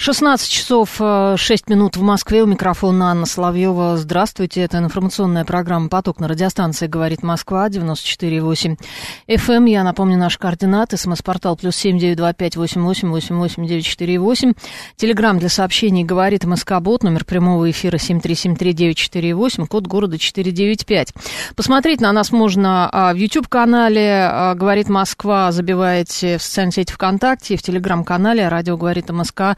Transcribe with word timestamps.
16 0.00 0.48
часов 0.48 0.90
6 0.94 1.00
э, 1.00 1.54
минут 1.66 1.96
в 1.96 2.02
Москве. 2.02 2.44
У 2.44 2.46
микрофона 2.46 3.10
Анна 3.10 3.26
Соловьева. 3.26 3.96
Здравствуйте. 3.96 4.60
Это 4.60 4.78
информационная 4.78 5.44
программа 5.44 5.88
«Поток» 5.88 6.20
на 6.20 6.28
радиостанции 6.28 6.86
«Говорит 6.86 7.24
Москва» 7.24 7.68
94,8 7.68 8.78
FM. 9.26 9.52
Эм. 9.52 9.64
Я 9.64 9.82
напомню 9.82 10.16
наши 10.16 10.38
координаты. 10.38 10.96
СМС-портал 10.96 11.56
плюс 11.56 11.74
семь 11.74 11.98
девять 11.98 12.16
два 12.16 12.32
пять 12.32 12.54
восемь 12.54 12.82
восемь 12.82 13.08
восемь 13.08 13.34
восемь 13.34 13.66
девять 13.66 13.84
четыре 13.84 14.20
восемь. 14.20 14.52
Телеграмм 14.94 15.40
для 15.40 15.48
сообщений 15.48 16.04
«Говорит 16.04 16.44
МСК-бот». 16.44 17.02
Номер 17.02 17.24
прямого 17.24 17.68
эфира 17.68 17.98
семь 17.98 18.20
три 18.20 18.36
семь 18.36 18.54
три 18.54 18.74
девять 18.74 18.98
четыре 18.98 19.34
восемь. 19.34 19.66
Код 19.66 19.88
города 19.88 20.16
четыре 20.16 20.52
девять 20.52 20.86
пять. 20.86 21.12
Посмотреть 21.56 22.00
на 22.00 22.12
нас 22.12 22.30
можно 22.30 22.88
а, 22.92 23.12
в 23.12 23.16
YouTube-канале 23.16 24.28
а, 24.30 24.54
«Говорит 24.54 24.88
Москва». 24.88 25.50
Забиваете 25.50 26.38
в 26.38 26.42
социальной 26.44 26.70
сети 26.70 26.92
ВКонтакте, 26.92 27.56
в 27.56 27.62
Телеграм-канале 27.62 28.46
«Радио 28.46 28.76
говорит 28.76 29.10
МСК» 29.10 29.40
А, 29.40 29.56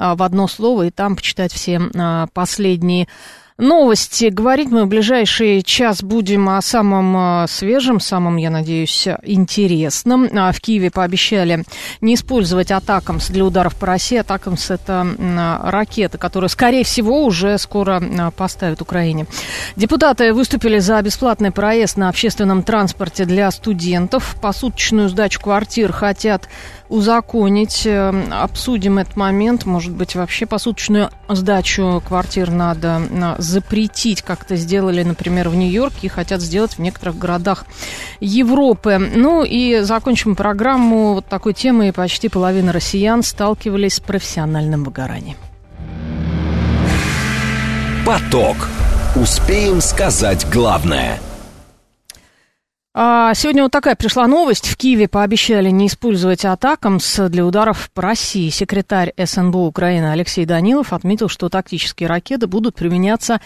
в 0.00 0.22
одно 0.22 0.48
слово 0.48 0.86
и 0.86 0.90
там 0.90 1.16
почитать 1.16 1.52
все 1.52 1.80
а, 1.94 2.26
последние 2.32 3.06
Новости. 3.58 4.30
Говорить 4.30 4.70
мы 4.70 4.84
в 4.84 4.88
ближайший 4.88 5.62
час 5.62 6.02
будем 6.02 6.48
о 6.48 6.62
самом 6.62 7.14
а, 7.14 7.46
свежем, 7.46 8.00
самом, 8.00 8.36
я 8.36 8.48
надеюсь, 8.48 9.06
интересном. 9.22 10.28
В 10.28 10.60
Киеве 10.62 10.90
пообещали 10.90 11.64
не 12.00 12.14
использовать 12.14 12.70
атакамс 12.70 13.28
для 13.28 13.44
ударов 13.44 13.76
по 13.76 13.86
России. 13.86 14.16
Атакамс– 14.16 14.70
это 14.70 15.06
ракета, 15.62 16.16
которую, 16.16 16.48
скорее 16.48 16.84
всего, 16.84 17.26
уже 17.26 17.58
скоро 17.58 18.02
поставят 18.34 18.80
Украине. 18.80 19.26
Депутаты 19.76 20.32
выступили 20.32 20.78
за 20.78 21.02
бесплатный 21.02 21.50
проезд 21.50 21.98
на 21.98 22.08
общественном 22.08 22.62
транспорте 22.62 23.26
для 23.26 23.50
студентов. 23.50 24.36
Посуточную 24.40 25.10
сдачу 25.10 25.38
квартир 25.38 25.92
хотят 25.92 26.48
узаконить. 26.90 27.86
Э, 27.86 28.12
обсудим 28.30 28.98
этот 28.98 29.16
момент. 29.16 29.64
Может 29.64 29.92
быть, 29.92 30.14
вообще 30.14 30.44
посуточную 30.44 31.10
сдачу 31.28 32.02
квартир 32.06 32.50
надо 32.50 33.00
запретить, 33.38 34.22
как 34.22 34.42
это 34.42 34.56
сделали, 34.56 35.02
например, 35.02 35.48
в 35.48 35.54
Нью-Йорке, 35.54 36.08
и 36.08 36.10
хотят 36.10 36.42
сделать 36.42 36.74
в 36.74 36.78
некоторых 36.80 37.16
городах 37.16 37.64
Европы. 38.20 38.98
Ну 38.98 39.44
и 39.44 39.80
закончим 39.80 40.36
программу 40.36 41.14
вот 41.14 41.26
такой 41.26 41.54
темой. 41.54 41.92
Почти 41.92 42.28
половина 42.28 42.72
россиян 42.72 43.22
сталкивались 43.22 43.94
с 43.94 44.00
профессиональным 44.00 44.84
выгоранием. 44.84 45.36
Поток. 48.04 48.56
Успеем 49.14 49.80
сказать 49.80 50.46
главное– 50.50 51.20
сегодня 52.94 53.62
вот 53.62 53.70
такая 53.70 53.94
пришла 53.94 54.26
новость. 54.26 54.66
В 54.66 54.76
Киеве 54.76 55.06
пообещали 55.06 55.70
не 55.70 55.86
использовать 55.86 56.44
атакамс 56.44 57.20
для 57.28 57.46
ударов 57.46 57.90
по 57.92 58.02
России. 58.02 58.48
Секретарь 58.50 59.12
СНБО 59.16 59.58
Украины 59.58 60.10
Алексей 60.10 60.44
Данилов 60.44 60.92
отметил, 60.92 61.28
что 61.28 61.48
тактические 61.48 62.08
ракеты 62.08 62.48
будут 62.48 62.74
применяться 62.74 63.34
а, 63.34 63.40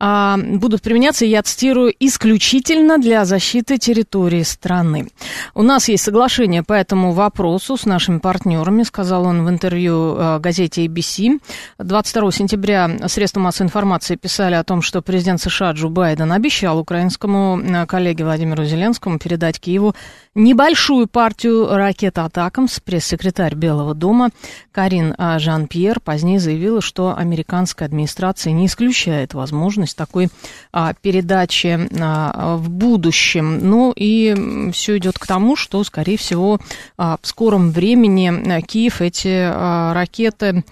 будут 0.00 0.82
применяться, 0.82 1.24
я 1.24 1.42
цитирую, 1.42 1.94
исключительно 2.00 2.98
для 2.98 3.24
защиты 3.24 3.78
территории 3.78 4.42
страны. 4.42 5.08
У 5.54 5.62
нас 5.62 5.88
есть 5.88 6.04
соглашение 6.04 6.62
по 6.62 6.72
этому 6.72 7.12
вопросу 7.12 7.76
с 7.76 7.86
нашими 7.86 8.18
партнерами, 8.18 8.82
сказал 8.82 9.24
он 9.24 9.44
в 9.44 9.48
интервью 9.48 10.16
а, 10.16 10.38
газете 10.40 10.86
ABC. 10.86 11.40
22 11.78 12.32
сентября 12.32 13.08
средства 13.08 13.40
массовой 13.40 13.68
информации 13.68 14.16
писали 14.16 14.54
о 14.54 14.64
том, 14.64 14.82
что 14.82 15.00
президент 15.00 15.40
США 15.40 15.72
Джо 15.72 15.88
Байден 15.88 16.32
обещал 16.32 16.78
украинскому 16.78 17.60
а, 17.64 17.86
коллеге 17.86 18.24
Владимиру 18.24 18.64
Зеленскому 18.64 19.18
передать 19.18 19.60
Киеву 19.60 19.94
небольшую 20.34 21.06
партию 21.06 21.68
ракет 21.74 22.18
«Атакамс». 22.18 22.80
Пресс-секретарь 22.80 23.54
Белого 23.54 23.94
дома 23.94 24.30
Карин 24.72 25.14
Жан-Пьер 25.18 26.00
позднее 26.00 26.40
заявила, 26.40 26.80
что 26.80 27.16
американская 27.16 27.86
администрация 27.88 28.52
не 28.52 28.66
исключает 28.66 29.34
возможность 29.34 29.96
такой 29.96 30.28
а, 30.72 30.94
передачи 30.94 31.88
а, 32.00 32.56
в 32.56 32.68
будущем. 32.70 33.68
Ну 33.68 33.92
и 33.94 34.70
все 34.72 34.98
идет 34.98 35.18
к 35.18 35.26
тому, 35.26 35.56
что, 35.56 35.82
скорее 35.84 36.18
всего, 36.18 36.58
а, 36.96 37.18
в 37.20 37.26
скором 37.26 37.70
времени 37.70 38.28
а, 38.28 38.60
Киев 38.60 39.00
эти 39.00 39.46
а, 39.46 39.94
ракеты, 39.94 40.64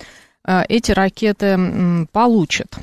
а, 0.45 0.65
эти 0.69 0.93
ракеты 0.93 2.07
получит. 2.13 2.77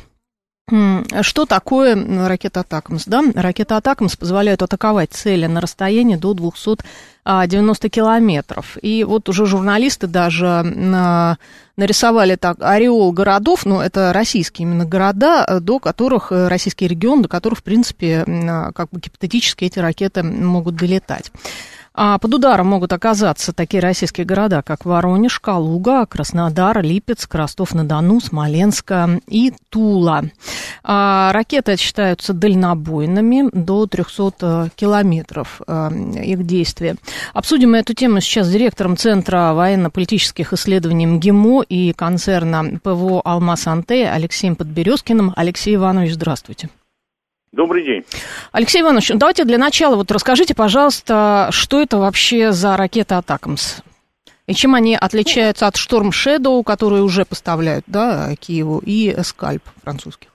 Что 1.22 1.46
такое 1.46 2.28
ракета 2.28 2.62
Атакамс? 2.62 3.06
Да? 3.06 3.24
Ракета 3.36 3.78
Атакамс 3.78 4.16
позволяет 4.16 4.62
атаковать 4.62 5.12
цели 5.12 5.46
на 5.48 5.62
расстоянии 5.62 6.16
до 6.16 6.34
290 6.34 7.90
километров. 7.90 8.78
И 8.82 9.04
вот 9.04 9.30
уже 9.30 9.46
журналисты 9.46 10.08
даже 10.08 10.64
нарисовали 11.80 12.36
так 12.36 12.58
ореол 12.60 13.12
городов, 13.12 13.66
но 13.66 13.82
это 13.82 14.12
российские 14.14 14.68
именно 14.68 14.86
города, 14.86 15.60
до 15.62 15.80
которых, 15.80 16.32
э, 16.32 16.50
российский 16.50 16.88
регион, 16.88 17.22
до 17.22 17.30
которых, 17.30 17.60
в 17.60 17.64
принципе, 17.64 18.26
как 18.76 18.90
бы 18.92 19.00
гипотетически 19.00 19.64
эти 19.64 19.80
ракеты 19.80 20.22
могут 20.22 20.76
долетать. 20.76 21.32
А 21.94 22.18
под 22.18 22.36
ударом 22.36 22.68
могут 22.68 22.94
оказаться 22.94 23.54
такие 23.54 23.82
российские 23.82 24.26
города, 24.26 24.62
как 24.62 24.86
Воронеж, 24.86 25.40
Калуга, 25.40 26.06
Краснодар, 26.06 26.82
Липецк, 26.82 27.34
Ростов-на-Дону, 27.34 28.22
Смоленск 28.22 28.92
и 29.28 29.54
Тула. 29.70 30.26
А 30.84 31.32
ракеты 31.34 31.78
считаются 31.78 32.34
дальнобойными 32.34 33.50
до 33.52 33.86
300 33.86 34.34
э, 34.42 34.70
километров 34.76 35.62
э, 35.68 35.90
их 36.24 36.46
действия. 36.46 36.96
Обсудим 37.34 37.76
эту 37.76 37.94
тему 37.94 38.22
сейчас 38.22 38.48
с 38.48 38.52
директором 38.52 38.98
Центра 38.98 39.54
военно-политических 39.54 40.54
исследований 40.54 41.06
МГИМО 41.06 41.64
и 41.64 41.94
концерна 41.94 42.80
ПВО 42.82 43.22
«Алмаз 43.22 43.68
Анте» 43.68 44.08
Алексеем 44.08 44.56
Подберезкиным. 44.56 45.34
Алексей 45.36 45.76
Иванович, 45.76 46.14
здравствуйте. 46.14 46.70
Добрый 47.52 47.84
день. 47.84 48.06
Алексей 48.52 48.82
Иванович, 48.82 49.12
давайте 49.16 49.44
для 49.44 49.58
начала 49.58 49.96
вот 49.96 50.12
расскажите, 50.12 50.54
пожалуйста, 50.56 51.50
что 51.52 51.82
это 51.82 51.98
вообще 51.98 52.52
за 52.52 52.78
ракеты 52.78 53.16
«Атакамс»? 53.16 53.82
И 54.46 54.54
чем 54.54 54.76
они 54.76 54.96
отличаются 54.96 55.68
от 55.68 55.76
«Шторм 55.76 56.10
Shadow, 56.10 56.64
которые 56.64 57.02
уже 57.02 57.26
поставляют 57.26 57.86
да, 57.88 58.36
Киеву, 58.40 58.82
и 58.86 59.16
«Скальп» 59.24 59.64
французских? 59.84 60.30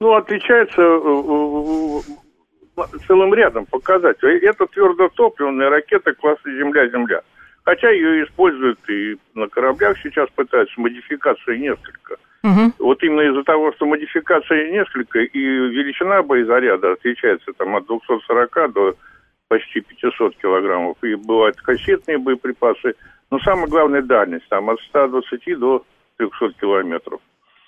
Ну, 0.00 0.14
отличаются 0.14 0.82
э, 0.82 2.00
э, 2.76 2.98
целым 3.06 3.34
рядом 3.34 3.66
показателей. 3.66 4.38
Это 4.46 4.66
твердотопливная 4.66 5.68
ракета 5.70 6.12
класса 6.14 6.42
«Земля-Земля». 6.44 7.22
Хотя 7.64 7.90
ее 7.90 8.24
используют 8.24 8.78
и 8.88 9.16
на 9.34 9.48
кораблях 9.48 9.96
сейчас 10.02 10.28
пытаются, 10.30 10.80
модификации 10.80 11.56
несколько– 11.56 12.16
Угу. 12.44 12.72
Вот 12.80 13.02
именно 13.02 13.20
из-за 13.20 13.44
того, 13.44 13.72
что 13.72 13.86
модификации 13.86 14.72
несколько, 14.72 15.20
и 15.20 15.38
величина 15.38 16.22
боезаряда 16.22 16.92
отличается 16.92 17.52
там 17.52 17.76
от 17.76 17.86
240 17.86 18.72
до 18.72 18.94
почти 19.48 19.80
500 19.80 20.36
килограммов. 20.36 20.96
И 21.02 21.14
бывают 21.14 21.56
кассетные 21.60 22.18
боеприпасы. 22.18 22.94
Но 23.30 23.38
самое 23.40 23.68
главное 23.68 24.02
дальность, 24.02 24.48
там 24.48 24.70
от 24.70 24.80
120 24.80 25.58
до 25.58 25.84
300 26.16 26.52
километров. 26.60 27.20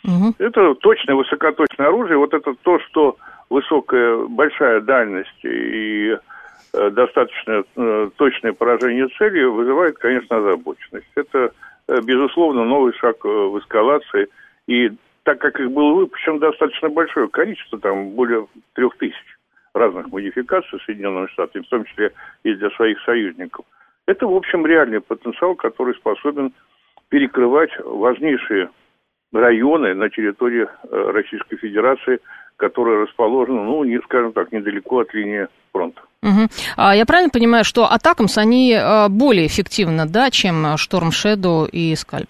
Угу. 0.05 0.35
Это 0.39 0.75
точное, 0.75 1.15
высокоточное 1.15 1.87
оружие. 1.87 2.19
Вот 2.19 2.35
это 2.35 2.55
то, 2.63 2.81
что 2.81 3.17
высокая, 3.51 4.27
большая 4.27 4.81
дальность 4.81 5.45
и 5.45 6.19
э, 6.73 6.91
достаточно 6.91 7.63
э, 7.77 8.11
точное 8.17 8.53
поражение 8.53 9.07
цели 9.17 9.45
вызывает, 9.45 9.99
конечно, 9.99 10.39
озабоченность. 10.39 11.07
Это, 11.15 11.53
э, 11.89 12.01
безусловно, 12.03 12.65
новый 12.65 12.93
шаг 12.95 13.25
в 13.25 13.57
эскалации– 13.61 14.27
и 14.67 14.91
так 15.25 15.39
как 15.41 15.59
их 15.59 15.71
было 15.71 15.95
выпущено 15.95 16.39
достаточно 16.39 16.89
большое 16.89 17.29
количество, 17.29 17.79
там 17.79 18.11
более 18.11 18.47
трех 18.75 18.97
тысяч 18.99 19.39
разных 19.75 20.09
модификаций 20.09 20.79
Соединенными 20.85 21.27
Штатами, 21.29 21.65
в 21.65 21.69
том 21.69 21.85
числе 21.85 22.13
и 22.45 22.55
для 22.55 22.71
своих 22.71 23.01
союзников, 23.03 23.65
это, 24.07 24.27
в 24.27 24.35
общем, 24.35 24.67
реальный 24.67 25.01
потенциал, 25.01 25.55
который 25.55 25.95
способен 25.95 26.53
перекрывать 27.09 27.71
важнейшие 27.85 28.71
районы 29.33 29.95
на 29.95 30.11
территории 30.11 30.67
э, 30.67 31.11
Российской 31.13 31.57
Федерации, 31.57 32.19
которые 32.57 33.05
расположены, 33.05 33.63
ну, 33.63 33.83
не, 33.85 33.99
скажем 34.03 34.33
так, 34.33 34.53
недалеко 34.53 35.01
от 35.01 35.13
линии 35.15 35.49
фронта. 35.73 36.03
Угу. 36.23 36.49
А 36.77 36.95
я 36.95 37.05
правильно 37.05 37.31
понимаю, 37.31 37.65
что 37.65 37.85
Атакамс, 37.87 38.39
они 38.39 38.73
э, 38.73 39.09
более 39.09 39.47
эффективны, 39.47 40.05
да, 40.07 40.31
чем 40.31 40.77
Шторм 40.77 41.09
Shadow 41.09 41.69
и 41.69 41.95
Скальп? 41.97 42.29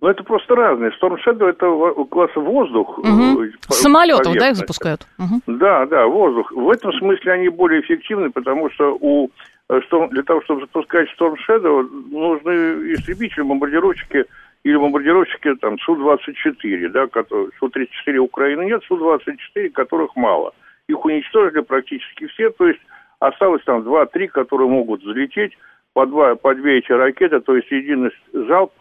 Ну, 0.00 0.08
это 0.08 0.22
просто 0.22 0.54
разные. 0.54 0.92
Storm 0.92 1.16
Shadow 1.26 1.48
это 1.48 2.04
класс 2.04 2.30
воздух. 2.36 2.98
Угу. 2.98 3.44
Самолетов, 3.68 4.34
да, 4.38 4.50
их 4.50 4.56
запускают? 4.56 5.06
Угу. 5.18 5.58
Да, 5.58 5.86
да, 5.86 6.06
воздух. 6.06 6.52
В 6.52 6.70
этом 6.70 6.92
смысле 6.92 7.32
они 7.32 7.48
более 7.48 7.80
эффективны, 7.80 8.30
потому 8.30 8.70
что 8.70 8.96
у 9.00 9.30
э, 9.68 9.80
что 9.86 10.06
для 10.08 10.22
того, 10.22 10.40
чтобы 10.42 10.60
запускать 10.60 11.08
Storm 11.18 11.34
Shadow, 11.48 11.82
нужны 12.10 12.92
истребители, 12.92 13.42
бомбардировщики 13.42 14.24
или 14.62 14.76
бомбардировщики 14.76 15.54
там 15.56 15.78
Су-24, 15.80 16.88
да, 16.90 17.08
которые, 17.08 17.48
Су-34 17.58 18.16
Украины 18.18 18.66
нет, 18.66 18.82
Су-24, 18.86 19.70
которых 19.70 20.14
мало. 20.14 20.52
Их 20.88 21.04
уничтожили 21.04 21.60
практически 21.60 22.28
все, 22.28 22.50
то 22.50 22.68
есть 22.68 22.80
осталось 23.18 23.62
там 23.64 23.80
2-3, 23.80 24.28
которые 24.28 24.68
могут 24.68 25.02
взлететь 25.02 25.58
по, 25.92 26.06
два, 26.06 26.36
по 26.36 26.54
две 26.54 26.78
эти 26.78 26.92
ракеты, 26.92 27.40
то 27.40 27.56
есть 27.56 27.70
единый 27.70 28.10
залп 28.32 28.72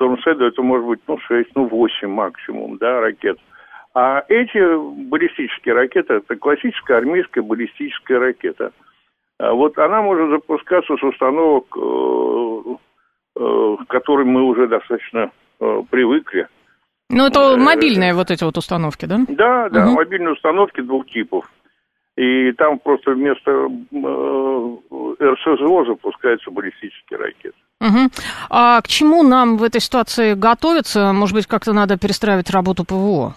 Storm 0.00 0.16
это 0.24 0.62
может 0.62 0.86
быть, 0.86 1.00
ну, 1.06 1.18
6, 1.18 1.50
ну, 1.54 1.66
8 1.66 2.08
максимум, 2.08 2.78
да, 2.78 3.00
ракет. 3.00 3.38
А 3.94 4.24
эти 4.28 4.58
баллистические 5.08 5.74
ракеты, 5.74 6.14
это 6.14 6.36
классическая 6.36 6.98
армейская 6.98 7.42
баллистическая 7.42 8.18
ракета. 8.18 8.72
А 9.38 9.52
вот 9.52 9.78
она 9.78 10.02
может 10.02 10.30
запускаться 10.30 10.96
с 10.96 11.02
установок, 11.02 11.66
э, 11.76 12.76
э, 13.36 13.76
к 13.84 13.86
которым 13.88 14.28
мы 14.28 14.42
уже 14.42 14.68
достаточно 14.68 15.30
э, 15.60 15.82
привыкли. 15.90 16.48
Ну, 17.10 17.26
это 17.26 17.56
мобильные 17.56 18.14
вот 18.14 18.30
эти 18.30 18.44
вот 18.44 18.56
установки, 18.56 19.06
да? 19.06 19.18
Да, 19.28 19.68
да, 19.70 19.86
угу. 19.86 19.94
мобильные 19.96 20.34
установки 20.34 20.80
двух 20.80 21.06
типов. 21.06 21.50
И 22.16 22.52
там 22.52 22.78
просто 22.80 23.12
вместо 23.12 23.50
РСЗО 25.22 25.84
запускаются 25.86 26.50
баллистические 26.50 27.18
ракеты. 27.18 27.56
Угу. 27.80 28.10
А 28.50 28.80
к 28.80 28.88
чему 28.88 29.22
нам 29.22 29.56
в 29.56 29.62
этой 29.62 29.80
ситуации 29.80 30.34
готовиться? 30.34 31.12
Может 31.12 31.34
быть, 31.34 31.46
как-то 31.46 31.72
надо 31.72 31.96
перестраивать 31.96 32.50
работу 32.50 32.84
ПВО? 32.84 33.34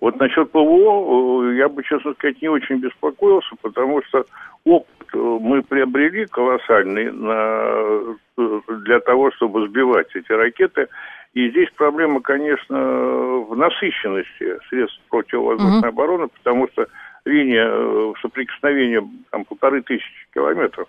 Вот 0.00 0.20
насчет 0.20 0.50
ПВО 0.52 1.50
я 1.52 1.68
бы, 1.68 1.82
честно 1.82 2.12
сказать, 2.14 2.40
не 2.42 2.48
очень 2.48 2.76
беспокоился, 2.76 3.54
потому 3.60 4.02
что 4.04 4.24
опыт 4.64 4.96
мы 5.14 5.62
приобрели 5.62 6.26
колоссальный 6.26 7.10
на, 7.10 8.16
для 8.36 9.00
того, 9.00 9.30
чтобы 9.32 9.66
сбивать 9.68 10.14
эти 10.14 10.32
ракеты. 10.32 10.88
И 11.32 11.50
здесь 11.50 11.68
проблема, 11.76 12.20
конечно, 12.20 12.76
в 12.78 13.56
насыщенности 13.56 14.58
средств 14.68 15.00
противовоздушной 15.10 15.80
угу. 15.80 15.88
обороны, 15.88 16.28
потому 16.28 16.68
что 16.68 16.86
линия 17.24 17.68
э, 17.68 18.12
соприкосновения 18.22 19.02
там 19.30 19.44
полторы 19.44 19.82
тысячи 19.82 20.28
километров. 20.32 20.88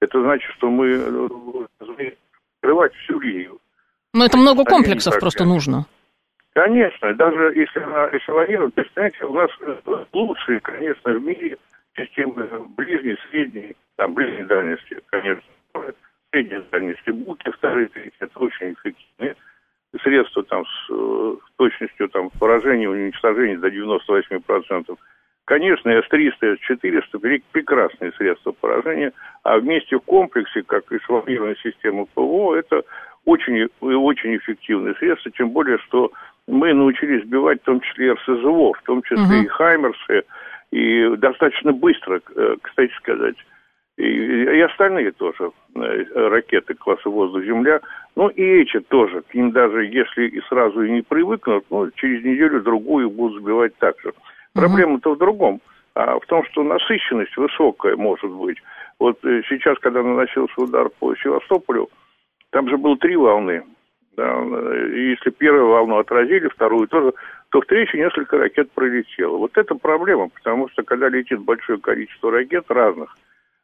Это 0.00 0.20
значит, 0.20 0.50
что 0.56 0.70
мы 0.70 0.88
э, 0.88 1.28
должны 1.80 2.16
открывать 2.56 2.94
всю 2.94 3.20
линию. 3.20 3.58
Но 4.12 4.24
это 4.24 4.36
много 4.36 4.64
комплексов 4.64 5.18
просто 5.18 5.44
нужно. 5.44 5.86
Конечно, 6.54 7.12
даже 7.14 7.52
если 7.54 7.80
она 7.80 8.08
то 8.08 8.80
есть, 8.80 8.92
знаете, 8.94 9.24
у 9.24 9.34
нас 9.34 9.50
э, 9.60 10.04
лучшие, 10.12 10.60
конечно, 10.60 11.12
в 11.12 11.22
мире 11.22 11.58
системы 11.96 12.48
ближней, 12.76 13.18
средней, 13.30 13.76
там, 13.96 14.14
ближней 14.14 14.44
дальности, 14.44 14.98
конечно, 15.10 15.42
средней 16.30 16.62
дальности, 16.70 17.10
буки 17.10 17.50
вторые, 17.50 17.88
третьи, 17.88 18.12
это 18.20 18.38
очень 18.38 18.72
эффективные 18.72 19.36
средства 20.02 20.42
там 20.44 20.64
с, 20.64 20.88
с 20.88 21.56
точностью 21.56 22.08
там 22.08 22.30
поражения, 22.30 22.88
уничтожения 22.88 23.58
до 23.58 23.68
98%. 23.68 24.98
Конечно, 25.46 25.90
С-300, 25.90 26.56
С-400 26.56 27.42
прекрасные 27.52 28.12
средства 28.12 28.50
поражения, 28.50 29.12
а 29.44 29.58
вместе 29.58 29.96
в 29.96 30.00
комплексе, 30.00 30.62
как 30.64 30.90
и 30.90 30.96
эшелонированная 30.96 31.56
система 31.62 32.04
ПВО, 32.06 32.56
это 32.56 32.82
очень, 33.24 33.68
очень 33.80 34.36
эффективные 34.36 34.94
средства, 34.96 35.30
тем 35.30 35.50
более, 35.50 35.78
что 35.78 36.10
мы 36.48 36.74
научились 36.74 37.24
сбивать 37.24 37.62
в 37.62 37.64
том 37.64 37.80
числе 37.80 38.14
РСЗО, 38.14 38.72
в 38.72 38.82
том 38.84 39.02
числе 39.02 39.42
uh-huh. 39.42 39.44
и 39.44 39.46
Хаймерсы, 39.46 40.24
и 40.72 41.16
достаточно 41.16 41.72
быстро, 41.72 42.20
э, 42.34 42.56
кстати 42.62 42.92
сказать. 42.94 43.36
И, 43.98 44.02
и 44.02 44.60
остальные 44.60 45.12
тоже 45.12 45.52
э, 45.76 46.28
ракеты 46.28 46.74
класса 46.74 47.08
воздух-земля. 47.08 47.80
Ну 48.16 48.28
и 48.28 48.42
эти 48.42 48.80
тоже. 48.80 49.22
К 49.22 49.34
ним 49.34 49.52
даже 49.52 49.86
если 49.86 50.26
и 50.26 50.40
сразу 50.48 50.82
и 50.82 50.90
не 50.90 51.02
привыкнут, 51.02 51.64
ну, 51.70 51.90
через 51.92 52.24
неделю-другую 52.24 53.10
будут 53.10 53.40
сбивать 53.40 53.76
так 53.78 53.98
же. 54.02 54.12
Проблема-то 54.56 55.14
в 55.14 55.18
другом. 55.18 55.60
А 55.94 56.18
в 56.18 56.26
том, 56.26 56.44
что 56.44 56.62
насыщенность 56.62 57.36
высокая 57.38 57.96
может 57.96 58.30
быть. 58.30 58.58
Вот 58.98 59.18
э, 59.24 59.40
сейчас, 59.48 59.78
когда 59.78 60.02
наносился 60.02 60.60
удар 60.60 60.90
по 60.90 61.14
Севастополю, 61.16 61.88
там 62.50 62.68
же 62.68 62.76
было 62.76 62.98
три 62.98 63.16
волны. 63.16 63.64
Да, 64.14 64.42
и 64.94 65.10
если 65.10 65.30
первую 65.30 65.68
волну 65.68 65.98
отразили, 65.98 66.48
вторую 66.48 66.86
тоже, 66.88 67.12
то 67.50 67.60
в 67.60 67.66
третью 67.66 68.00
несколько 68.00 68.38
ракет 68.38 68.70
пролетело. 68.72 69.38
Вот 69.38 69.56
это 69.56 69.74
проблема, 69.74 70.28
потому 70.28 70.68
что 70.70 70.82
когда 70.82 71.08
летит 71.08 71.40
большое 71.40 71.78
количество 71.78 72.30
ракет 72.30 72.64
разных, 72.68 73.16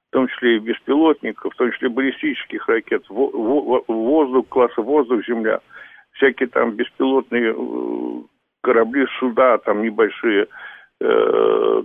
в 0.09 0.13
том 0.13 0.29
числе 0.29 0.57
и 0.57 0.61
беспилотников, 0.61 1.53
в 1.53 1.57
том 1.57 1.73
числе 1.73 1.89
баллистических 1.91 2.67
ракет, 2.69 3.05
воздух, 3.09 4.49
класса 4.49 4.81
воздух-земля, 4.83 5.61
всякие 6.13 6.49
там 6.49 6.73
беспилотные 6.73 7.55
э, 7.55 8.23
корабли, 8.63 9.07
суда 9.19 9.59
там 9.59 9.83
небольшие, 9.83 10.45
Э, 10.45 10.49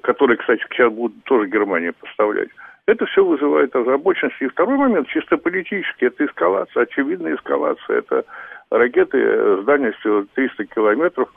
которые, 0.04 0.38
кстати, 0.38 0.62
сейчас 0.69 0.92
будут 0.92 1.24
тоже 1.24 1.50
Германия 1.50 1.94
поставлять. 1.94 2.50
Это 2.88 3.06
все 3.06 3.24
вызывает 3.24 3.75
озабоченность. 3.75 4.42
И 4.42 4.48
второй 4.48 4.78
момент, 4.78 5.08
чисто 5.10 5.38
политический, 5.38 6.06
это 6.06 6.25
эскалация, 6.25 6.84
очевидная 6.84 7.36
эскалация. 7.36 7.98
Это 8.00 8.24
ракеты 8.72 9.18
с 9.62 9.66
дальностью 9.66 10.28
300 10.34 10.66
километров. 10.66 11.30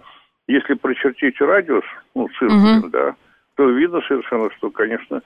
Если 0.47 0.75
прочертить 0.75 1.41
радиус, 1.41 1.85
ну, 2.15 2.29
циркулем, 2.39 2.79
угу. 2.79 2.89
да, 2.89 3.15
то 3.57 3.69
видно 3.69 4.01
совершенно, 4.07 4.51
что, 4.57 4.71
конечно, 4.71 5.23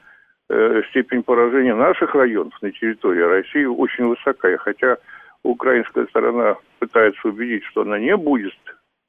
э, 0.48 0.82
степень 0.90 1.22
поражения 1.22 1.74
наших 1.74 2.14
районов 2.14 2.54
на 2.62 2.70
территории 2.72 3.22
России 3.22 3.64
очень 3.64 4.06
высокая. 4.06 4.56
Хотя 4.56 4.96
украинская 5.42 6.06
сторона 6.06 6.56
пытается 6.78 7.28
убедить, 7.28 7.64
что 7.64 7.82
она 7.82 7.98
не 7.98 8.16
будет. 8.16 8.54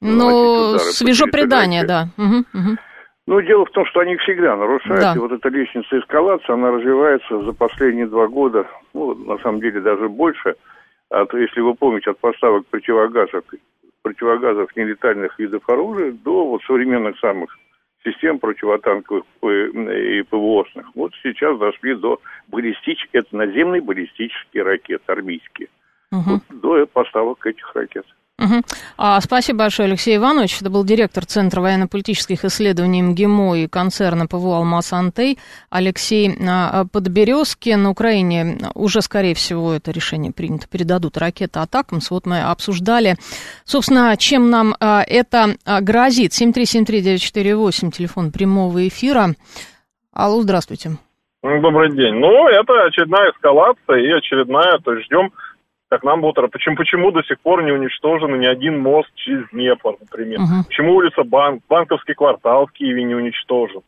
Ну, 0.02 0.78
свежо 0.80 1.26
предание, 1.28 1.86
да. 1.86 2.10
Угу, 2.18 2.38
угу. 2.54 2.78
Ну, 3.28 3.42
дело 3.42 3.66
в 3.66 3.72
том, 3.72 3.86
что 3.88 4.02
они 4.02 4.18
всегда 4.18 4.56
нарушают, 4.56 5.02
да. 5.02 5.14
и 5.16 5.18
вот 5.18 5.32
эта 5.32 5.50
лестница 5.50 6.00
эскалации, 6.00 6.52
она 6.52 6.72
развивается 6.72 7.42
за 7.42 7.54
последние 7.54 8.06
два 8.06 8.28
года, 8.28 8.68
ну, 8.94 9.16
на 9.16 9.40
самом 9.40 9.62
деле 9.62 9.82
даже 9.82 10.10
больше, 10.10 10.56
от, 11.10 11.34
если 11.34 11.62
вы 11.62 11.74
помните, 11.74 12.12
от 12.12 12.20
поставок 12.20 12.68
противогазов, 12.68 13.44
противогазов 14.04 14.76
нелетальных 14.76 15.40
видов 15.40 15.68
оружия 15.68 16.12
до 16.12 16.46
вот 16.46 16.62
современных 16.64 17.18
самых 17.18 17.58
систем 18.04 18.38
противотанковых 18.38 19.24
и 19.42 20.22
ПВОшных. 20.30 20.86
Вот 20.94 21.12
сейчас 21.24 21.58
дошли 21.58 21.96
до 21.96 22.20
баллистич, 22.48 23.10
это 23.12 23.36
наземные 23.36 23.82
баллистические 23.82 24.62
ракеты, 24.62 25.04
армейские. 25.08 25.70
Угу. 26.12 26.22
Вот 26.28 26.62
до 26.62 26.86
поставок 26.86 27.46
этих 27.48 27.76
ракет. 27.76 28.06
Угу. 28.38 28.64
А, 28.98 29.22
спасибо 29.22 29.60
большое, 29.60 29.88
Алексей 29.88 30.18
Иванович. 30.18 30.58
Это 30.60 30.70
был 30.70 30.84
директор 30.84 31.26
Центра 31.26 31.62
военно-политических 31.62 32.44
исследований 32.44 33.02
МГИМО 33.02 33.60
и 33.60 33.68
концерна 33.68 34.28
ПВО 34.28 34.58
«Алмаз 34.58 34.92
Антей» 34.92 35.40
Алексей 35.70 36.36
а, 36.46 36.84
Подберезки. 36.92 37.70
На 37.70 37.92
Украине 37.92 38.58
уже, 38.74 39.02
скорее 39.02 39.36
всего, 39.36 39.72
это 39.74 39.92
решение 39.92 40.34
принято. 40.34 40.68
Передадут 40.68 41.18
ракеты 41.18 41.60
атакам. 41.60 42.00
Вот 42.10 42.26
мы 42.26 42.42
обсуждали, 42.42 43.16
собственно, 43.64 44.18
чем 44.18 44.50
нам 44.50 44.76
а, 44.82 45.02
это 45.08 45.56
грозит. 45.82 46.34
7373948, 46.34 47.92
телефон 47.92 48.34
прямого 48.34 48.86
эфира. 48.86 49.30
Алло, 50.12 50.42
здравствуйте. 50.42 50.98
Добрый 51.42 51.92
день. 51.96 52.16
Ну, 52.16 52.48
это 52.50 52.86
очередная 52.86 53.32
эскалация 53.32 53.98
и 53.98 54.12
очередная, 54.12 54.80
то 54.80 54.94
есть 54.94 55.06
ждем 55.06 55.32
как 55.96 56.04
нам 56.04 56.22
вот 56.22 56.36
почему, 56.52 56.76
почему 56.76 57.12
до 57.12 57.24
сих 57.24 57.40
пор 57.40 57.64
не 57.64 57.72
уничтожен 57.72 58.38
ни 58.38 58.46
один 58.46 58.80
мост 58.80 59.10
через 59.16 59.48
Днепр, 59.52 59.96
например? 60.02 60.40
Uh-huh. 60.40 60.68
Почему 60.68 60.96
улица 60.96 61.24
Банк, 61.24 61.64
Банковский 61.70 62.14
квартал 62.14 62.68
в 62.68 62.74
Киеве 62.74 63.04
не 63.04 63.16
уничтожен? 63.16 63.82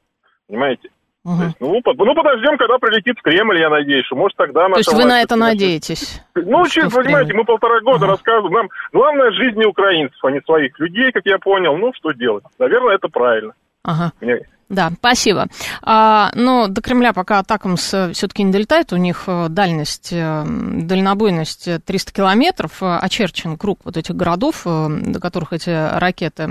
Понимаете? 0.48 0.90
Угу. 1.26 1.44
есть, 1.44 1.58
ну, 1.60 1.82
под, 1.82 1.98
ну, 1.98 2.16
подождем, 2.16 2.58
когда 2.58 2.78
прилетит 2.78 3.20
в 3.20 3.22
Кремль, 3.22 3.60
я 3.60 3.70
надеюсь, 3.70 4.06
что 4.06 4.16
может 4.16 4.38
тогда... 4.38 4.70
То 4.70 4.78
есть 4.78 4.94
вы 4.94 5.04
на 5.04 5.22
это 5.22 5.36
надеетесь? 5.36 6.24
Ну, 6.36 6.66
через, 6.68 6.94
понимаете, 6.94 7.34
мы 7.34 7.44
полтора 7.44 7.82
года 7.82 8.06
угу. 8.06 8.12
рассказываем. 8.12 8.54
Нам 8.54 8.70
главное 8.94 9.32
жизни 9.32 9.66
украинцев, 9.66 10.24
а 10.24 10.32
не 10.32 10.40
своих 10.40 10.80
людей, 10.80 11.12
как 11.12 11.26
я 11.26 11.38
понял. 11.38 11.76
Ну, 11.76 11.92
что 11.98 12.14
делать? 12.14 12.46
Наверное, 12.58 12.96
это 12.96 13.10
правильно. 13.10 13.52
Ага. 13.84 14.14
Мне, 14.22 14.40
да, 14.70 14.92
спасибо. 15.00 15.48
А, 15.82 16.30
но 16.36 16.68
до 16.68 16.82
Кремля 16.82 17.14
пока 17.14 17.40
атакам 17.40 17.78
все-таки 17.78 18.44
не 18.44 18.52
долетает. 18.52 18.92
У 18.92 18.98
них 18.98 19.24
э, 19.28 19.48
дальность, 19.48 20.10
э, 20.12 20.44
дальнобойность 20.46 21.70
300 21.86 22.12
километров. 22.12 22.84
Э, 22.84 22.98
очерчен 22.98 23.58
круг 23.58 23.80
вот 23.86 23.96
этих 23.96 24.16
городов, 24.16 24.64
до 24.66 25.20
которых 25.22 25.54
эти 25.54 25.70
ракеты 25.70 26.50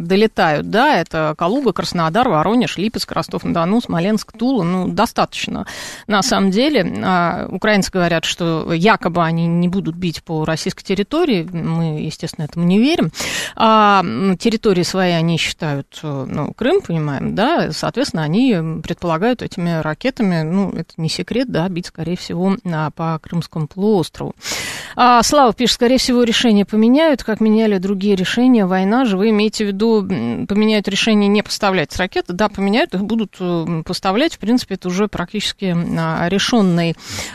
долетают. 0.00 0.70
Да, 0.70 0.96
это 0.96 1.36
Калуга, 1.38 1.72
Краснодар, 1.72 2.28
Воронеж, 2.28 2.78
Липецк, 2.78 3.12
Ростов-на-Дону, 3.12 3.80
Смоленск, 3.80 4.32
Тула. 4.32 4.64
Ну, 4.64 4.88
достаточно. 4.88 5.64
На 6.08 6.22
самом 6.22 6.50
деле, 6.50 7.00
а, 7.04 7.46
украинцы 7.48 7.92
говорят, 7.92 8.24
что 8.24 8.72
якобы 8.72 9.22
они 9.22 9.46
не 9.46 9.68
будут 9.68 9.94
бить 9.94 10.24
по 10.24 10.44
российской 10.44 10.82
территории. 10.82 11.48
Мы, 11.52 12.00
естественно, 12.00 12.44
этому 12.44 12.66
не 12.66 12.80
верим. 12.80 13.12
А 13.54 14.02
территории 14.40 14.82
свои 14.82 15.12
они 15.12 15.36
считают, 15.36 16.00
ну, 16.02 16.52
Крым, 16.54 16.80
понимаем, 16.80 17.36
да, 17.36 17.51
соответственно, 17.70 18.22
они 18.22 18.56
предполагают 18.82 19.42
этими 19.42 19.80
ракетами, 19.80 20.42
ну, 20.42 20.70
это 20.70 20.92
не 20.96 21.08
секрет, 21.08 21.50
да, 21.50 21.68
бить, 21.68 21.86
скорее 21.86 22.16
всего, 22.16 22.56
по 22.94 23.18
Крымскому 23.22 23.66
полуострову. 23.66 24.34
А, 24.96 25.22
Слава 25.22 25.52
пишет, 25.52 25.74
скорее 25.74 25.98
всего, 25.98 26.22
решение 26.22 26.64
поменяют, 26.64 27.22
как 27.22 27.40
меняли 27.40 27.78
другие 27.78 28.16
решения, 28.16 28.66
война 28.66 29.04
же, 29.04 29.16
вы 29.16 29.30
имеете 29.30 29.64
в 29.64 29.68
виду, 29.68 30.02
поменяют 30.46 30.88
решение 30.88 31.28
не 31.28 31.42
поставлять 31.42 31.96
ракеты, 31.96 32.32
да, 32.32 32.48
поменяют, 32.48 32.94
их 32.94 33.02
будут 33.02 33.36
э, 33.40 33.82
поставлять, 33.84 34.34
в 34.34 34.38
принципе, 34.38 34.74
это 34.74 34.88
уже 34.88 35.08
практически 35.08 35.74
а, 35.98 36.28
решенный 36.28 36.94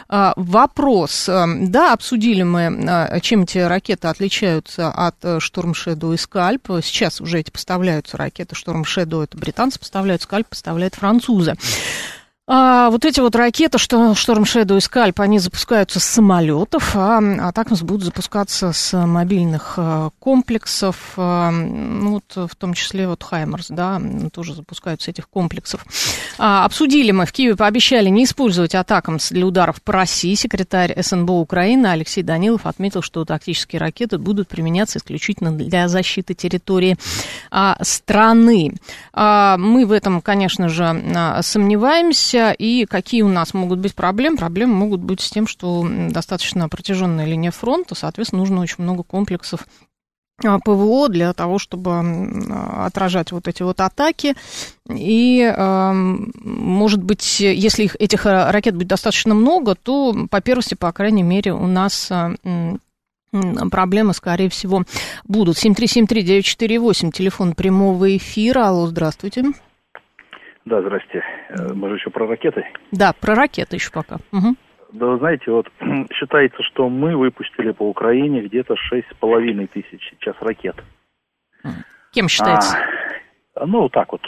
а, 0.10 0.34
вопрос. 0.36 1.26
Да, 1.28 1.94
обсудили 1.94 2.44
мы, 2.44 3.20
чем 3.22 3.44
эти 3.44 3.60
ракеты 3.60 4.08
отличаются 4.08 4.90
от 4.90 5.16
Шторм 5.40 5.72
Shadow 5.72 6.14
и 6.14 6.18
Скальп, 6.18 6.70
сейчас 6.84 7.22
уже 7.22 7.40
эти 7.40 7.52
поставляются 7.52 8.18
ракеты 8.18 8.56
Shadow, 8.84 9.24
это 9.24 9.38
британцы 9.38 9.80
поставляют, 9.80 10.07
Скальп 10.22 10.48
поставляют 10.48 10.96
французы. 10.96 11.56
А 12.50 12.90
вот 12.92 13.04
эти 13.04 13.20
вот 13.20 13.36
ракеты, 13.36 13.78
что 13.78 14.16
Шторм 14.16 14.44
Shadow 14.44 14.78
и 14.78 14.80
Скальп, 14.80 15.20
они 15.20 15.38
запускаются 15.38 16.00
с 16.00 16.06
самолетов, 16.06 16.96
а 16.96 17.20
Атакмс 17.50 17.82
будут 17.82 18.06
запускаться 18.06 18.72
с 18.72 19.06
мобильных 19.06 19.74
а, 19.76 20.12
комплексов, 20.20 20.96
а, 21.18 21.52
ну, 21.52 22.12
вот 22.12 22.50
в 22.50 22.56
том 22.56 22.74
числе 22.74 23.10
вот 23.10 23.22
Хаймерс, 23.22 23.68
да, 23.68 24.02
тоже 24.32 24.56
запускаются 24.56 25.12
этих 25.12 25.28
комплексов. 25.28 25.86
А, 26.38 26.64
обсудили 26.64 27.12
мы, 27.12 27.26
в 27.26 27.34
Киеве 27.34 27.58
пообещали 27.58 28.08
не 28.08 28.24
использовать 28.24 28.76
Атакмс 28.76 29.30
для 29.30 29.46
ударов 29.46 29.82
по 29.82 29.92
России. 29.92 30.34
Секретарь 30.36 30.96
СНБО 30.98 31.34
Украины 31.34 31.88
Алексей 31.88 32.24
Данилов 32.24 32.66
отметил, 32.66 33.02
что 33.02 33.26
тактические 33.26 33.82
ракеты 33.82 34.20
будут 34.20 34.48
применяться 34.48 35.00
исключительно 35.00 35.52
для 35.52 35.90
защиты 35.90 36.34
территории 36.34 36.98
а, 37.52 37.78
страны. 37.82 38.76
А, 39.12 39.58
мы 39.58 39.86
в 39.86 39.92
этом, 39.92 40.22
конечно 40.22 40.70
же, 40.70 40.86
а, 40.86 41.42
сомневаемся 42.38 42.56
и 42.58 42.86
какие 42.86 43.22
у 43.22 43.30
нас 43.30 43.54
могут 43.54 43.80
быть 43.80 43.96
проблемы? 43.96 44.38
Проблемы 44.38 44.74
могут 44.74 45.02
быть 45.02 45.22
с 45.22 45.30
тем, 45.30 45.48
что 45.48 45.88
достаточно 46.10 46.70
протяженная 46.70 47.26
линия 47.26 47.52
фронта, 47.52 47.96
соответственно, 47.96 48.42
нужно 48.42 48.62
очень 48.62 48.84
много 48.84 49.04
комплексов 49.04 49.68
а, 50.44 50.60
ПВО 50.60 51.10
для 51.10 51.34
того, 51.34 51.58
чтобы 51.58 52.00
отражать 52.86 53.32
вот 53.32 53.48
эти 53.48 53.64
вот 53.64 53.80
атаки. 53.82 54.36
И, 54.90 55.54
может 55.58 57.04
быть, 57.04 57.40
если 57.40 57.84
их, 57.84 57.96
этих 58.00 58.26
ракет 58.26 58.76
будет 58.76 58.88
достаточно 58.88 59.34
много, 59.34 59.76
то 59.76 60.16
по 60.30 60.42
первости, 60.42 60.76
по 60.76 60.92
крайней 60.92 61.24
мере, 61.24 61.54
у 61.54 61.68
нас 61.68 62.12
проблемы, 63.72 64.14
скорее 64.14 64.50
всего, 64.50 64.84
будут. 65.26 65.58
7373948, 65.58 67.12
телефон 67.12 67.54
прямого 67.54 68.16
эфира. 68.16 68.68
Алло, 68.70 68.88
здравствуйте. 68.88 69.44
Да, 70.68 70.82
здрасте. 70.82 71.24
Э, 71.50 71.74
мы 71.74 71.90
же 71.90 71.96
еще 71.96 72.10
про 72.10 72.28
ракеты. 72.28 72.66
Да, 72.92 73.14
про 73.14 73.36
ракеты 73.36 73.78
еще 73.78 73.90
пока. 73.92 74.18
Угу. 74.34 74.56
Да, 74.94 75.06
вы 75.06 75.18
знаете, 75.18 75.50
вот 75.50 75.68
считается, 76.14 76.62
что 76.64 76.90
мы 76.90 77.16
выпустили 77.16 77.72
по 77.72 77.84
Украине 77.84 78.42
где-то 78.42 78.76
шесть 78.76 79.08
с 79.10 79.16
половиной 79.16 79.68
тысяч 79.68 80.02
сейчас 80.12 80.36
ракет. 80.42 80.76
Кем 82.12 82.28
считается? 82.28 82.78
А, 83.56 83.66
ну, 83.66 83.88
так 83.90 84.12
вот, 84.12 84.22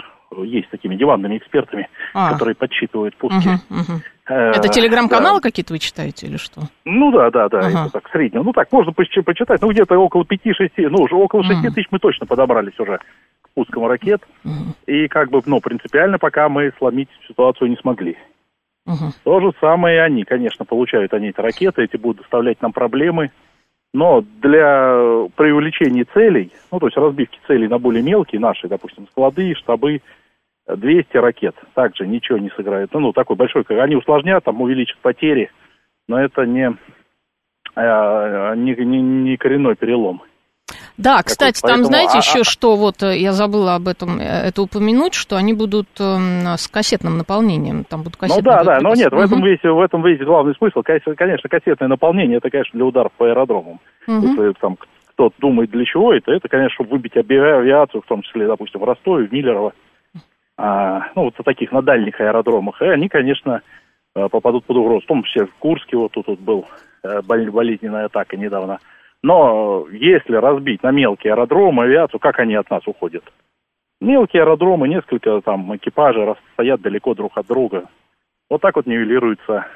есть 0.43 0.69
такими 0.69 0.95
диванными 0.95 1.37
экспертами, 1.37 1.89
а. 2.13 2.31
которые 2.31 2.55
подсчитывают 2.55 3.17
пуски. 3.17 3.49
Угу, 3.69 3.79
угу. 3.81 4.01
Это 4.25 4.69
телеграм-каналы 4.69 5.39
да. 5.39 5.49
какие-то 5.49 5.73
вы 5.73 5.79
читаете 5.79 6.27
или 6.27 6.37
что? 6.37 6.61
Ну 6.85 7.11
да, 7.11 7.31
да, 7.31 7.49
да, 7.49 7.59
ага. 7.59 7.81
это 7.81 7.89
так 7.93 8.09
среднего. 8.11 8.43
Ну 8.43 8.53
так, 8.53 8.71
можно 8.71 8.91
почитать, 8.91 9.61
ну 9.61 9.71
где-то 9.71 9.97
около 9.97 10.23
5-6, 10.23 10.69
ну 10.89 11.03
уже 11.03 11.15
около 11.15 11.43
6 11.43 11.59
угу. 11.59 11.73
тысяч 11.73 11.87
мы 11.91 11.99
точно 11.99 12.27
подобрались 12.27 12.79
уже 12.79 12.99
пуском 13.59 13.87
ракет. 13.87 14.21
Угу. 14.45 14.75
И 14.87 15.07
как 15.09 15.29
бы, 15.29 15.41
ну, 15.45 15.59
принципиально 15.59 16.17
пока 16.17 16.47
мы 16.47 16.71
сломить 16.77 17.09
ситуацию 17.27 17.69
не 17.69 17.75
смогли. 17.75 18.17
Угу. 18.85 19.11
То 19.23 19.41
же 19.41 19.51
самое 19.59 19.97
и 19.97 19.99
они, 19.99 20.23
конечно, 20.23 20.63
получают 20.63 21.13
они 21.13 21.29
эти 21.29 21.41
ракеты, 21.41 21.83
эти 21.83 21.97
будут 21.97 22.21
доставлять 22.21 22.61
нам 22.61 22.71
проблемы. 22.71 23.31
Но 23.93 24.21
для 24.21 25.27
при 25.35 25.51
увеличении 25.51 26.03
целей, 26.03 26.53
ну, 26.71 26.79
то 26.79 26.87
есть 26.87 26.97
разбивки 26.97 27.39
целей 27.47 27.67
на 27.67 27.79
более 27.79 28.03
мелкие, 28.03 28.39
наши, 28.39 28.67
допустим, 28.67 29.07
склады, 29.07 29.55
штабы, 29.55 30.01
200 30.67 31.17
ракет 31.17 31.55
также 31.73 32.07
ничего 32.07 32.37
не 32.37 32.49
сыграет. 32.51 32.93
Ну, 32.93 32.99
ну 32.99 33.13
такой 33.13 33.35
большой, 33.35 33.63
они 33.67 33.95
усложнят, 33.95 34.43
там 34.43 34.61
увеличат 34.61 34.99
потери, 34.99 35.51
но 36.07 36.21
это 36.21 36.45
не, 36.45 36.77
э, 37.75 38.53
не, 38.55 38.75
не, 38.75 39.01
не 39.01 39.37
коренной 39.37 39.75
перелом. 39.75 40.21
Да, 40.99 41.23
кстати, 41.23 41.61
там, 41.61 41.85
знаете, 41.85 42.15
а, 42.15 42.17
еще 42.17 42.41
а... 42.41 42.43
что, 42.43 42.75
вот 42.75 43.01
э, 43.03 43.17
я 43.17 43.31
забыла 43.31 43.75
об 43.75 43.87
этом, 43.87 44.19
э, 44.19 44.49
это 44.49 44.61
упомянуть, 44.61 45.13
что 45.13 45.37
они 45.37 45.53
будут 45.53 45.87
э, 45.97 46.57
с 46.57 46.67
кассетным 46.67 47.17
наполнением, 47.17 47.85
там 47.85 48.03
будут 48.03 48.17
кассетные. 48.17 48.43
Ну 48.43 48.51
да, 48.51 48.63
да, 48.65 48.79
но 48.81 48.93
нет, 48.93 49.13
в 49.13 49.17
этом 49.17 49.41
весь, 49.41 49.63
в 49.63 49.79
этом 49.79 50.03
весь 50.03 50.19
главный 50.19 50.53
смысл. 50.55 50.81
Конечно, 50.83 51.49
кассетное 51.49 51.87
наполнение, 51.87 52.39
это, 52.39 52.49
конечно, 52.49 52.73
для 52.73 52.85
ударов 52.85 53.13
по 53.13 53.27
аэродромам. 53.29 53.79
Угу. 54.07 54.27
Если 54.27 54.53
там 54.59 54.75
кто-то 55.13 55.33
думает, 55.39 55.71
для 55.71 55.85
чего 55.85 56.13
это, 56.13 56.33
это, 56.33 56.49
конечно, 56.49 56.73
чтобы 56.73 56.89
выбить 56.89 57.15
авиацию, 57.15 58.01
в 58.01 58.05
том 58.05 58.21
числе, 58.21 58.47
допустим, 58.47 58.81
в 58.81 58.83
Ростове, 58.83 59.27
в 59.27 59.31
Миллерово, 59.31 59.71
а, 60.57 61.03
ну, 61.15 61.23
вот 61.23 61.35
таких, 61.45 61.71
на 61.71 61.81
дальних 61.81 62.19
аэродромах, 62.19 62.81
и 62.81 62.87
они, 62.87 63.07
конечно, 63.07 63.61
попадут 64.13 64.65
под 64.65 64.75
угрозу. 64.75 65.05
В 65.05 65.07
том 65.07 65.23
числе 65.23 65.45
в 65.45 65.53
Курске 65.59 65.95
вот 65.95 66.11
тут 66.11 66.27
вот 66.27 66.39
был 66.39 66.65
болезненная 67.23 68.07
атака 68.07 68.35
недавно. 68.35 68.79
Но 69.21 69.87
если 69.91 70.35
разбить 70.35 70.83
на 70.83 70.91
мелкие 70.91 71.33
аэродромы 71.33 71.83
авиацию, 71.83 72.19
как 72.19 72.39
они 72.39 72.55
от 72.55 72.69
нас 72.69 72.87
уходят? 72.87 73.23
Мелкие 73.99 74.43
аэродромы, 74.43 74.87
несколько 74.87 75.41
там 75.41 75.75
экипажей 75.75 76.35
стоят 76.53 76.81
далеко 76.81 77.13
друг 77.13 77.37
от 77.37 77.47
друга. 77.47 77.89
Вот 78.49 78.61
так 78.61 78.75
вот 78.75 78.85
нивелируются 78.85 79.67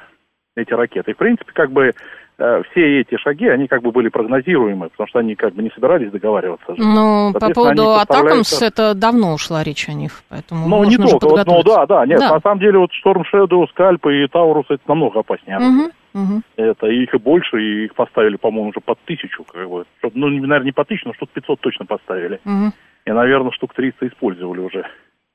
эти 0.56 0.72
ракеты. 0.72 1.10
И, 1.10 1.14
в 1.14 1.16
принципе, 1.16 1.52
как 1.52 1.70
бы 1.70 1.92
э, 2.38 2.62
все 2.70 3.00
эти 3.00 3.16
шаги, 3.16 3.48
они 3.48 3.66
как 3.66 3.82
бы 3.82 3.90
были 3.90 4.08
прогнозируемы, 4.08 4.88
потому 4.88 5.08
что 5.08 5.18
они 5.18 5.34
как 5.34 5.54
бы 5.54 5.62
не 5.62 5.70
собирались 5.70 6.10
договариваться. 6.10 6.74
Ну, 6.76 7.32
по 7.32 7.50
поводу 7.50 7.94
Атакамс, 7.94 8.62
это 8.62 8.94
давно 8.94 9.34
ушла 9.34 9.62
речь 9.62 9.88
о 9.88 9.92
них, 9.92 10.22
поэтому 10.28 10.68
Ну, 10.68 10.84
не 10.84 10.96
только, 10.96 11.26
вот, 11.26 11.46
ну, 11.46 11.62
да, 11.62 11.86
да, 11.86 12.06
нет, 12.06 12.20
да. 12.20 12.34
на 12.34 12.40
самом 12.40 12.60
деле 12.60 12.78
вот 12.78 12.92
Шторм 12.92 13.24
Шэдоу, 13.24 13.66
Скальп 13.68 14.06
и 14.06 14.26
Таурус, 14.28 14.66
это 14.68 14.82
намного 14.86 15.20
опаснее. 15.20 15.58
Угу. 15.58 15.90
Угу. 16.14 16.42
Это 16.56 16.86
их 16.86 17.12
и 17.12 17.18
больше, 17.18 17.60
и 17.60 17.84
их 17.86 17.94
поставили, 17.96 18.36
по-моему, 18.36 18.70
уже 18.70 18.78
под 18.78 19.00
тысячу, 19.00 19.42
как 19.42 19.68
бы. 19.68 19.84
Ну, 20.14 20.28
наверное, 20.28 20.66
не 20.66 20.72
по 20.72 20.84
тысячу, 20.84 21.08
но 21.08 21.14
штук 21.14 21.30
500 21.30 21.60
точно 21.60 21.86
поставили. 21.86 22.40
Угу. 22.44 22.72
И, 23.06 23.10
наверное, 23.10 23.50
штук 23.50 23.74
300 23.74 24.06
использовали 24.08 24.60
уже. 24.60 24.86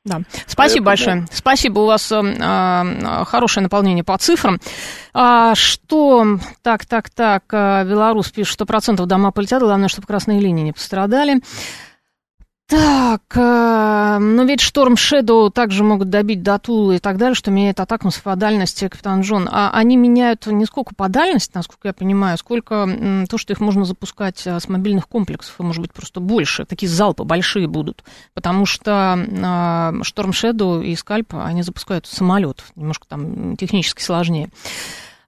Да. 0.05 0.21
Спасибо 0.47 0.85
Поэтому... 0.85 0.85
большое. 0.85 1.27
Спасибо, 1.31 1.79
у 1.79 1.85
вас 1.85 2.09
э, 2.11 3.25
хорошее 3.25 3.63
наполнение 3.63 4.03
по 4.03 4.17
цифрам. 4.17 4.59
А, 5.13 5.55
что, 5.55 6.39
так, 6.61 6.85
так, 6.85 7.09
так, 7.09 7.43
э, 7.51 7.83
Беларусь 7.85 8.31
пишет, 8.31 8.53
что 8.53 8.65
процентов 8.65 9.07
дома 9.07 9.31
полетят, 9.31 9.61
главное, 9.61 9.89
чтобы 9.89 10.07
красные 10.07 10.39
линии 10.39 10.63
не 10.63 10.71
пострадали. 10.71 11.41
Так, 12.69 13.23
э, 13.35 14.17
но 14.19 14.43
ведь 14.43 14.61
Шторм 14.61 14.95
Шэдоу 14.95 15.49
также 15.49 15.83
могут 15.83 16.11
добить 16.11 16.43
до 16.43 16.59
Тулы 16.59 16.97
и 16.97 16.99
так 16.99 17.17
далее, 17.17 17.33
что 17.33 17.49
меняет 17.49 17.79
атаку 17.79 18.11
по 18.23 18.35
дальности, 18.35 18.87
капитан 18.87 19.21
Джон. 19.21 19.49
А 19.51 19.71
они 19.73 19.97
меняют 19.97 20.45
не 20.45 20.65
сколько 20.65 20.93
по 20.93 21.09
дальности, 21.09 21.51
насколько 21.55 21.87
я 21.87 21.93
понимаю, 21.95 22.37
сколько 22.37 22.75
м, 22.75 23.25
то, 23.25 23.39
что 23.39 23.53
их 23.53 23.59
можно 23.59 23.85
запускать 23.85 24.45
а, 24.45 24.59
с 24.59 24.69
мобильных 24.69 25.07
комплексов, 25.07 25.55
и, 25.59 25.63
может 25.63 25.81
быть, 25.81 25.93
просто 25.93 26.19
больше. 26.19 26.65
Такие 26.65 26.89
залпы 26.89 27.23
большие 27.23 27.67
будут. 27.67 28.03
Потому 28.35 28.67
что 28.67 29.17
э, 29.17 30.03
Шторм 30.03 30.31
Шэдоу 30.31 30.81
и 30.81 30.95
Скальп, 30.95 31.33
они 31.33 31.63
запускают 31.63 32.05
самолет. 32.05 32.63
Немножко 32.75 33.07
там 33.07 33.57
технически 33.57 34.03
сложнее. 34.03 34.51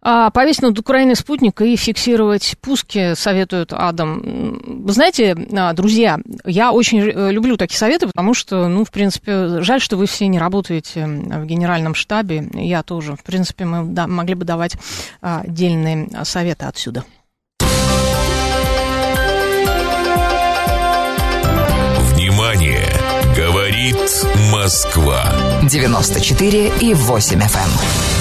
А, 0.03 0.31
повесить 0.31 0.63
над 0.63 0.79
Украиной 0.79 1.15
спутник 1.15 1.62
и 1.62 1.75
фиксировать 1.75 2.55
пуски, 2.60 3.13
советует 3.13 3.72
Адам. 3.72 4.84
Вы 4.84 4.93
знаете, 4.93 5.36
а, 5.53 5.74
друзья, 5.74 6.20
я 6.43 6.72
очень 6.72 7.01
э, 7.01 7.31
люблю 7.31 7.55
такие 7.55 7.77
советы, 7.77 8.08
потому 8.08 8.34
что, 8.34 8.67
ну, 8.67 8.84
в 8.84 8.89
принципе, 8.89 9.62
жаль, 9.62 9.79
что 9.79 9.98
вы 9.98 10.08
все 10.08 10.27
не 10.27 10.39
работаете 10.39 11.05
в 11.05 11.46
генеральном 11.46 11.93
штабе. 11.93 12.50
Я 12.53 12.81
тоже. 12.81 13.15
В 13.15 13.24
принципе, 13.24 13.65
мы 13.65 13.86
да, 13.86 14.08
могли 14.08 14.34
бы 14.34 14.43
давать 14.43 14.75
а, 15.22 15.41
отдельные 15.41 16.10
советы 16.24 16.65
отсюда. 16.65 17.03
Внимание! 22.13 22.88
Говорит 23.38 23.98
Москва. 24.51 25.24
94 25.63 26.72
и 26.81 26.93
8 26.93 27.39
FM. 27.39 28.20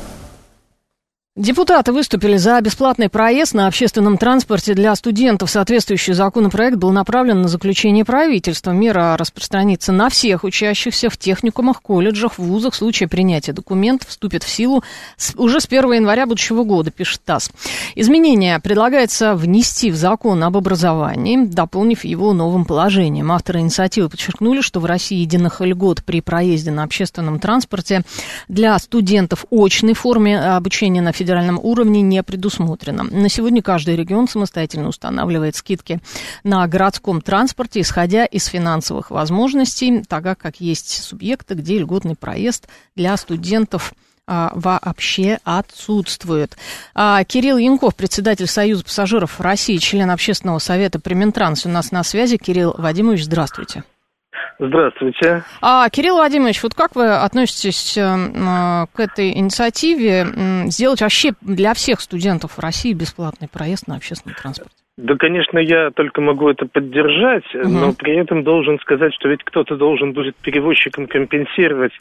Депутаты 1.37 1.93
выступили 1.93 2.35
за 2.35 2.59
бесплатный 2.59 3.07
проезд 3.07 3.53
на 3.53 3.67
общественном 3.67 4.17
транспорте 4.17 4.73
для 4.73 4.93
студентов. 4.97 5.49
Соответствующий 5.49 6.11
законопроект 6.11 6.75
был 6.75 6.91
направлен 6.91 7.41
на 7.41 7.47
заключение 7.47 8.03
правительства. 8.03 8.71
Мера 8.71 9.15
распространится 9.15 9.93
на 9.93 10.09
всех 10.09 10.43
учащихся 10.43 11.09
в 11.09 11.15
техникумах, 11.15 11.81
колледжах, 11.81 12.37
вузах. 12.37 12.73
В 12.73 12.75
случае 12.75 13.07
принятия 13.07 13.53
документов 13.53 14.09
вступит 14.09 14.43
в 14.43 14.49
силу 14.49 14.83
уже 15.37 15.61
с 15.61 15.67
1 15.67 15.93
января 15.93 16.25
будущего 16.25 16.65
года, 16.65 16.91
пишет 16.91 17.21
ТАСС. 17.23 17.49
Изменения 17.95 18.59
предлагается 18.59 19.33
внести 19.33 19.89
в 19.89 19.95
закон 19.95 20.43
об 20.43 20.57
образовании, 20.57 21.45
дополнив 21.45 22.03
его 22.03 22.33
новым 22.33 22.65
положением. 22.65 23.31
Авторы 23.31 23.61
инициативы 23.61 24.09
подчеркнули, 24.09 24.59
что 24.59 24.81
в 24.81 24.85
России 24.85 25.19
единых 25.19 25.61
льгот 25.61 26.03
при 26.03 26.19
проезде 26.19 26.71
на 26.71 26.83
общественном 26.83 27.39
транспорте 27.39 28.01
для 28.49 28.77
студентов 28.79 29.45
очной 29.49 29.93
форме 29.93 30.37
обучения 30.37 31.01
на 31.01 31.13
федеральном 31.21 31.59
уровне 31.61 32.01
не 32.01 32.23
предусмотрено. 32.23 33.03
На 33.03 33.29
сегодня 33.29 33.61
каждый 33.61 33.95
регион 33.95 34.27
самостоятельно 34.27 34.87
устанавливает 34.87 35.55
скидки 35.55 35.99
на 36.43 36.67
городском 36.67 37.21
транспорте, 37.21 37.81
исходя 37.81 38.25
из 38.25 38.45
финансовых 38.45 39.11
возможностей, 39.11 40.03
так 40.07 40.39
как 40.39 40.59
есть 40.59 41.03
субъекты, 41.03 41.53
где 41.53 41.77
льготный 41.77 42.15
проезд 42.15 42.67
для 42.95 43.15
студентов 43.17 43.93
а, 44.25 44.51
вообще 44.55 45.39
отсутствует. 45.43 46.57
А, 46.95 47.23
Кирилл 47.23 47.57
Янков, 47.57 47.95
председатель 47.95 48.47
Союза 48.47 48.83
пассажиров 48.83 49.39
России, 49.39 49.77
член 49.77 50.09
общественного 50.09 50.59
совета 50.59 50.99
при 50.99 51.13
Минтрансе, 51.13 51.69
у 51.69 51.71
нас 51.71 51.91
на 51.91 52.03
связи. 52.03 52.37
Кирилл 52.37 52.73
Вадимович, 52.77 53.25
здравствуйте. 53.25 53.83
Здравствуйте. 54.59 55.43
А, 55.61 55.89
Кирилл 55.89 56.15
Владимирович, 56.15 56.61
вот 56.63 56.73
как 56.73 56.95
вы 56.95 57.13
относитесь 57.13 57.97
э, 57.97 58.85
к 58.93 58.99
этой 58.99 59.31
инициативе 59.37 60.25
сделать 60.65 61.01
вообще 61.01 61.31
для 61.41 61.73
всех 61.73 62.01
студентов 62.01 62.59
России 62.59 62.93
бесплатный 62.93 63.47
проезд 63.47 63.87
на 63.87 63.95
общественном 63.95 64.35
транспорте? 64.35 64.75
Да, 64.97 65.15
конечно, 65.15 65.57
я 65.57 65.89
только 65.91 66.21
могу 66.21 66.49
это 66.49 66.65
поддержать, 66.65 67.55
угу. 67.55 67.69
но 67.69 67.93
при 67.93 68.15
этом 68.17 68.43
должен 68.43 68.77
сказать, 68.79 69.13
что 69.15 69.29
ведь 69.29 69.43
кто-то 69.43 69.75
должен 69.75 70.13
будет 70.13 70.35
перевозчикам 70.35 71.07
компенсировать 71.07 71.93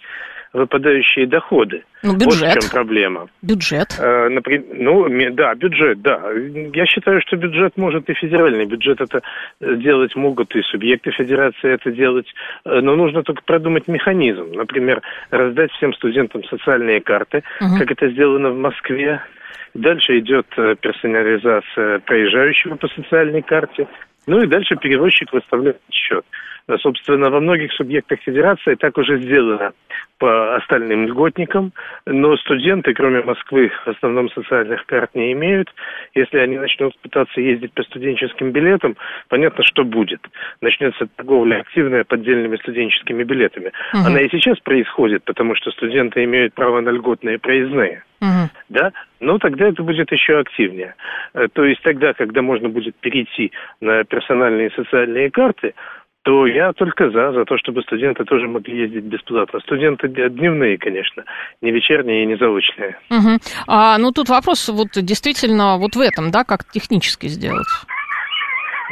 выпадающие 0.53 1.27
доходы. 1.27 1.85
Ну, 2.03 2.15
бюджет. 2.15 2.41
Вот 2.41 2.57
в 2.57 2.61
чем 2.61 2.71
проблема. 2.71 3.29
Бюджет. 3.43 3.97
Э, 3.99 4.29
например, 4.29 4.65
ну, 4.73 5.07
да, 5.33 5.55
бюджет, 5.55 6.01
да. 6.03 6.23
Я 6.75 6.87
считаю, 6.87 7.21
что 7.21 7.37
бюджет 7.37 7.77
может 7.77 8.09
и 8.11 8.15
федеральный 8.15 8.65
бюджет 8.65 9.01
это 9.01 9.23
делать 9.61 10.17
могут, 10.17 10.55
и 10.57 10.63
субъекты 10.63 11.13
федерации 11.13 11.73
это 11.73 11.93
делать, 11.93 12.27
э, 12.65 12.81
но 12.81 12.97
нужно 12.97 13.23
только 13.23 13.43
продумать 13.43 13.87
механизм. 13.87 14.53
Например, 14.53 15.03
раздать 15.31 15.71
всем 15.73 15.95
студентам 15.95 16.43
социальные 16.45 17.01
карты, 17.01 17.43
угу. 17.61 17.79
как 17.79 17.91
это 17.91 18.11
сделано 18.11 18.51
в 18.51 18.59
Москве. 18.59 19.21
Дальше 19.75 20.19
идет 20.19 20.47
э, 20.57 20.75
персонализация 20.81 22.01
проезжающего 22.01 22.75
по 22.75 22.89
социальной 22.89 23.43
карте. 23.43 23.87
Ну 24.27 24.43
и 24.43 24.47
дальше 24.47 24.77
перевозчик 24.77 25.33
выставляет 25.33 25.81
счет. 25.91 26.25
Собственно, 26.79 27.31
во 27.31 27.41
многих 27.41 27.73
субъектах 27.73 28.21
федерации 28.21 28.75
так 28.75 28.99
уже 28.99 29.21
сделано 29.21 29.73
по 30.19 30.57
остальным 30.57 31.07
льготникам, 31.07 31.73
но 32.07 32.37
студенты, 32.37 32.93
кроме 32.93 33.23
Москвы, 33.23 33.71
в 33.87 33.89
основном 33.89 34.31
социальных 34.31 34.85
карт 34.87 35.15
не 35.15 35.33
имеют. 35.33 35.73
Если 36.15 36.39
они 36.39 36.59
начнут 36.59 36.97
пытаться 36.99 37.41
ездить 37.41 37.73
по 37.73 37.83
студенческим 37.83 38.53
билетам, 38.53 38.97
понятно, 39.29 39.65
что 39.65 39.83
будет. 39.83 40.21
Начнется 40.61 41.07
торговля 41.17 41.61
активная 41.61 42.05
поддельными 42.05 42.57
студенческими 42.57 43.23
билетами. 43.25 43.73
Угу. 43.95 44.07
Она 44.07 44.21
и 44.21 44.29
сейчас 44.31 44.59
происходит, 44.61 45.25
потому 45.25 45.55
что 45.57 45.71
студенты 45.71 46.23
имеют 46.25 46.53
право 46.55 46.81
на 46.81 46.91
льготные 46.91 47.39
проездные. 47.39 48.05
Угу. 48.21 48.51
Да? 48.69 48.93
Ну, 49.21 49.39
тогда 49.39 49.69
это 49.69 49.83
будет 49.83 50.13
еще 50.13 50.39
активнее. 50.39 50.95
Э, 51.33 51.49
то 51.51 51.65
есть 51.65 51.83
тогда, 51.83 52.13
когда 52.13 52.43
можно 52.43 52.69
будет 52.69 52.95
перейти 52.97 53.53
на 53.81 54.05
персональные 54.05 54.71
социальные 54.73 55.31
карты, 55.31 55.75
то 56.23 56.47
я 56.47 56.73
только 56.73 57.11
за, 57.11 57.33
за 57.33 57.45
то, 57.45 57.57
чтобы 57.57 57.83
студенты 57.83 58.25
тоже 58.25 58.47
могли 58.47 58.83
ездить 58.83 59.05
бесплатно. 59.05 59.61
Студенты 59.61 60.09
дневные, 60.09 60.77
конечно, 60.77 61.25
не 61.63 61.71
вечерние 61.71 62.25
и 62.25 62.27
не 62.27 62.37
заочные. 62.37 62.99
Угу. 63.11 63.39
А, 63.67 63.97
ну, 63.99 64.13
тут 64.13 64.29
вопрос 64.29 64.69
вот 64.69 64.89
действительно 64.93 65.79
вот 65.79 65.97
в 65.97 66.01
этом, 66.01 66.31
да, 66.31 66.45
как 66.45 66.65
технически 66.65 67.27
сделать? 67.27 67.67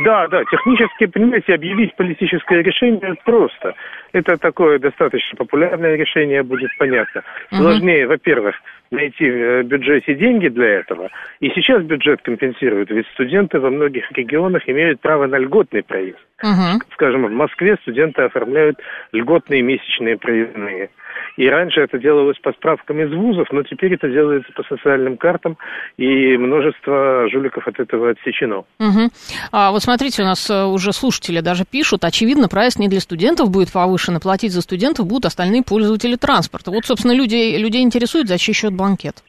Да, 0.05 0.29
да, 0.29 0.45
технически, 0.45 1.07
понимаете, 1.07 1.55
объявить 1.55 1.95
политическое 1.97 2.63
решение 2.63 3.15
просто. 3.25 3.75
Это 4.13 4.37
такое 4.37 4.79
достаточно 4.79 5.37
популярное 5.37 5.97
решение 5.97 6.43
будет 6.43 6.71
понятно. 6.79 7.23
Сложнее, 7.51 8.07
угу. 8.07 8.13
во-первых, 8.13 8.55
найти 8.91 9.31
в 9.31 9.63
бюджете 9.65 10.15
деньги 10.15 10.49
для 10.49 10.81
этого. 10.81 11.11
И 11.41 11.51
сейчас 11.51 11.83
бюджет 11.83 12.23
компенсирует, 12.23 12.91
ведь 12.91 13.07
студенты 13.15 13.61
во 13.61 13.71
многих 13.71 14.11
регионах 14.13 14.69
имеют 14.69 15.01
право 15.01 15.27
на 15.27 15.37
льготный 15.37 15.83
проезд. 15.83 16.19
Угу. 16.43 16.83
Скажем, 16.93 17.27
в 17.27 17.33
Москве 17.33 17.77
студенты 17.83 18.23
оформляют 18.23 18.79
льготные 19.13 19.63
месячные 19.63 20.17
проездные. 20.17 20.91
И 21.37 21.49
раньше 21.49 21.81
это 21.81 21.99
делалось 21.99 22.39
по 22.39 22.53
справкам 22.53 23.01
из 23.01 23.13
вузов, 23.13 23.47
но 23.53 23.63
теперь 23.63 23.95
это 23.95 24.09
делается 24.09 24.53
по 24.53 24.65
социальным 24.65 25.17
картам, 25.17 25.57
и 25.97 26.37
множество 26.37 27.29
жуликов 27.31 27.67
от 27.67 27.79
этого 27.79 28.11
отсечено. 28.11 28.65
Угу. 28.81 29.11
А 29.53 29.71
вот 29.71 29.83
смотрите, 29.83 30.23
у 30.23 30.25
нас 30.25 30.51
э, 30.51 30.65
уже 30.65 30.93
слушатели 30.93 31.41
даже 31.41 31.65
пишут, 31.65 32.05
очевидно, 32.05 32.49
проезд 32.49 32.81
не 32.81 32.89
для 32.89 33.01
студентов 33.01 33.51
будет 33.51 33.73
повышен, 33.73 34.17
и 34.17 34.21
платить 34.21 34.53
за 34.53 34.63
студентов 34.63 35.07
будут 35.07 35.27
остальные 35.27 35.63
пользователи 35.63 36.17
транспорта. 36.17 36.73
Вот, 36.73 36.85
собственно, 36.87 37.13
люди, 37.13 37.57
людей 37.57 37.83
интересует, 37.83 38.27
за 38.27 38.37
чей 38.39 38.53
счет 38.53 38.73
банкет. 38.79 39.23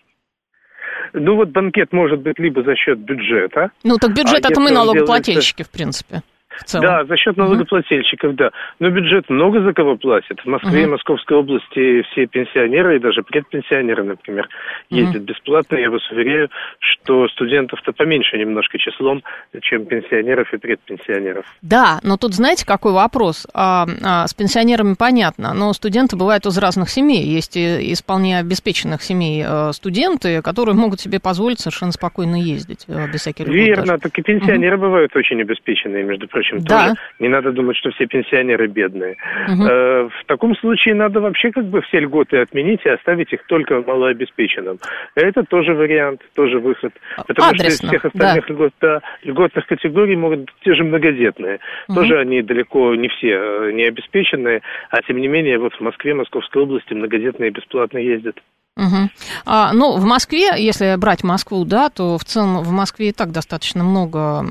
Ну 1.14 1.36
вот 1.36 1.50
банкет 1.50 1.92
может 1.92 2.22
быть 2.22 2.38
либо 2.40 2.64
за 2.64 2.76
счет 2.76 3.00
бюджета. 3.00 3.72
Ну 3.84 3.98
так 3.98 4.12
бюджет 4.12 4.46
а 4.46 4.50
это 4.50 4.62
мы 4.62 4.72
налогоплательщики, 4.72 5.58
делается... 5.58 5.64
в 5.64 5.72
принципе 5.72 6.22
целом. 6.66 6.86
Да, 6.86 7.06
за 7.06 7.18
счет 7.18 7.38
налогоплательщиков, 7.38 8.36
да. 8.36 8.52
Но 8.80 8.90
бюджет 8.90 9.30
много 9.30 9.62
за 9.62 9.74
кого 9.74 9.96
платит. 9.96 10.40
В 10.42 10.46
Москве 10.46 10.82
угу. 10.82 10.88
и 10.88 10.92
Московской 10.92 11.38
области 11.38 12.02
все 12.04 12.26
пенсионеры 12.26 12.98
и 12.98 13.00
даже 13.00 13.22
предпенсионеры, 13.24 14.04
например, 14.04 14.48
ездят 14.90 15.24
угу. 15.24 15.26
бесплатно. 15.26 15.78
Я 15.78 15.90
вас 15.90 16.10
уверяю, 16.12 16.50
что 16.80 17.28
студентов-то 17.30 17.94
поменьше 17.94 18.38
немножко 18.38 18.78
числом, 18.78 19.24
чем 19.62 19.86
пенсионеров 19.86 20.54
и 20.54 20.58
предпенсионеров. 20.58 21.46
Да, 21.62 22.00
но 22.04 22.18
тут 22.18 22.34
знаете, 22.34 22.66
какой 22.66 22.94
вопрос? 22.94 23.48
А, 23.54 23.86
а, 24.04 24.28
с 24.28 24.34
пенсионерами 24.34 24.96
понятно, 24.98 25.54
но 25.54 25.72
студенты 25.74 26.16
бывают 26.16 26.46
из 26.46 26.58
разных 26.58 26.90
семей. 26.90 27.24
Есть 27.24 27.56
и 27.56 27.92
из 27.92 28.02
вполне 28.02 28.40
обеспеченных 28.40 29.02
семей 29.02 29.44
э, 29.46 29.72
студенты, 29.74 30.42
которые 30.42 30.76
могут 30.76 31.00
себе 31.00 31.20
позволить 31.20 31.60
совершенно 31.60 31.92
спокойно 31.92 32.36
ездить 32.36 32.86
э, 32.88 33.08
без 33.12 33.22
всяких 33.22 33.48
Верно, 33.48 34.00
так 34.00 34.18
и 34.18 34.22
пенсионеры 34.22 34.78
угу. 34.78 34.86
бывают 34.86 35.16
очень 35.16 35.42
обеспеченные, 35.42 36.04
между 36.04 36.28
прочим 36.28 36.39
общем, 36.40 36.60
да. 36.60 36.80
тоже 36.80 36.94
не 37.20 37.28
надо 37.30 37.52
думать, 37.52 37.78
что 37.78 37.92
все 37.92 38.06
пенсионеры 38.06 38.68
бедные. 38.68 39.16
Угу. 39.48 39.64
Э, 39.64 40.10
в 40.10 40.26
таком 40.26 40.56
случае 40.58 40.96
надо 40.96 41.20
вообще 41.20 41.52
как 41.52 41.66
бы 41.66 41.82
все 41.82 42.00
льготы 42.00 42.38
отменить 42.38 42.82
и 42.86 42.90
оставить 42.90 43.32
их 43.34 43.46
только 43.46 43.82
малообеспеченным. 43.82 44.78
Это 45.16 45.44
тоже 45.44 45.74
вариант, 45.74 46.22
тоже 46.34 46.60
выход. 46.60 46.94
Потому 47.28 47.50
Адресно, 47.50 47.70
что 47.70 47.86
из 47.86 47.90
всех 47.90 48.06
остальных 48.06 48.48
да. 48.48 48.54
льгот, 48.54 48.74
да, 48.82 49.02
льготных 49.24 49.66
категорий 49.68 50.16
могут 50.16 50.40
быть 50.40 50.56
те 50.64 50.74
же 50.74 50.84
многодетные. 50.84 51.60
Угу. 51.88 51.96
Тоже 51.96 52.20
они 52.20 52.42
далеко 52.42 52.96
не 52.96 53.10
все 53.10 53.32
э, 53.32 53.72
не 53.74 53.84
обеспеченные, 53.84 54.62
а 54.90 55.02
тем 55.02 55.18
не 55.18 55.28
менее 55.28 55.58
вот 55.60 55.74
в 55.74 55.82
Москве, 55.82 56.14
Московской 56.14 56.64
области 56.64 56.94
многодетные 56.94 57.52
бесплатно 57.52 57.98
ездят. 57.98 58.36
Угу. 58.80 59.10
А, 59.46 59.74
ну, 59.74 59.98
в 59.98 60.06
Москве, 60.06 60.52
если 60.58 60.96
брать 60.98 61.24
Москву, 61.24 61.66
да, 61.66 61.90
то 61.90 62.18
в 62.18 62.24
целом 62.24 62.64
в 62.64 62.72
Москве 62.72 63.10
и 63.10 63.12
так 63.12 63.32
достаточно 63.32 63.84
много 63.84 64.46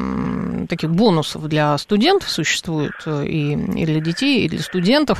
таких 0.68 0.90
бонусов 0.90 1.48
для 1.48 1.76
студентов 1.78 2.28
существует, 2.28 2.92
э, 3.06 3.24
и, 3.24 3.52
и 3.52 3.86
для 3.86 4.00
детей, 4.00 4.44
и 4.44 4.48
для 4.48 4.58
студентов. 4.58 5.18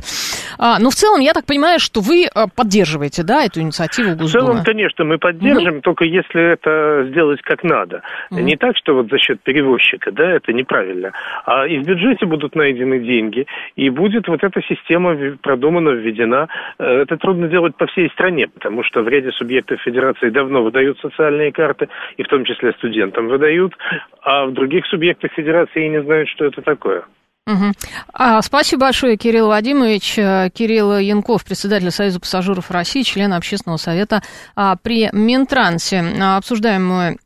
А, 0.59 0.79
но 0.79 0.90
в 0.90 0.94
целом, 0.94 1.21
я 1.21 1.33
так 1.33 1.47
понимаю, 1.47 1.79
что 1.79 2.01
вы 2.01 2.25
э, 2.27 2.47
поддерживаете, 2.55 3.23
да, 3.23 3.44
эту 3.44 3.61
инициативу 3.61 4.11
Госдумы? 4.11 4.29
В 4.29 4.33
целом, 4.33 4.64
конечно, 4.64 5.05
мы 5.05 5.18
поддержим, 5.18 5.75
угу. 5.75 5.81
только 5.81 6.05
если 6.05 6.53
это 6.53 7.07
сделать 7.09 7.40
как 7.42 7.64
надо. 7.64 8.03
Угу. 8.31 8.40
Не 8.40 8.57
так, 8.57 8.77
что 8.77 8.94
вот 8.94 9.09
за 9.11 9.18
счет 9.18 9.40
перевозчика, 9.42 10.12
да, 10.12 10.31
это 10.31 10.53
неправильно. 10.53 11.12
А 11.47 11.66
и 11.66 11.79
в 11.79 11.85
бюджете 11.85 12.27
будут 12.27 12.55
найдены 12.55 13.01
деньги, 13.01 13.47
и 13.77 13.88
будет 13.90 14.29
вот 14.29 14.42
эта 14.42 14.61
система 14.62 15.16
продумана, 15.40 15.90
введена. 15.90 16.49
Э, 16.79 17.03
это 17.03 17.16
трудно 17.16 17.49
делать 17.49 17.77
по 17.77 17.87
всей 17.87 18.11
стране, 18.11 18.49
потому 18.49 18.85
что 18.85 18.98
что 18.99 19.05
в 19.05 19.09
ряде 19.09 19.31
субъектов 19.33 19.81
федерации 19.83 20.31
давно 20.31 20.63
выдают 20.63 20.99
социальные 20.99 21.53
карты, 21.53 21.89
и 22.17 22.25
в 22.25 22.29
том 22.29 22.45
числе 22.45 22.73
студентам 22.73 23.29
выдают, 23.29 23.75
а 24.23 24.47
в 24.47 24.53
других 24.53 24.87
субъектах 24.87 25.33
федерации 25.33 25.87
и 25.87 25.89
не 25.89 26.03
знают, 26.03 26.29
что 26.29 26.47
это 26.47 26.63
такое. 26.63 27.05
Угу. 27.47 27.73
А, 28.13 28.43
спасибо 28.43 28.87
большое, 28.87 29.17
Кирилл 29.17 29.49
Вадимович. 29.49 30.19
Э, 30.19 30.51
Кирилл 30.53 30.99
Янков, 30.99 31.45
председатель 31.45 31.91
Союза 31.91 32.19
пассажиров 32.19 32.71
России, 32.71 33.03
член 33.03 33.33
общественного 33.33 33.79
совета 33.79 34.21
а, 34.57 34.77
при 34.77 35.09
Минтрансе. 35.13 36.03
Обсуждаем 36.21 36.87
мы 36.87 37.17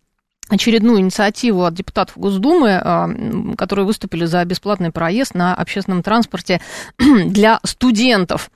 очередную 0.51 1.01
инициативу 1.01 1.65
от 1.65 1.75
депутатов 1.75 2.19
Госдумы, 2.19 2.73
а, 2.75 3.09
которые 3.57 3.87
выступили 3.87 4.27
за 4.27 4.45
бесплатный 4.45 4.93
проезд 4.93 5.35
на 5.35 5.55
общественном 5.55 6.03
транспорте 6.03 6.61
для 6.99 7.59
студентов. 7.65 8.51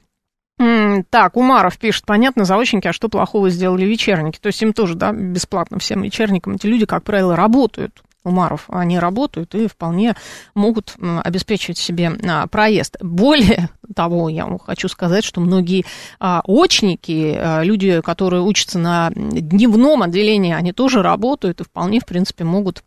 Так, 0.58 1.36
Умаров 1.36 1.76
пишет, 1.76 2.06
понятно, 2.06 2.44
заочники, 2.44 2.88
а 2.88 2.92
что 2.92 3.08
плохого 3.08 3.50
сделали 3.50 3.84
вечерники? 3.84 4.38
То 4.38 4.46
есть 4.46 4.62
им 4.62 4.72
тоже, 4.72 4.94
да, 4.94 5.12
бесплатно 5.12 5.78
всем 5.78 6.02
вечерникам. 6.02 6.54
Эти 6.54 6.66
люди, 6.66 6.86
как 6.86 7.04
правило, 7.04 7.36
работают. 7.36 8.02
Умаров, 8.26 8.64
они 8.68 8.98
работают 8.98 9.54
и 9.54 9.68
вполне 9.68 10.16
могут 10.54 10.96
обеспечивать 11.22 11.78
себе 11.78 12.10
а, 12.28 12.48
проезд. 12.48 12.96
Более 13.00 13.68
того, 13.94 14.28
я 14.28 14.46
вам 14.46 14.58
хочу 14.58 14.88
сказать, 14.88 15.24
что 15.24 15.40
многие 15.40 15.84
а, 16.18 16.42
очники, 16.44 17.36
а, 17.38 17.62
люди, 17.62 18.00
которые 18.00 18.42
учатся 18.42 18.80
на 18.80 19.10
дневном 19.14 20.02
отделении, 20.02 20.54
они 20.54 20.72
тоже 20.72 21.02
работают 21.02 21.60
и 21.60 21.64
вполне, 21.64 22.00
в 22.00 22.06
принципе, 22.06 22.42
могут 22.42 22.82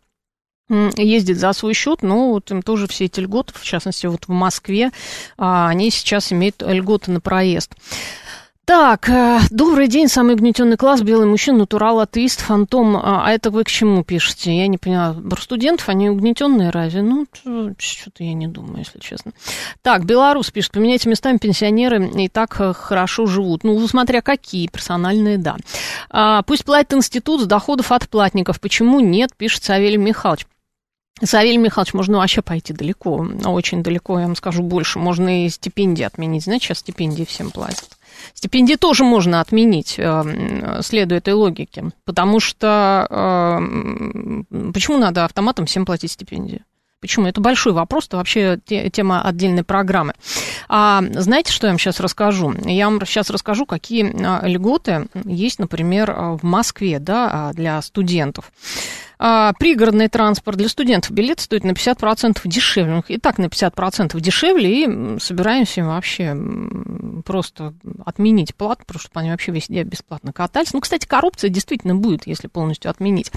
ездить 0.96 1.38
за 1.38 1.52
свой 1.52 1.74
счет, 1.74 2.02
но 2.02 2.32
вот 2.32 2.50
им 2.50 2.62
тоже 2.62 2.86
все 2.86 3.06
эти 3.06 3.20
льготы, 3.20 3.52
в 3.54 3.64
частности, 3.64 4.06
вот 4.06 4.26
в 4.26 4.30
Москве, 4.30 4.90
а, 5.36 5.68
они 5.68 5.90
сейчас 5.90 6.32
имеют 6.32 6.62
льготы 6.62 7.10
на 7.10 7.20
проезд. 7.20 7.74
Так, 8.70 9.08
э, 9.08 9.40
добрый 9.50 9.88
день, 9.88 10.06
самый 10.06 10.36
угнетенный 10.36 10.76
класс, 10.76 11.02
белый 11.02 11.26
мужчина, 11.26 11.58
натурал, 11.58 11.98
атеист, 11.98 12.40
фантом. 12.40 12.96
А, 12.96 13.24
а 13.26 13.32
это 13.32 13.50
вы 13.50 13.64
к 13.64 13.68
чему 13.68 14.04
пишете? 14.04 14.56
Я 14.56 14.68
не 14.68 14.78
поняла. 14.78 15.12
Про 15.12 15.40
студентов 15.42 15.88
они 15.88 16.08
угнетенные 16.08 16.70
разве? 16.70 17.02
Ну, 17.02 17.26
что-то 17.78 18.22
я 18.22 18.32
не 18.32 18.46
думаю, 18.46 18.78
если 18.78 19.00
честно. 19.00 19.32
Так, 19.82 20.04
Беларусь 20.04 20.52
пишет, 20.52 20.70
поменяйте 20.70 21.08
местами, 21.08 21.38
пенсионеры 21.38 22.10
и 22.10 22.28
так 22.28 22.60
э, 22.60 22.72
хорошо 22.72 23.26
живут. 23.26 23.64
Ну, 23.64 23.88
смотря 23.88 24.22
какие, 24.22 24.68
персональные, 24.68 25.38
да. 25.38 25.56
А, 26.08 26.42
пусть 26.42 26.64
платит 26.64 26.94
институт 26.94 27.40
с 27.40 27.46
доходов 27.46 27.90
от 27.90 28.08
платников. 28.08 28.60
Почему 28.60 29.00
нет, 29.00 29.30
пишет 29.36 29.64
Савелий 29.64 29.96
Михайлович. 29.96 30.46
Савелий 31.22 31.58
Михайлович, 31.58 31.94
можно 31.94 32.18
вообще 32.18 32.42
пойти 32.42 32.72
далеко, 32.72 33.26
очень 33.44 33.82
далеко, 33.82 34.18
я 34.18 34.26
вам 34.26 34.36
скажу 34.36 34.62
больше. 34.62 34.98
Можно 34.98 35.44
и 35.44 35.48
стипендии 35.48 36.02
отменить. 36.02 36.44
Знаете, 36.44 36.66
сейчас 36.66 36.78
стипендии 36.78 37.24
всем 37.24 37.50
платят. 37.50 37.88
Стипендии 38.34 38.74
тоже 38.74 39.04
можно 39.04 39.40
отменить, 39.40 39.94
э, 39.98 40.80
следуя 40.82 41.18
этой 41.18 41.34
логике. 41.34 41.90
Потому 42.04 42.40
что 42.40 43.06
э, 43.10 44.72
почему 44.72 44.98
надо 44.98 45.24
автоматом 45.24 45.66
всем 45.66 45.84
платить 45.84 46.12
стипендии? 46.12 46.64
Почему? 47.00 47.26
Это 47.26 47.40
большой 47.40 47.72
вопрос, 47.72 48.06
это 48.06 48.18
вообще 48.18 48.58
тема 48.66 49.22
отдельной 49.22 49.64
программы. 49.64 50.12
А 50.68 51.02
знаете, 51.12 51.50
что 51.50 51.66
я 51.66 51.72
вам 51.72 51.78
сейчас 51.78 51.98
расскажу? 51.98 52.54
Я 52.66 52.90
вам 52.90 53.00
сейчас 53.06 53.30
расскажу, 53.30 53.64
какие 53.64 54.14
а, 54.22 54.46
льготы 54.46 55.06
есть, 55.24 55.58
например, 55.58 56.12
в 56.12 56.40
Москве 56.42 56.98
да, 56.98 57.52
для 57.54 57.80
студентов. 57.80 58.52
А, 59.22 59.52
пригородный 59.58 60.08
транспорт 60.08 60.56
для 60.56 60.68
студентов 60.70 61.10
билет 61.10 61.40
стоит 61.40 61.62
на 61.62 61.72
50% 61.72 62.40
дешевле. 62.44 63.02
И 63.06 63.18
так 63.18 63.36
на 63.36 63.46
50% 63.46 64.18
дешевле, 64.18 64.84
и 64.84 65.18
собираемся 65.18 65.84
вообще 65.84 66.34
просто 67.26 67.74
отменить 68.06 68.54
плату, 68.54 68.84
потому 68.86 69.00
что 69.00 69.20
они 69.20 69.30
вообще 69.30 69.52
везде 69.52 69.82
бесплатно 69.82 70.32
катались. 70.32 70.72
Ну, 70.72 70.80
кстати, 70.80 71.06
коррупция 71.06 71.50
действительно 71.50 71.94
будет, 71.94 72.26
если 72.26 72.48
полностью 72.48 72.90
отменить. 72.90 73.30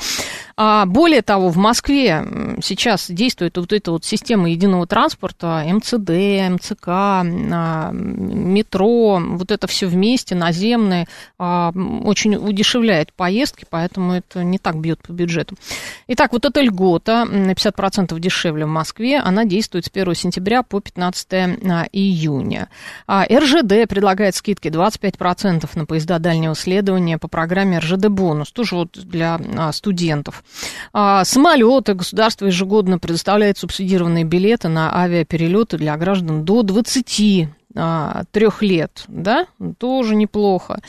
А, 0.56 0.86
более 0.86 1.22
того, 1.22 1.50
в 1.50 1.58
Москве 1.58 2.26
сейчас 2.64 3.12
действует 3.12 3.58
вот 3.58 3.74
эта 3.74 3.92
вот 3.92 4.06
система 4.06 4.50
единого 4.50 4.88
транспорта, 4.88 5.66
МЦД, 5.68 6.10
МЦК, 6.50 6.88
а, 6.88 7.92
метро, 7.92 9.22
вот 9.22 9.52
это 9.52 9.68
все 9.68 9.88
вместе, 9.88 10.34
наземное, 10.34 11.08
а, 11.38 11.74
очень 12.06 12.36
удешевляет 12.38 13.12
поездки, 13.12 13.66
поэтому 13.70 14.14
это 14.14 14.46
не 14.46 14.60
так 14.60 14.80
бьет 14.80 15.02
по 15.02 15.12
бюджету. 15.12 15.58
Итак, 16.08 16.34
вот 16.34 16.46
эта 16.46 16.62
льгота 16.62 17.26
на 17.26 17.52
50% 17.52 18.20
дешевле 18.20 18.66
в 18.66 18.70
Москве, 18.70 19.20
она 19.20 19.46
действует 19.46 19.86
с 19.86 19.90
1 19.94 20.16
сентября 20.16 20.64
по 20.64 20.80
15 20.82 21.34
а, 21.34 21.86
июня. 21.92 22.70
А 23.08 23.26
РЖД 23.26 23.88
предлагает 23.88 24.36
скидки 24.36 24.68
25% 24.68 25.70
на 25.76 25.86
поезда 25.86 26.20
дальнего 26.20 26.56
следования 26.56 27.18
по 27.18 27.28
программе 27.28 27.80
РЖД 27.80 28.08
бонус, 28.10 28.52
тоже 28.52 28.76
вот 28.76 28.92
для 28.94 29.40
а, 29.58 29.72
студентов. 29.72 30.44
Самолеты 30.94 31.94
государство 31.94 32.46
ежегодно 32.46 33.00
предоставляет 33.00 33.58
субсидированные 33.58 34.24
билеты 34.24 34.68
на 34.68 34.96
авиаперелеты 34.96 35.78
для 35.78 35.96
граждан 35.98 36.44
до 36.44 36.64
20 36.64 37.04
а, 37.14 37.63
трех 38.32 38.62
лет, 38.62 39.04
да, 39.08 39.48
тоже 39.80 40.16
неплохо. 40.16 40.80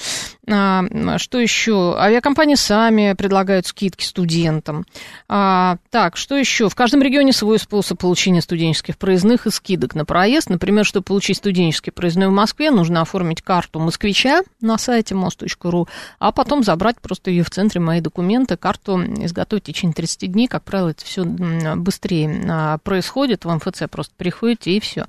А, 0.51 0.85
что 1.18 1.38
еще? 1.38 1.97
Авиакомпании 1.99 2.55
сами 2.55 3.14
предлагают 3.14 3.66
скидки 3.66 4.05
студентам. 4.05 4.85
А, 5.29 5.79
так, 5.90 6.16
что 6.16 6.37
еще? 6.37 6.68
В 6.68 6.75
каждом 6.75 7.01
регионе 7.03 7.33
свой 7.33 7.59
способ 7.59 7.99
получения 7.99 8.42
студенческих 8.42 8.99
проездных 8.99 9.47
и 9.47 9.51
скидок 9.51 9.94
на 9.94 10.05
проезд. 10.05 10.51
Например, 10.51 10.85
чтобы 10.85 11.05
получить 11.05 11.38
студенческий 11.38 11.92
проездной 11.92 12.29
в 12.29 12.33
Москве, 12.33 12.70
нужно 12.70 13.01
оформить 13.01 13.40
карту 13.40 13.79
москвича 13.79 14.42
на 14.61 14.77
сайте 14.77 15.14
мост.ру, 15.14 15.88
а 16.18 16.33
потом 16.33 16.62
забрать 16.62 17.01
просто 17.01 17.31
ее 17.31 17.42
в 17.42 17.51
центре 17.51 17.81
«Мои 17.81 18.01
документы», 18.01 18.57
карту 18.57 19.01
изготовить 19.25 19.64
в 19.64 19.66
течение 19.66 19.94
30 19.94 20.33
дней. 20.33 20.47
Как 20.47 20.62
правило, 20.64 20.90
это 20.90 21.05
все 21.05 21.25
быстрее 21.25 22.44
а, 22.51 22.79
происходит. 22.79 23.44
В 23.44 23.55
МФЦ 23.55 23.85
просто 23.90 24.12
приходите 24.16 24.73
и 24.73 24.81
все. 24.81 25.07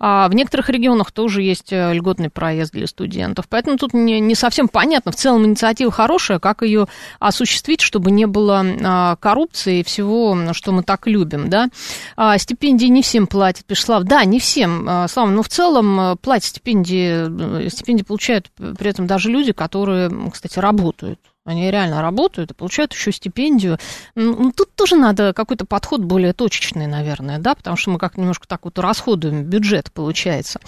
А 0.00 0.28
в 0.28 0.34
некоторых 0.34 0.70
регионах 0.70 1.11
тоже 1.12 1.42
есть 1.42 1.72
э, 1.72 1.92
льготный 1.92 2.30
проезд 2.30 2.72
для 2.72 2.86
студентов. 2.86 3.46
Поэтому 3.48 3.76
тут 3.76 3.94
не, 3.94 4.20
не 4.20 4.34
совсем 4.34 4.68
понятно. 4.68 5.12
В 5.12 5.16
целом 5.16 5.44
инициатива 5.44 5.90
хорошая, 5.90 6.38
как 6.38 6.62
ее 6.62 6.86
осуществить, 7.18 7.80
чтобы 7.80 8.10
не 8.10 8.26
было 8.26 8.64
а, 8.82 9.16
коррупции 9.16 9.80
и 9.80 9.84
всего, 9.84 10.52
что 10.52 10.72
мы 10.72 10.82
так 10.82 11.06
любим, 11.06 11.48
да. 11.48 11.68
А, 12.16 12.38
стипендии 12.38 12.86
не 12.86 13.02
всем 13.02 13.26
платят, 13.26 13.64
пишет 13.64 13.86
Слава. 13.86 14.04
Да, 14.04 14.24
не 14.24 14.38
всем, 14.38 14.86
а, 14.88 15.08
Слава, 15.08 15.30
но 15.30 15.42
в 15.42 15.48
целом 15.48 16.00
э, 16.00 16.16
платят 16.16 16.46
стипендии, 16.46 17.64
э, 17.66 17.68
стипендии 17.68 18.02
получают 18.02 18.50
при 18.56 18.90
этом 18.90 19.06
даже 19.06 19.30
люди, 19.30 19.52
которые, 19.52 20.10
кстати, 20.30 20.58
работают. 20.58 21.18
Они 21.44 21.72
реально 21.72 22.02
работают 22.02 22.52
и 22.52 22.54
получают 22.54 22.92
еще 22.92 23.10
стипендию. 23.10 23.76
Ну, 24.14 24.52
тут 24.52 24.76
тоже 24.76 24.94
надо 24.94 25.32
какой-то 25.32 25.66
подход 25.66 26.00
более 26.00 26.32
точечный, 26.32 26.86
наверное, 26.86 27.40
да, 27.40 27.56
потому 27.56 27.76
что 27.76 27.90
мы 27.90 27.98
как 27.98 28.16
немножко 28.16 28.46
так 28.46 28.60
вот 28.64 28.78
расходуем 28.78 29.42
бюджет, 29.42 29.90
получается. 29.90 30.60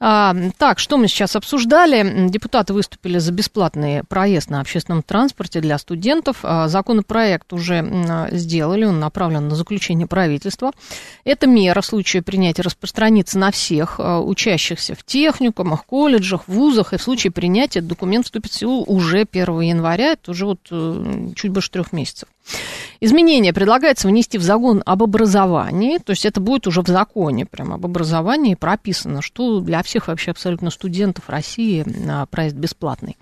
А, 0.00 0.34
так, 0.56 0.78
что 0.78 0.96
мы 0.96 1.08
сейчас 1.08 1.36
обсуждали? 1.36 2.30
Депутаты 2.30 2.72
выступили 2.72 3.18
за 3.18 3.32
бесплатный 3.32 4.02
проезд 4.02 4.48
на 4.48 4.62
общественном 4.62 5.02
транспорте 5.02 5.60
для 5.60 5.76
студентов. 5.76 6.38
А, 6.42 6.68
законопроект 6.68 7.52
уже 7.52 8.30
сделали, 8.32 8.86
он 8.86 9.00
направлен 9.00 9.48
на 9.48 9.56
заключение 9.56 10.06
правительства. 10.06 10.72
Эта 11.24 11.46
мера 11.46 11.82
в 11.82 11.86
случае 11.86 12.22
принятия 12.22 12.62
распространится 12.62 13.38
на 13.38 13.50
всех 13.50 13.96
а, 13.98 14.20
учащихся 14.20 14.94
в 14.94 15.04
техникумах, 15.04 15.84
колледжах, 15.84 16.48
вузах, 16.48 16.94
и 16.94 16.96
в 16.96 17.02
случае 17.02 17.30
принятия 17.30 17.82
документ 17.82 18.24
вступит 18.24 18.52
в 18.52 18.54
силу 18.54 18.84
уже 18.86 19.26
1 19.30 19.60
января 19.60 20.13
составляет 20.14 20.28
уже 20.28 20.46
вот 20.46 20.60
э, 20.70 21.32
чуть 21.34 21.50
больше 21.50 21.70
трех 21.70 21.92
месяцев. 21.92 22.28
Изменения 23.00 23.52
предлагается 23.52 24.08
внести 24.08 24.38
в 24.38 24.42
закон 24.42 24.82
об 24.84 25.02
образовании, 25.02 25.98
то 25.98 26.10
есть 26.10 26.24
это 26.24 26.40
будет 26.40 26.66
уже 26.66 26.82
в 26.82 26.88
законе 26.88 27.46
прямо 27.46 27.74
об 27.76 27.84
образовании 27.84 28.54
прописано, 28.54 29.22
что 29.22 29.60
для 29.60 29.82
всех 29.82 30.08
вообще 30.08 30.30
абсолютно 30.30 30.70
студентов 30.70 31.28
России 31.28 31.84
а, 32.08 32.26
проезд 32.26 32.56
бесплатный. 32.56 33.16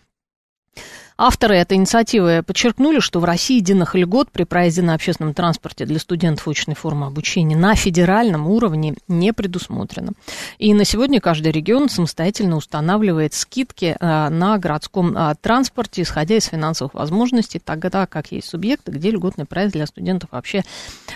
Авторы 1.24 1.54
этой 1.54 1.76
инициативы 1.76 2.42
подчеркнули, 2.44 2.98
что 2.98 3.20
в 3.20 3.24
России 3.24 3.58
единых 3.58 3.94
льгот 3.94 4.32
при 4.32 4.42
проезде 4.42 4.82
на 4.82 4.94
общественном 4.94 5.34
транспорте 5.34 5.84
для 5.84 6.00
студентов 6.00 6.48
очной 6.48 6.74
формы 6.74 7.06
обучения 7.06 7.56
на 7.56 7.76
федеральном 7.76 8.48
уровне 8.48 8.96
не 9.06 9.32
предусмотрено. 9.32 10.14
И 10.58 10.74
на 10.74 10.84
сегодня 10.84 11.20
каждый 11.20 11.52
регион 11.52 11.88
самостоятельно 11.88 12.56
устанавливает 12.56 13.34
скидки 13.34 13.96
э, 14.00 14.28
на 14.30 14.58
городском 14.58 15.16
э, 15.16 15.36
транспорте, 15.40 16.02
исходя 16.02 16.34
из 16.36 16.46
финансовых 16.46 16.94
возможностей, 16.94 17.60
тогда 17.60 18.08
как 18.08 18.32
есть 18.32 18.48
субъекты, 18.48 18.90
где 18.90 19.12
льготный 19.12 19.44
проезд 19.44 19.74
для 19.74 19.86
студентов 19.86 20.30
вообще 20.32 20.64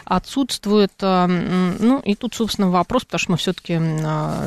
отсутствует. 0.04 0.92
Э, 1.00 1.26
ну 1.26 1.98
и 1.98 2.14
тут, 2.14 2.32
собственно, 2.32 2.70
вопрос, 2.70 3.06
потому 3.06 3.18
что 3.18 3.30
мы 3.32 3.38
все-таки 3.38 3.72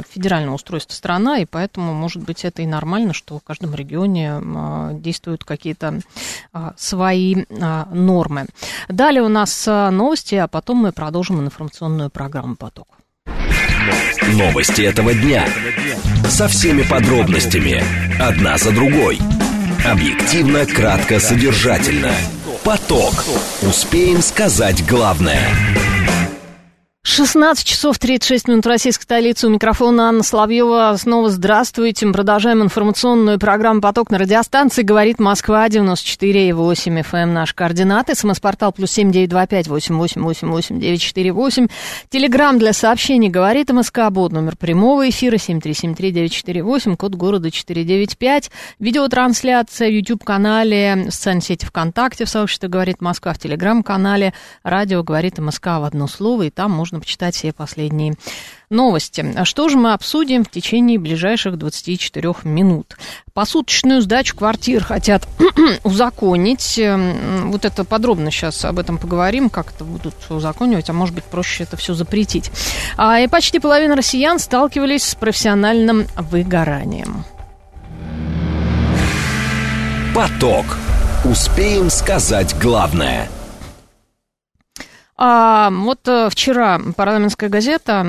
федеральное 0.10 0.54
устройство 0.54 0.94
страна, 0.94 1.40
и 1.40 1.46
поэтому, 1.46 1.94
может 1.94 2.24
быть, 2.24 2.46
это 2.46 2.62
и 2.62 2.66
нормально, 2.66 3.12
что 3.12 3.40
в 3.40 3.44
каждом 3.44 3.76
регионе 3.76 4.40
действует 4.94 5.44
какие-то 5.50 6.00
а, 6.54 6.74
свои 6.78 7.36
а, 7.62 7.88
нормы. 7.92 8.46
Далее 8.88 9.24
у 9.24 9.28
нас 9.28 9.66
а, 9.68 9.92
новости, 9.92 10.36
а 10.36 10.48
потом 10.48 10.78
мы 10.78 10.92
продолжим 10.92 11.42
информационную 11.42 12.10
программу 12.10 12.56
«Поток». 12.56 12.88
Новости 14.34 14.84
этого 14.84 15.14
дня. 15.14 15.46
Со 16.30 16.48
всеми 16.48 16.84
подробностями. 16.84 17.84
Одна 18.22 18.58
за 18.58 18.72
другой. 18.72 19.20
Объективно, 19.86 20.66
кратко, 20.66 21.20
содержательно. 21.20 22.12
«Поток». 22.64 23.26
Успеем 23.64 24.22
сказать 24.22 24.86
главное. 24.88 25.42
16 27.04 27.66
часов 27.66 27.98
36 27.98 28.50
минут 28.50 28.66
российской 28.66 29.04
столицы. 29.04 29.48
У 29.48 29.50
микрофона 29.50 30.10
Анна 30.10 30.22
Славьева. 30.22 30.94
Снова 31.00 31.30
здравствуйте. 31.30 32.06
Мы 32.06 32.12
продолжаем 32.12 32.62
информационную 32.62 33.40
программу 33.40 33.80
«Поток» 33.80 34.10
на 34.12 34.18
радиостанции. 34.18 34.84
Говорит 34.84 35.18
Москва, 35.18 35.66
94,8 35.70 37.02
FM. 37.02 37.28
Наш 37.28 37.54
координаты. 37.54 38.16
СМС-портал 38.16 38.74
плюс 38.74 38.92
семь 38.92 39.14
девять 39.14 39.30
два 39.30 39.48
пять 39.48 39.70
восемь 39.70 39.96
восемь 39.96 40.22
восемь 40.22 40.50
восемь 40.50 40.78
девять 40.78 41.00
четыре 41.00 41.32
восемь. 41.32 41.68
Телеграмм 42.10 42.60
для 42.60 42.74
сообщений 42.74 43.30
«Говорит 43.30 43.72
МСК». 43.72 44.10
Бот 44.10 44.34
номер 44.34 44.58
прямого 44.58 45.10
эфира 45.10 45.38
семь 45.38 45.62
три 45.62 45.74
семь 45.74 45.96
три 45.96 46.12
девять 46.12 46.34
четыре 46.34 46.64
восемь. 46.64 46.98
Код 46.98 47.16
города 47.16 47.50
четыре 47.50 47.86
девять 47.86 48.18
пять. 48.18 48.52
Видеотрансляция 48.78 49.88
в 49.88 49.94
YouTube-канале, 49.94 51.06
в 51.08 51.12
социальной 51.12 51.42
сети 51.42 51.66
ВКонтакте, 51.66 52.26
в 52.26 52.30
сообществе 52.30 52.68
«Говорит 52.68 53.00
Москва», 53.00 53.32
в 53.34 53.40
Телеграм-канале. 53.40 54.34
Радио 54.64 55.02
«Говорит 55.02 55.38
МСК» 55.38 55.68
в 55.68 55.86
одно 55.86 56.08
слово. 56.08 56.44
И 56.44 56.50
там 56.50 56.72
можно 56.72 56.89
можно 56.90 57.02
почитать 57.02 57.36
все 57.36 57.54
последние 57.54 58.16
новости. 58.72 59.24
А 59.36 59.46
что 59.46 59.70
же 59.70 59.78
мы 59.78 59.94
обсудим 59.94 60.44
в 60.44 60.50
течение 60.50 60.98
ближайших 60.98 61.56
24 61.56 62.34
минут? 62.46 62.98
Посуточную 63.34 64.02
сдачу 64.02 64.36
квартир 64.36 64.84
хотят 64.84 65.28
узаконить. 65.84 66.80
Эм, 66.80 67.52
вот 67.52 67.66
это 67.66 67.84
подробно 67.84 68.32
сейчас 68.32 68.66
об 68.66 68.80
этом 68.80 68.98
поговорим, 68.98 69.52
как 69.52 69.72
это 69.72 69.84
будут 69.84 70.16
узаконивать, 70.30 70.90
а 70.90 70.94
может 70.94 71.14
быть 71.14 71.26
проще 71.26 71.64
это 71.64 71.78
все 71.78 71.94
запретить. 71.94 72.52
А, 72.98 73.20
и 73.20 73.28
почти 73.28 73.60
половина 73.60 73.96
россиян 73.96 74.40
сталкивались 74.40 75.04
с 75.04 75.14
профессиональным 75.14 76.08
выгоранием. 76.18 77.24
Поток. 80.16 80.66
Успеем 81.24 81.92
сказать 81.92 82.56
главное– 82.60 83.30
а 85.22 85.70
вот 85.70 86.08
э, 86.08 86.30
вчера 86.32 86.80
парламентская 86.96 87.50
газета 87.50 88.08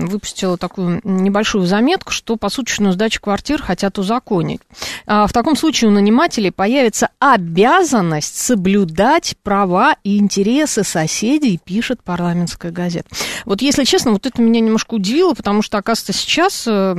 выпустила 0.00 0.56
такую 0.56 1.02
небольшую 1.04 1.66
заметку, 1.66 2.10
что 2.10 2.36
посуточную 2.36 2.94
сдачу 2.94 3.20
квартир 3.20 3.60
хотят 3.60 3.98
узаконить. 3.98 4.62
А 5.06 5.26
в 5.26 5.32
таком 5.34 5.56
случае 5.56 5.90
у 5.90 5.92
нанимателей 5.92 6.50
появится 6.50 7.10
обязанность 7.18 8.38
соблюдать 8.38 9.36
права 9.42 9.96
и 10.04 10.16
интересы 10.16 10.84
соседей, 10.84 11.60
пишет 11.62 12.02
парламентская 12.02 12.72
газета. 12.72 13.10
Вот 13.44 13.60
если 13.60 13.84
честно, 13.84 14.12
вот 14.12 14.24
это 14.24 14.40
меня 14.40 14.60
немножко 14.60 14.94
удивило, 14.94 15.34
потому 15.34 15.60
что, 15.60 15.76
оказывается, 15.76 16.14
сейчас, 16.14 16.64
э, 16.66 16.94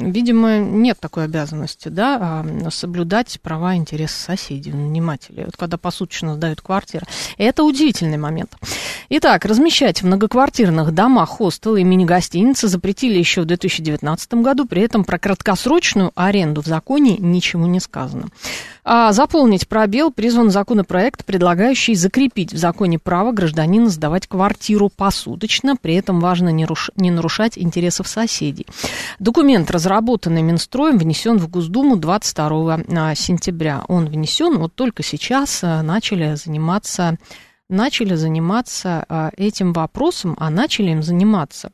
видимо, 0.00 0.58
нет 0.58 1.00
такой 1.00 1.24
обязанности, 1.24 1.88
да, 1.88 2.18
а, 2.20 2.70
соблюдать 2.70 3.40
права 3.42 3.74
и 3.74 3.78
интересы 3.78 4.14
соседей, 4.14 4.70
нанимателей. 4.70 5.44
Вот 5.46 5.56
когда 5.56 5.76
посуточно 5.76 6.36
сдают 6.36 6.60
квартиры. 6.60 7.04
Это 7.36 7.64
удивительный 7.64 8.18
момент. 8.18 8.56
Итак, 9.08 9.44
размещать 9.44 10.02
в 10.02 10.06
многоквартирных 10.06 10.92
домах 10.92 11.28
хостелы 11.28 11.80
и 11.80 11.84
мини-гостиницы 11.84 12.68
запретили 12.68 13.18
еще 13.18 13.42
в 13.42 13.44
2019 13.44 14.34
году, 14.34 14.66
при 14.66 14.82
этом 14.82 15.04
про 15.04 15.18
краткосрочную 15.18 16.12
аренду 16.14 16.62
в 16.62 16.66
законе 16.66 17.16
ничего 17.18 17.66
не 17.66 17.80
сказано. 17.80 18.28
А 18.84 19.12
заполнить 19.12 19.68
пробел 19.68 20.10
призван 20.10 20.50
законопроект, 20.50 21.24
предлагающий 21.24 21.94
закрепить 21.94 22.52
в 22.52 22.56
законе 22.56 22.98
право 22.98 23.30
гражданина 23.30 23.88
сдавать 23.88 24.26
квартиру 24.26 24.88
посуточно, 24.88 25.76
при 25.76 25.94
этом 25.94 26.18
важно 26.18 26.48
не, 26.48 26.64
руш... 26.64 26.90
не 26.96 27.10
нарушать 27.10 27.56
интересов 27.56 28.08
соседей. 28.08 28.66
Документ, 29.20 29.70
разработанный 29.70 30.42
Минстроем, 30.42 30.98
внесен 30.98 31.38
в 31.38 31.48
Госдуму 31.48 31.96
22 31.96 32.80
а, 32.96 33.14
сентября. 33.14 33.84
Он 33.86 34.06
внесен, 34.06 34.58
вот 34.58 34.74
только 34.74 35.04
сейчас 35.04 35.60
а, 35.62 35.82
начали 35.82 36.34
заниматься 36.34 37.18
начали 37.68 38.14
заниматься 38.14 39.04
а, 39.08 39.30
этим 39.36 39.72
вопросом, 39.72 40.36
а 40.38 40.50
начали 40.50 40.90
им 40.90 41.02
заниматься 41.02 41.72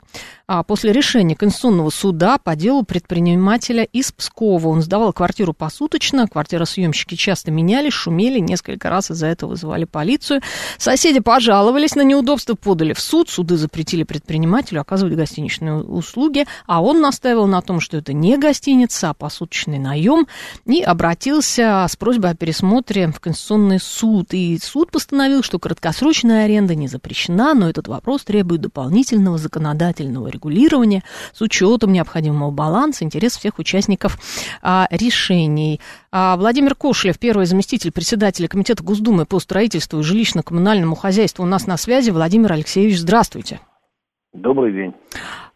после 0.67 0.93
решения 0.93 1.37
Конституционного 1.37 1.91
суда 1.91 2.39
по 2.39 2.57
делу 2.57 2.83
предпринимателя 2.83 3.85
из 3.85 4.13
Пскова. 4.13 4.69
Он 4.69 4.81
сдавал 4.81 5.13
квартиру 5.13 5.53
посуточно, 5.53 6.27
квартиросъемщики 6.27 7.17
часто 7.17 7.51
менялись, 7.51 7.93
шумели, 7.93 8.39
несколько 8.39 8.89
раз 8.89 9.11
из-за 9.11 9.27
этого 9.27 9.51
вызывали 9.51 9.85
полицию. 9.85 10.41
Соседи 10.79 11.21
пожаловались 11.21 11.95
на 11.97 12.01
неудобства, 12.01 12.55
подали 12.55 12.95
в 12.95 13.01
суд, 13.01 13.29
суды 13.29 13.59
запретили 13.59 14.05
предпринимателю 14.05 14.81
оказывать 14.81 15.17
гостиничные 15.17 15.83
услуги, 15.83 16.47
а 16.67 16.83
он 16.83 17.03
настаивал 17.03 17.47
на 17.47 17.61
том, 17.61 17.81
что 17.81 17.99
это 17.99 18.15
не 18.15 18.39
гостиница, 18.39 19.11
а 19.11 19.15
посуточный 19.15 19.79
наем, 19.79 20.29
и 20.65 20.81
обратился 20.81 21.85
с 21.87 21.95
просьбой 21.97 22.31
о 22.31 22.35
пересмотре 22.35 23.09
в 23.09 23.21
Конституционный 23.21 23.81
суд. 23.81 24.33
И 24.33 24.59
суд 24.63 24.91
постановил, 24.91 25.43
что 25.43 25.59
краткосрочная 25.59 26.47
аренда 26.47 26.75
не 26.75 26.89
запрещена, 26.89 27.53
но 27.53 27.69
этот 27.69 27.87
вопрос 27.87 28.25
требует 28.25 28.63
дополнительного 28.63 29.37
законодательного 29.37 30.29
регулирования 30.29 30.38
с 30.44 31.40
учетом 31.40 31.92
необходимого 31.92 32.51
баланса 32.51 33.05
интересов 33.05 33.40
всех 33.40 33.59
участников 33.59 34.18
а, 34.62 34.87
решений. 34.90 35.81
А, 36.11 36.37
Владимир 36.37 36.74
Кошелев, 36.74 37.18
первый 37.18 37.46
заместитель 37.46 37.92
председателя 37.92 38.48
Комитета 38.48 38.83
Госдумы 38.83 39.27
по 39.27 39.40
строительству 39.40 40.01
и 40.01 40.03
жилищно-коммунальному 40.03 40.94
хозяйству, 40.94 41.44
у 41.44 41.46
нас 41.46 41.66
на 41.66 41.77
связи. 41.77 42.11
Владимир 42.11 42.53
Алексеевич, 42.53 42.98
здравствуйте. 42.98 43.61
Добрый 44.35 44.72
день. 44.72 44.94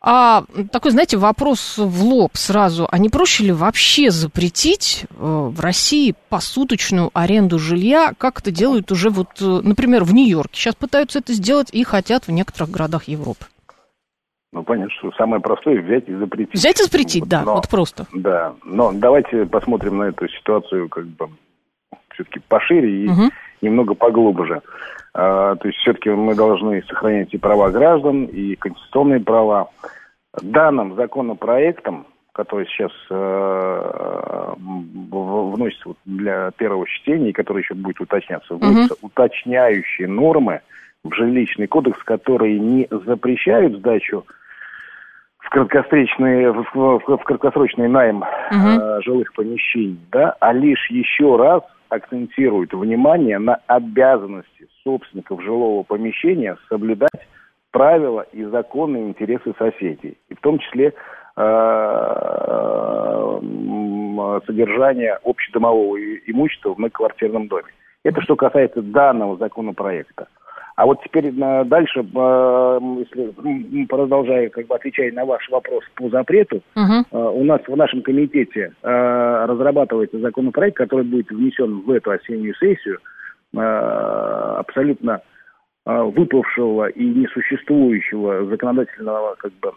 А 0.05 0.45
такой, 0.73 0.91
знаете, 0.91 1.17
вопрос 1.17 1.79
в 1.79 2.05
лоб 2.05 2.37
сразу. 2.37 2.89
А 2.91 2.99
не 2.99 3.09
проще 3.09 3.45
ли 3.45 3.53
вообще 3.53 4.11
запретить 4.11 5.05
э, 5.05 5.15
в 5.17 5.61
России 5.61 6.17
посуточную 6.29 7.11
аренду 7.15 7.61
жилья, 7.61 8.13
как 8.19 8.41
это 8.41 8.51
делают 8.51 8.91
уже 8.91 9.11
вот, 9.11 9.29
э, 9.41 9.61
например, 9.63 10.03
в 10.03 10.13
Нью-Йорке? 10.13 10.59
Сейчас 10.59 10.75
пытаются 10.75 11.21
это 11.21 11.33
сделать 11.35 11.69
и 11.71 11.85
хотят 11.85 12.27
в 12.27 12.33
некоторых 12.33 12.71
городах 12.71 13.05
Европы. 13.05 13.47
Ну, 14.53 14.63
понятно, 14.65 14.91
что 14.99 15.11
самое 15.13 15.41
простое 15.41 15.81
взять 15.81 16.09
и 16.09 16.15
запретить. 16.15 16.55
Взять 16.55 16.81
и 16.81 16.85
запретить, 16.85 17.25
да, 17.27 17.43
но, 17.43 17.55
вот 17.55 17.69
просто. 17.69 18.07
Да, 18.13 18.55
но 18.65 18.93
давайте 18.93 19.47
посмотрим 19.47 19.99
на 19.99 20.05
эту 20.05 20.29
ситуацию 20.29 20.91
как 20.91 21.07
бы 21.07 21.31
все-таки 22.11 22.41
пошире 22.49 23.05
и 23.05 23.09
угу. 23.09 23.31
немного 23.63 23.95
поглубже. 23.95 24.61
А, 25.15 25.57
то 25.57 25.69
есть 25.69 25.79
все-таки 25.81 26.11
мы 26.11 26.35
должны 26.35 26.83
сохранять 26.83 27.33
и 27.33 27.39
права 27.39 27.71
граждан, 27.71 28.27
и 28.27 28.55
конституционные 28.57 29.21
права. 29.21 29.71
Данным 30.41 30.97
законопроектом, 30.97 32.07
который 32.33 32.67
сейчас 32.67 32.93
э, 33.11 34.55
вносится 35.11 35.89
вот 35.89 35.99
для 36.07 36.51
первого 36.53 36.87
чтения, 36.87 37.31
и 37.31 37.35
который 37.35 37.63
еще 37.63 37.75
будет 37.75 38.01
уточняться, 38.01 38.55
вносятся 38.55 38.95
угу. 38.95 39.09
уточняющие 39.09 40.09
нормы 40.09 40.61
в 41.05 41.13
жилищный 41.13 41.67
кодекс, 41.67 42.03
которые 42.05 42.59
не 42.59 42.89
запрещают 42.91 43.79
сдачу 43.79 44.25
в 45.43 45.51
краткосрочный, 45.51 46.51
в, 46.51 46.65
в, 46.75 46.99
в 47.17 47.25
краткосрочный 47.25 47.89
найм 47.89 48.19
угу. 48.19 48.27
э, 48.51 49.01
жилых 49.03 49.33
помещений, 49.35 50.01
да, 50.11 50.35
а 50.41 50.53
лишь 50.53 50.91
еще 50.91 51.37
раз 51.37 51.63
акцентирует 51.89 52.73
внимание 52.73 53.39
на 53.39 53.59
обязанности 53.67 54.67
собственников 54.83 55.43
жилого 55.43 55.83
помещения 55.83 56.57
соблюдать 56.69 57.29
правила 57.71 58.27
и 58.33 58.45
законные 58.45 59.09
интересы 59.09 59.53
соседей, 59.59 60.17
и 60.29 60.35
в 60.35 60.41
том 60.41 60.59
числе 60.59 60.95
э, 61.37 61.41
содержание 64.47 65.19
общедомового 65.25 65.97
имущества 66.27 66.75
в 66.75 66.79
многоквартирном 66.79 67.49
доме. 67.49 67.69
Это 68.05 68.21
что 68.23 68.37
касается 68.37 68.83
данного 68.83 69.37
законопроекта. 69.37 70.29
А 70.77 70.87
вот 70.87 71.03
теперь 71.05 71.27
э, 71.27 71.65
дальше, 71.65 72.01
э, 72.01 72.79
если 72.99 73.85
продолжая 73.85 74.49
как 74.49 74.67
бы 74.67 74.75
отвечая 74.75 75.13
на 75.13 75.25
ваш 75.25 75.49
вопрос 75.51 75.85
по 75.95 76.09
запрету, 76.09 76.63
uh-huh. 76.75 77.31
у 77.33 77.45
нас 77.45 77.61
в 77.67 77.77
нашем 77.77 78.03
комитете 78.03 78.73
разрабатывается 78.83 80.19
законопроект, 80.19 80.77
который 80.77 81.05
будет 81.05 81.31
внесен 81.31 81.81
в 81.81 81.91
эту 81.91 82.11
осеннюю 82.11 82.55
сессию, 82.55 82.99
абсолютно 83.55 85.21
выпавшего 85.85 86.89
и 86.89 87.05
несуществующего 87.05 88.47
законодательного 88.47 89.35
как 89.39 89.53
бы 89.61 89.73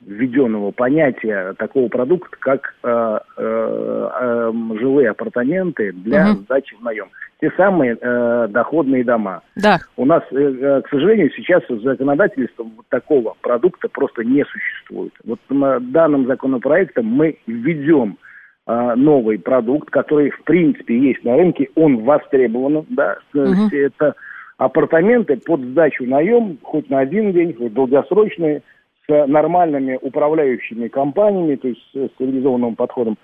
введенного 0.00 0.70
понятия 0.70 1.54
такого 1.58 1.88
продукта, 1.88 2.36
как 2.38 2.74
э, 2.82 3.18
э, 3.36 4.08
э, 4.20 4.52
жилые 4.78 5.10
апартаменты 5.10 5.92
для 5.92 6.30
угу. 6.30 6.40
сдачи 6.40 6.74
в 6.76 6.82
наем. 6.82 7.08
Те 7.40 7.52
самые 7.56 7.96
э, 8.00 8.48
доходные 8.50 9.04
дома. 9.04 9.42
Да. 9.56 9.78
У 9.96 10.04
нас, 10.04 10.22
э, 10.30 10.36
э 10.36 10.82
к 10.82 10.88
сожалению, 10.88 11.30
сейчас 11.36 11.62
законодательством 11.68 12.72
вот 12.76 12.86
такого 12.88 13.34
продукта 13.40 13.88
просто 13.88 14.24
не 14.24 14.44
существует. 14.44 15.12
Вот 15.24 15.40
данным 15.48 16.26
законопроектом 16.26 17.06
мы 17.06 17.38
введем 17.46 18.18
э, 18.66 18.94
новый 18.96 19.38
продукт, 19.38 19.90
который 19.90 20.30
в 20.30 20.42
принципе 20.44 20.98
есть 20.98 21.24
на 21.24 21.36
рынке, 21.36 21.68
он 21.74 22.04
востребован, 22.04 22.86
да, 22.88 23.18
угу. 23.34 23.68
это 23.72 24.14
апартаменты 24.58 25.36
под 25.36 25.60
сдачу 25.60 26.04
наем, 26.04 26.58
хоть 26.62 26.90
на 26.90 26.98
один 26.98 27.32
день, 27.32 27.54
хоть 27.54 27.72
долгосрочные, 27.72 28.62
с 29.08 29.26
нормальными 29.26 29.98
управляющими 30.00 30.88
компаниями, 30.88 31.56
то 31.56 31.68
есть 31.68 31.82
с 31.92 32.08
цивилизованным 32.18 32.76
подходом. 32.76 33.16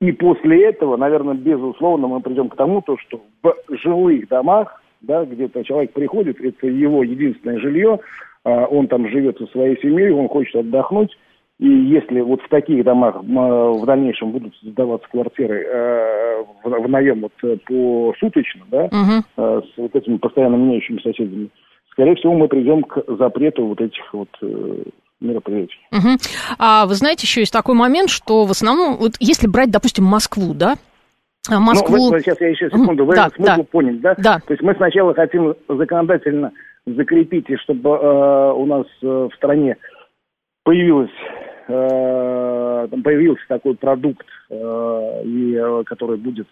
И 0.00 0.12
после 0.12 0.64
этого, 0.64 0.96
наверное, 0.96 1.34
безусловно, 1.34 2.06
мы 2.06 2.20
придем 2.20 2.48
к 2.48 2.56
тому, 2.56 2.82
то, 2.82 2.96
что 2.98 3.20
в 3.42 3.54
жилых 3.82 4.28
домах, 4.28 4.82
да, 5.00 5.24
где-то 5.24 5.64
человек 5.64 5.92
приходит, 5.92 6.40
это 6.40 6.66
его 6.66 7.02
единственное 7.02 7.58
жилье, 7.58 8.00
он 8.44 8.88
там 8.88 9.08
живет 9.08 9.38
со 9.38 9.46
своей 9.46 9.80
семьей, 9.80 10.10
он 10.12 10.28
хочет 10.28 10.56
отдохнуть, 10.56 11.16
и 11.58 11.68
если 11.68 12.20
вот 12.20 12.42
в 12.42 12.48
таких 12.48 12.84
домах 12.84 13.22
в 13.22 13.86
дальнейшем 13.86 14.30
будут 14.30 14.54
создаваться 14.56 15.08
квартиры 15.10 15.64
э, 15.64 16.44
в, 16.64 16.88
наем 16.88 17.22
вот 17.22 17.32
э, 17.42 17.56
посуточно, 17.64 18.62
да, 18.70 18.84
угу. 18.84 19.62
с 19.62 19.78
вот 19.78 19.96
этими 19.96 20.18
постоянно 20.18 20.56
меняющими 20.56 21.00
соседями, 21.00 21.48
скорее 21.92 22.14
всего, 22.16 22.34
мы 22.34 22.48
придем 22.48 22.82
к 22.82 23.02
запрету 23.08 23.66
вот 23.66 23.80
этих 23.80 24.12
вот 24.12 24.28
э, 24.42 24.82
мероприятий. 25.20 25.78
Угу. 25.92 26.18
А 26.58 26.86
вы 26.86 26.94
знаете, 26.94 27.22
еще 27.26 27.40
есть 27.40 27.52
такой 27.52 27.74
момент, 27.74 28.10
что 28.10 28.44
в 28.44 28.50
основном, 28.50 28.96
вот 28.96 29.12
если 29.18 29.46
брать, 29.46 29.70
допустим, 29.70 30.04
Москву, 30.04 30.54
да, 30.54 30.76
а 31.48 31.60
Москву... 31.60 32.10
Ну, 32.10 32.18
сейчас 32.18 32.40
я 32.40 32.48
еще 32.48 32.68
секунду, 32.68 33.04
вы 33.04 33.14
да, 33.14 33.30
смысл 33.30 33.56
да. 33.56 33.62
поняли, 33.64 33.98
да? 33.98 34.14
Да. 34.18 34.40
То 34.46 34.52
есть 34.52 34.62
мы 34.62 34.74
сначала 34.74 35.14
хотим 35.14 35.54
законодательно 35.68 36.52
закрепить, 36.86 37.48
и 37.48 37.56
чтобы 37.56 37.90
э, 37.90 38.52
у 38.52 38.66
нас 38.66 38.86
э, 39.02 39.06
в 39.06 39.30
стране 39.36 39.76
появилась 40.64 41.10
э, 41.68 42.88
появился 43.02 43.42
такой 43.48 43.74
продукт, 43.74 44.26
э, 44.50 45.22
и, 45.24 45.54
э, 45.54 45.82
который 45.84 46.16
будет 46.16 46.46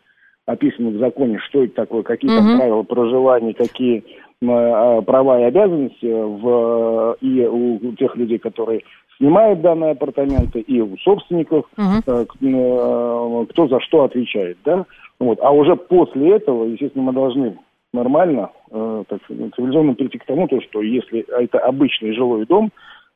описан 0.47 0.97
в 0.97 0.99
законе, 0.99 1.39
что 1.49 1.65
это 1.65 1.75
такое, 1.75 2.03
какие 2.03 2.31
угу. 2.31 2.39
там 2.39 2.59
правила 2.59 2.83
проживания, 2.83 3.55
какие 3.55 4.05
э, 4.51 5.03
права 5.03 5.41
и 5.41 5.45
обязанности 5.45 6.07
в, 6.07 7.17
и 7.21 7.47
у, 7.47 7.77
у 7.77 7.93
тех 7.95 8.17
людей, 8.17 8.39
которые 8.39 8.83
снимают 9.19 9.61
данные 9.61 9.93
апартаменты, 9.93 10.61
и 10.61 10.81
у 10.81 10.97
собственников, 10.99 11.67
угу. 11.77 12.03
э, 12.07 12.25
э, 12.25 13.47
кто 13.51 13.69
за 13.69 13.81
что 13.81 14.05
отвечает, 14.05 14.59
да. 14.65 14.85
Вот. 15.21 15.39
А 15.41 15.51
уже 15.53 15.77
после 15.77 16.37
этого, 16.37 16.65
естественно, 16.65 17.05
мы 17.05 17.13
должны 17.13 17.57
нормально, 17.93 18.51
э, 18.71 19.05
так, 19.09 19.21
цивилизованно 19.27 19.95
перейти 19.95 20.19
к 20.19 20.27
тому, 20.27 20.49
то, 20.49 20.61
что 20.63 20.83
если 20.83 21.21
это 21.21 21.61
обычный 21.61 22.13
жилой 22.15 22.45
дом, 22.47 22.71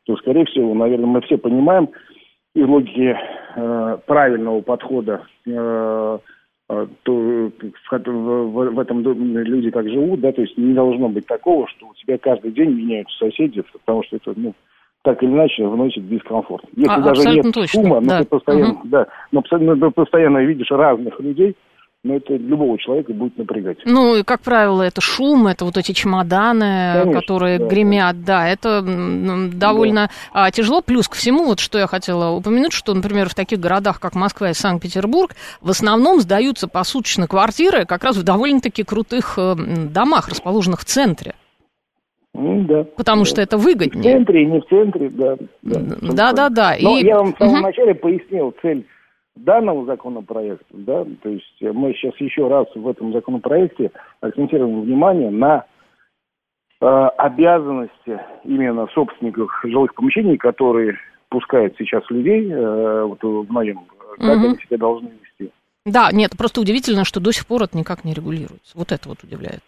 то, 0.04 0.16
скорее 0.16 0.46
всего, 0.46 0.72
наверное, 0.74 1.06
мы 1.06 1.20
все 1.22 1.36
понимаем 1.36 1.90
из 2.54 2.66
логики 2.66 3.16
э, 3.56 3.98
правильного 4.06 4.60
подхода, 4.62 5.22
э, 5.46 5.50
э 5.50 6.18
то 6.68 7.50
в, 7.64 8.78
этом 8.78 9.02
доме 9.02 9.42
люди 9.42 9.70
как 9.70 9.88
живут, 9.88 10.20
да, 10.20 10.32
то 10.32 10.42
есть 10.42 10.56
не 10.58 10.74
должно 10.74 11.08
быть 11.08 11.26
такого, 11.26 11.66
что 11.68 11.86
у 11.88 11.94
тебя 11.94 12.18
каждый 12.18 12.50
день 12.52 12.70
меняются 12.70 13.16
соседи, 13.18 13.62
потому 13.72 14.02
что 14.04 14.16
это, 14.16 14.34
ну, 14.36 14.54
так 15.02 15.22
или 15.22 15.30
иначе 15.30 15.66
вносит 15.66 16.06
дискомфорт. 16.08 16.64
Если 16.76 16.92
а, 16.92 17.00
даже 17.00 17.28
нет 17.30 17.54
точно, 17.54 17.82
шума, 17.82 18.00
да. 18.02 18.18
но 18.18 18.22
ты 18.22 18.28
постоянно, 18.28 18.72
угу. 18.72 18.80
да, 18.84 19.06
но 19.32 19.90
постоянно 19.90 20.38
видишь 20.44 20.70
разных 20.70 21.18
людей, 21.20 21.56
но 22.08 22.16
это 22.16 22.34
любого 22.36 22.78
человека 22.78 23.12
будет 23.12 23.36
напрягать. 23.36 23.76
Ну, 23.84 24.16
и, 24.16 24.22
как 24.22 24.40
правило, 24.40 24.82
это 24.82 25.02
шум, 25.02 25.46
это 25.46 25.66
вот 25.66 25.76
эти 25.76 25.92
чемоданы, 25.92 27.02
Конечно, 27.02 27.20
которые 27.20 27.58
да, 27.58 27.66
гремят, 27.66 28.24
да, 28.24 28.38
да 28.38 28.48
это 28.48 28.82
довольно 29.52 30.08
да. 30.32 30.50
Тяжело. 30.50 30.80
Плюс 30.80 31.06
ко 31.06 31.16
всему, 31.16 31.44
вот 31.44 31.60
что 31.60 31.78
я 31.78 31.86
хотела 31.86 32.30
упомянуть, 32.30 32.72
что, 32.72 32.94
например, 32.94 33.28
в 33.28 33.34
таких 33.34 33.60
городах, 33.60 34.00
как 34.00 34.14
Москва 34.14 34.48
и 34.48 34.54
Санкт-Петербург, 34.54 35.32
в 35.60 35.68
основном 35.68 36.20
сдаются 36.20 36.66
посуточно 36.66 37.26
квартиры 37.26 37.84
как 37.84 38.04
раз 38.04 38.16
в 38.16 38.22
довольно-таки 38.22 38.84
крутых 38.84 39.34
э, 39.36 39.54
домах, 39.92 40.28
расположенных 40.28 40.80
в 40.80 40.84
центре. 40.86 41.34
Ну, 42.32 42.62
да. 42.62 42.84
Потому 42.96 43.24
да. 43.24 43.30
что 43.30 43.42
это 43.42 43.58
выгоднее. 43.58 44.14
В 44.14 44.16
центре, 44.16 44.46
не 44.46 44.60
в 44.60 44.66
центре, 44.66 45.10
да. 45.10 45.36
Да, 45.62 46.32
да, 46.32 46.48
да. 46.48 46.76
Но 46.80 46.98
и... 46.98 47.04
я 47.04 47.18
вам 47.18 47.34
в 47.34 47.38
самом 47.38 47.54
угу. 47.56 47.62
начале 47.64 47.94
пояснил 47.94 48.54
цель 48.62 48.86
данного 49.44 49.84
законопроекта, 49.86 50.64
да, 50.70 51.04
то 51.22 51.28
есть 51.28 51.60
мы 51.60 51.92
сейчас 51.94 52.14
еще 52.16 52.48
раз 52.48 52.66
в 52.74 52.86
этом 52.88 53.12
законопроекте 53.12 53.90
акцентируем 54.20 54.82
внимание 54.82 55.30
на 55.30 55.64
э, 56.80 56.86
обязанности 56.86 58.20
именно 58.44 58.86
собственников 58.94 59.50
жилых 59.64 59.94
помещений, 59.94 60.36
которые 60.36 60.96
пускают 61.28 61.74
сейчас 61.78 62.02
людей 62.10 62.50
э, 62.50 63.04
вот, 63.04 63.22
в 63.22 63.52
наем, 63.52 63.80
как 64.18 64.36
угу. 64.36 64.46
они 64.46 64.56
себя 64.56 64.78
должны 64.78 65.08
вести. 65.08 65.52
Да, 65.84 66.10
нет, 66.12 66.32
просто 66.36 66.60
удивительно, 66.60 67.04
что 67.04 67.20
до 67.20 67.32
сих 67.32 67.46
пор 67.46 67.62
это 67.62 67.76
никак 67.76 68.04
не 68.04 68.12
регулируется. 68.12 68.76
Вот 68.76 68.92
это 68.92 69.08
вот 69.08 69.22
удивляет. 69.22 69.62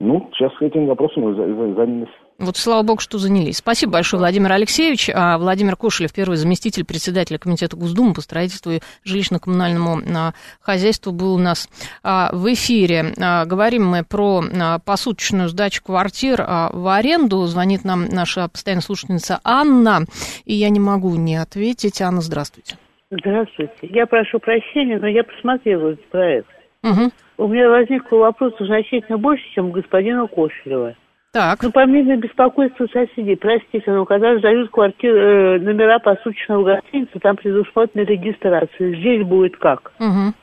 Ну, 0.00 0.30
сейчас 0.34 0.52
этим 0.60 0.86
вопросом 0.86 1.24
мы 1.24 1.34
занялись. 1.74 2.08
Вот 2.38 2.56
слава 2.56 2.82
богу, 2.82 3.00
что 3.00 3.18
занялись. 3.18 3.58
Спасибо 3.58 3.92
большое, 3.92 4.18
Владимир 4.18 4.52
Алексеевич. 4.52 5.10
А 5.14 5.38
Владимир 5.38 5.76
Кошелев, 5.76 6.12
первый 6.12 6.36
заместитель 6.36 6.84
председателя 6.84 7.38
Комитета 7.38 7.76
Госдумы 7.76 8.14
по 8.14 8.20
строительству 8.20 8.72
и 8.72 8.80
жилищно-коммунальному 9.04 10.02
а, 10.16 10.32
хозяйству, 10.60 11.12
был 11.12 11.34
у 11.34 11.38
нас 11.38 11.68
а, 12.02 12.30
в 12.32 12.52
эфире. 12.52 13.12
Говорим 13.16 13.86
мы 13.86 14.04
про 14.04 14.42
посуточную 14.84 15.48
сдачу 15.48 15.82
квартир 15.84 16.42
в 16.42 16.94
аренду. 16.94 17.44
Звонит 17.46 17.84
нам 17.84 18.06
наша 18.08 18.48
постоянная 18.48 18.82
слушательница 18.82 19.40
Анна, 19.44 20.00
и 20.44 20.54
я 20.54 20.68
не 20.70 20.80
могу 20.80 21.14
не 21.16 21.36
ответить. 21.36 22.00
Анна, 22.00 22.20
здравствуйте. 22.20 22.76
Здравствуйте. 23.10 23.72
Я 23.82 24.06
прошу 24.06 24.38
прощения, 24.38 24.98
но 24.98 25.06
я 25.06 25.22
посмотрела 25.22 25.90
этот 25.90 26.08
проект. 26.08 26.48
Угу 26.82 27.12
у 27.42 27.48
меня 27.48 27.68
возник 27.68 28.10
вопрос 28.10 28.54
значительно 28.58 29.18
больше, 29.18 29.42
чем 29.54 29.70
у 29.70 29.72
господина 29.72 30.26
Кошелева. 30.28 30.94
Так. 31.32 31.62
Ну, 31.62 31.72
помимо 31.72 32.16
беспокойства 32.16 32.86
соседей, 32.92 33.36
простите, 33.36 33.90
но 33.90 34.04
когда 34.04 34.36
сдают 34.38 34.70
квартиры, 34.70 35.18
э, 35.18 35.58
номера 35.60 35.98
посуточного 35.98 36.62
гостиницы, 36.62 37.18
там 37.20 37.36
предусмотрена 37.36 38.04
регистрация. 38.04 38.94
Здесь 38.94 39.26
будет 39.26 39.56
как? 39.56 39.92
Угу. 39.98 40.34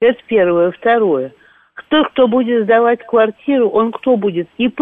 Это 0.00 0.18
первое. 0.26 0.72
Второе. 0.72 1.32
Кто, 1.72 2.04
кто 2.04 2.28
будет 2.28 2.64
сдавать 2.64 3.04
квартиру, 3.06 3.70
он 3.70 3.92
кто 3.92 4.18
будет? 4.18 4.46
ИП 4.58 4.80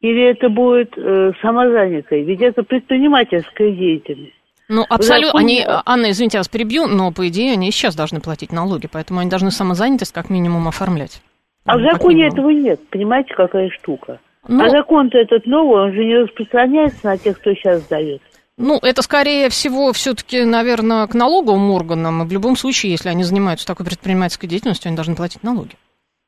или 0.00 0.30
это 0.30 0.50
будет 0.50 0.92
э, 0.98 1.32
самозанятый? 1.40 2.22
Ведь 2.22 2.42
это 2.42 2.62
предпринимательская 2.62 3.70
деятельность. 3.70 4.34
Ну, 4.68 4.84
абсолютно. 4.86 5.40
Они, 5.40 5.64
Анна, 5.66 6.10
извините, 6.10 6.36
я 6.36 6.40
вас 6.40 6.48
перебью, 6.48 6.86
но, 6.86 7.10
по 7.10 7.26
идее, 7.28 7.54
они 7.54 7.70
сейчас 7.70 7.96
должны 7.96 8.20
платить 8.20 8.52
налоги, 8.52 8.86
поэтому 8.92 9.20
они 9.20 9.30
должны 9.30 9.50
самозанятость 9.50 10.12
как 10.12 10.28
минимум 10.28 10.68
оформлять. 10.68 11.22
А 11.68 11.76
в 11.76 11.82
законе 11.82 12.28
этого 12.28 12.50
нет, 12.50 12.80
понимаете, 12.88 13.34
какая 13.34 13.68
штука. 13.70 14.20
Ну, 14.48 14.64
а 14.64 14.70
закон-то 14.70 15.18
этот 15.18 15.46
новый, 15.46 15.82
он 15.82 15.92
же 15.92 16.04
не 16.04 16.16
распространяется 16.16 17.06
на 17.06 17.18
тех, 17.18 17.38
кто 17.38 17.52
сейчас 17.52 17.82
сдает. 17.82 18.22
Ну, 18.56 18.78
это 18.82 19.02
скорее 19.02 19.50
всего 19.50 19.92
все-таки, 19.92 20.44
наверное, 20.44 21.06
к 21.06 21.14
налоговым 21.14 21.70
органам. 21.70 22.22
И 22.22 22.26
в 22.26 22.32
любом 22.32 22.56
случае, 22.56 22.92
если 22.92 23.10
они 23.10 23.22
занимаются 23.22 23.66
такой 23.66 23.84
предпринимательской 23.84 24.48
деятельностью, 24.48 24.88
они 24.88 24.96
должны 24.96 25.14
платить 25.14 25.42
налоги. 25.42 25.74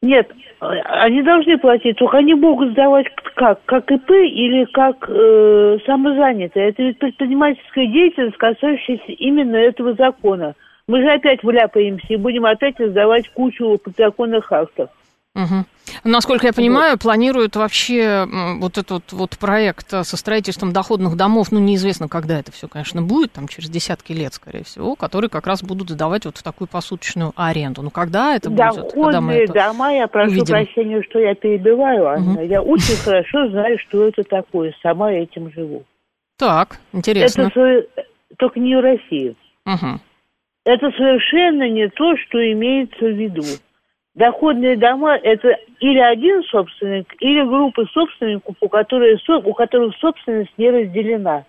Нет, 0.02 0.30
они 0.60 1.22
должны 1.22 1.58
платить, 1.58 1.96
только 1.96 2.18
они 2.18 2.34
могут 2.34 2.72
сдавать 2.72 3.06
как? 3.34 3.64
Как 3.64 3.90
ИП 3.90 4.10
или 4.10 4.64
как 4.66 5.08
э, 5.08 5.78
самозанятые. 5.86 6.68
Это 6.68 6.82
ведь 6.82 6.98
предпринимательская 6.98 7.86
деятельность, 7.86 8.36
касающаяся 8.36 9.12
именно 9.12 9.56
этого 9.56 9.94
закона. 9.94 10.54
Мы 10.86 11.00
же 11.02 11.10
опять 11.10 11.42
вляпаемся 11.42 12.06
и 12.10 12.16
будем 12.16 12.44
опять 12.44 12.76
сдавать 12.78 13.28
кучу 13.30 13.78
подзаконных 13.78 14.52
актов. 14.52 14.90
Угу. 15.34 15.64
Насколько 16.04 16.48
я 16.48 16.52
понимаю, 16.52 16.92
вот. 16.92 17.02
планируют 17.02 17.54
вообще 17.54 18.26
вот 18.58 18.78
этот 18.78 19.12
вот 19.12 19.38
проект 19.38 19.88
со 19.90 20.16
строительством 20.16 20.72
доходных 20.72 21.16
домов, 21.16 21.52
ну, 21.52 21.60
неизвестно, 21.60 22.08
когда 22.08 22.40
это 22.40 22.50
все, 22.50 22.66
конечно, 22.66 23.00
будет, 23.00 23.32
там, 23.32 23.46
через 23.46 23.70
десятки 23.70 24.12
лет, 24.12 24.34
скорее 24.34 24.64
всего, 24.64 24.96
которые 24.96 25.28
как 25.28 25.46
раз 25.46 25.62
будут 25.62 25.90
сдавать 25.90 26.24
вот 26.24 26.36
в 26.36 26.42
такую 26.42 26.66
посуточную 26.66 27.32
аренду. 27.36 27.82
Ну, 27.82 27.90
когда 27.90 28.34
это 28.34 28.50
Доходные 28.50 28.82
будет? 28.82 28.94
Когда 28.94 29.20
мы 29.20 29.32
это 29.34 29.52
дома, 29.52 29.92
я 29.92 30.08
прошу 30.08 30.30
увидим? 30.32 30.46
прощения, 30.46 31.02
что 31.08 31.20
я 31.20 31.34
перебиваю, 31.34 32.08
Анна. 32.08 32.32
Угу. 32.32 32.42
Я 32.42 32.62
очень 32.62 32.96
хорошо 33.04 33.48
знаю, 33.50 33.78
что 33.78 34.08
это 34.08 34.24
такое, 34.24 34.74
сама 34.82 35.12
этим 35.12 35.52
живу. 35.52 35.84
Так, 36.38 36.80
интересно. 36.92 37.50
Это 37.54 37.86
только 38.36 38.58
не 38.58 38.74
в 38.74 38.80
России. 38.80 39.36
Угу. 39.66 40.00
Это 40.64 40.90
совершенно 40.90 41.68
не 41.68 41.88
то, 41.88 42.16
что 42.16 42.38
имеется 42.52 43.04
в 43.04 43.16
виду. 43.16 43.44
Доходные 44.14 44.76
дома– 44.76 45.16
это 45.22 45.56
или 45.78 45.98
один 45.98 46.42
собственник, 46.44 47.14
или 47.20 47.42
группа 47.42 47.84
собственников, 47.86 48.56
у 48.60 48.68
которых, 48.68 49.20
у 49.28 49.52
которых 49.52 49.96
собственность 49.98 50.52
не 50.58 50.68
разделена. 50.68 51.44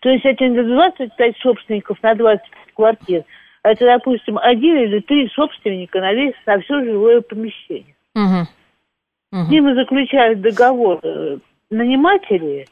То 0.00 0.08
есть 0.08 0.24
это 0.24 0.48
не 0.48 0.62
25 0.62 1.36
собственников 1.38 2.02
на 2.02 2.14
20 2.14 2.42
квартир, 2.74 3.22
а 3.62 3.70
это, 3.70 3.84
допустим, 3.84 4.36
один 4.38 4.78
или 4.78 4.98
три 4.98 5.28
собственника 5.28 6.00
на 6.00 6.12
весь, 6.12 6.34
на 6.44 6.58
все 6.58 6.82
жилое 6.84 7.20
помещение. 7.20 7.94
Угу. 8.16 8.48
Угу. 9.32 9.46
С 9.46 9.48
ними 9.48 9.72
заключают 9.74 10.40
договор 10.40 10.98
э, 11.04 11.38
наниматели, 11.70 12.66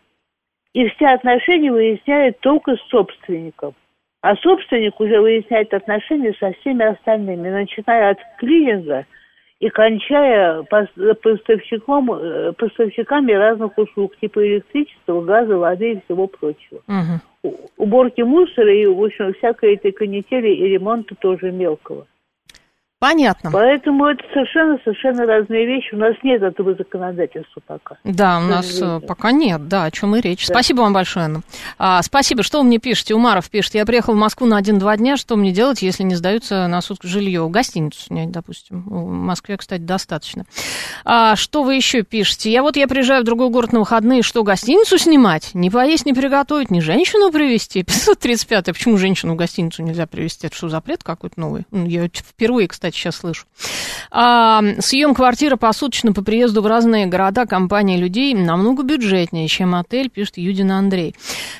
и 0.73 0.89
все 0.89 1.07
отношения 1.07 1.71
выясняют 1.71 2.41
только 2.41 2.75
с 2.75 2.81
собственником. 2.89 3.75
А 4.23 4.35
собственник 4.37 4.99
уже 4.99 5.21
выясняет 5.21 5.73
отношения 5.73 6.35
со 6.41 6.53
всеми 6.55 6.85
остальными, 6.85 7.49
начиная 7.49 8.11
от 8.11 8.19
клининга– 8.39 9.07
и 9.61 9.69
кончая 9.69 10.63
поставщиком, 10.63 12.11
э, 12.13 12.53
поставщиками 12.53 13.33
разных 13.33 13.77
услуг, 13.77 14.17
типа 14.19 14.47
электричества, 14.47 15.21
газа, 15.21 15.57
воды 15.57 15.93
и 15.93 16.01
всего 16.05 16.27
прочего. 16.27 16.81
Угу. 16.89 17.57
Уборки 17.77 18.23
мусора 18.23 18.75
и, 18.75 18.87
в 18.87 19.05
общем, 19.05 19.35
всякой 19.35 19.75
этой 19.75 19.93
канители 19.93 20.49
и 20.49 20.65
ремонта 20.69 21.15
тоже 21.15 21.53
мелкого. 21.53 22.07
Понятно. 23.01 23.51
Поэтому 23.51 24.05
это 24.09 24.23
совершенно-совершенно 24.35 25.25
разные 25.25 25.65
вещи. 25.65 25.95
У 25.95 25.97
нас 25.97 26.15
нет 26.23 26.43
этого 26.43 26.75
законодательства 26.75 27.63
пока. 27.67 27.97
Да, 28.05 28.39
у 28.41 28.43
нас 28.43 28.79
э, 28.79 29.01
пока 29.01 29.33
нет, 29.33 29.69
да, 29.69 29.85
о 29.85 29.91
чем 29.91 30.17
и 30.17 30.21
речь. 30.21 30.47
Да. 30.47 30.53
Спасибо 30.53 30.83
вам 30.83 30.93
большое, 30.93 31.25
Анна. 31.25 31.41
А, 31.79 32.03
спасибо. 32.03 32.43
Что 32.43 32.59
вы 32.59 32.65
мне 32.65 32.77
пишете? 32.77 33.15
Умаров 33.15 33.49
пишет, 33.49 33.75
я 33.75 33.87
приехал 33.87 34.13
в 34.13 34.19
Москву 34.19 34.47
на 34.47 34.59
один-два 34.59 34.99
дня, 34.99 35.17
что 35.17 35.37
мне 35.37 35.51
делать, 35.51 35.81
если 35.81 36.03
не 36.03 36.15
сдаются 36.15 36.67
на 36.67 36.83
сутки 36.83 37.07
жилье? 37.07 37.49
Гостиницу 37.49 37.99
снять, 37.99 38.31
допустим. 38.31 38.83
В 38.83 39.09
Москве, 39.09 39.57
кстати, 39.57 39.81
достаточно. 39.81 40.45
А, 41.07 41.37
что 41.37 41.63
вы 41.63 41.77
еще 41.77 42.03
пишете? 42.03 42.53
Я 42.53 42.61
вот 42.61 42.77
я 42.77 42.87
приезжаю 42.87 43.23
в 43.23 43.25
другой 43.25 43.49
город 43.49 43.73
на 43.73 43.79
выходные, 43.79 44.21
что, 44.21 44.43
гостиницу 44.43 44.99
снимать? 44.99 45.53
Не 45.55 45.71
поесть, 45.71 46.05
не 46.05 46.13
приготовить, 46.13 46.71
не 46.71 46.83
женщину 46.83 47.33
привезти? 47.33 47.83
535 47.83 48.67
Почему 48.67 48.99
женщину 48.99 49.33
в 49.33 49.37
гостиницу 49.37 49.83
нельзя 49.83 50.07
привезти? 50.07 50.49
Это 50.49 50.57
что, 50.57 50.69
запрет 50.69 51.03
какой-то 51.03 51.41
новый? 51.41 51.65
Ну, 51.71 51.87
я 51.87 52.07
впервые, 52.13 52.69
кстати, 52.69 52.90
кстати, 52.91 52.97
сейчас 52.97 53.17
слышу. 53.17 53.47
А, 54.11 54.63
съем 54.81 55.15
квартиры 55.15 55.57
посуточно 55.57 56.13
по 56.13 56.23
приезду 56.23 56.63
в 56.63 56.67
разные 56.67 57.07
города 57.07 57.47
компании 57.47 57.97
людей 57.97 58.35
намного 58.35 58.83
бюджетнее, 58.83 59.49
чем 59.49 59.75
отель, 59.75 60.11
пишет 60.11 60.39
Юдина 60.39 60.79
Андрей. 60.79 61.15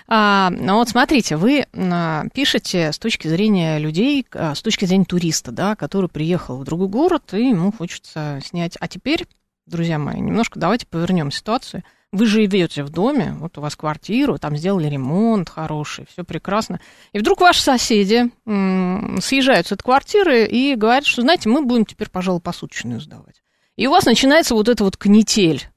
А, 0.09 0.51
ну 0.51 0.75
вот 0.75 0.89
смотрите, 0.89 1.37
вы 1.37 1.67
а, 1.73 2.25
пишете 2.35 2.93
с 2.93 2.99
точки 2.99 3.29
зрения 3.29 3.79
людей, 3.79 4.27
а, 4.33 4.55
с 4.55 4.63
точки 4.63 4.85
зрения 4.85 5.05
туриста, 5.05 5.53
да, 5.53 5.77
который 5.77 6.09
приехал 6.09 6.59
в 6.59 6.65
другой 6.65 6.89
город, 6.89 7.33
и 7.33 7.49
ему 7.49 7.73
хочется 7.73 8.41
снять. 8.45 8.77
А 8.81 8.89
теперь, 8.89 9.27
друзья 9.67 9.99
мои, 9.99 10.21
немножко 10.21 10.59
давайте 10.59 10.87
повернем 10.87 11.31
ситуацию– 11.31 11.85
вы 12.13 12.27
живете 12.27 12.83
в 12.83 12.91
доме, 12.91 13.35
вот 13.39 13.57
у 13.59 13.61
вас 13.61 13.77
квартира, 13.77 14.37
там 14.39 14.57
сделали 14.57 14.89
ремонт 14.89 15.49
хороший, 15.49 16.07
все 16.13 16.25
прекрасно. 16.25 16.81
И 17.13 17.19
вдруг 17.19 17.41
ваши 17.41 17.63
соседи 17.63 18.31
съезжают 18.45 19.69
с 19.69 19.73
этой 19.73 19.83
квартиры 19.83 20.45
и 20.47 20.75
говорят, 20.75 21.07
что, 21.07 21.23
знаете, 21.23 21.49
мы 21.49 21.63
будем 21.63 21.85
теперь, 21.85 22.09
пожалуй, 22.11 22.41
посуточную 22.41 23.01
сдавать. 23.01 23.43
И 23.77 23.87
у 23.87 23.91
вас 23.91 24.05
начинается 24.05 24.55
вот 24.55 24.69
эта 24.69 24.85
вот 24.85 24.97
канитель. 24.97 25.69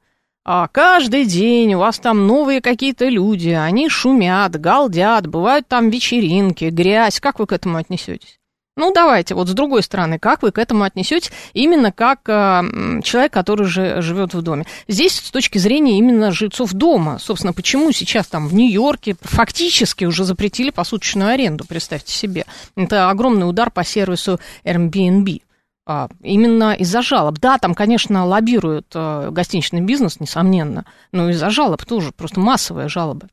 А 0.46 0.68
каждый 0.68 1.26
день 1.26 1.74
у 1.76 1.80
вас 1.80 2.00
там 2.00 2.28
новые 2.28 2.60
какие-то 2.60 3.08
люди, 3.08 3.50
они 3.50 3.88
шумят, 3.88 4.60
галдят, 4.60 5.28
бывают 5.28 5.68
там 5.70 5.90
вечеринки, 5.90 6.66
грязь. 6.66 7.22
Как 7.22 7.40
вы 7.40 7.48
к 7.48 7.54
этому 7.54 7.78
отнесетесь? 7.78 8.40
Ну, 8.76 8.92
давайте, 8.92 9.36
вот 9.36 9.48
с 9.48 9.54
другой 9.54 9.84
стороны, 9.84 10.18
как 10.18 10.42
вы 10.42 10.52
к 10.52 10.58
этому 10.58 10.84
отнесетесь 10.84 11.32
именно 11.54 11.92
как 11.92 12.22
э, 12.26 13.02
человек, 13.04 13.32
который 13.32 13.68
же 13.68 14.02
живет 14.02 14.34
в 14.34 14.42
доме? 14.42 14.66
Здесь 14.88 15.14
с 15.14 15.30
точки 15.30 15.60
зрения 15.60 16.00
именно 16.00 16.32
жильцов 16.32 16.74
дома, 16.74 17.20
собственно, 17.20 17.54
почему 17.54 17.92
сейчас 17.92 18.26
там 18.26 18.48
в 18.48 18.56
Нью-Йорке 18.56 19.16
фактически 19.22 20.06
уже 20.06 20.24
запретили 20.24 20.72
посуточную 20.72 21.30
аренду, 21.30 21.66
представьте 21.66 22.14
себе. 22.14 22.46
Это 22.76 23.12
огромный 23.12 23.48
удар 23.48 23.70
по 23.70 23.84
сервису 23.84 24.40
Airbnb. 24.66 25.43
А, 25.86 26.08
именно 26.22 26.74
из-за 26.76 27.02
жалоб. 27.02 27.40
Да, 27.40 27.58
там, 27.58 27.74
конечно, 27.74 28.26
лоббируют 28.26 28.88
э, 28.96 29.30
гостиничный 29.32 29.82
бизнес, 29.82 30.22
несомненно, 30.22 30.86
но 31.12 31.30
из-за 31.30 31.50
жалоб 31.50 31.84
тоже, 31.84 32.14
просто 32.14 32.40
массовые 32.40 32.88
жалобы. 32.88 33.28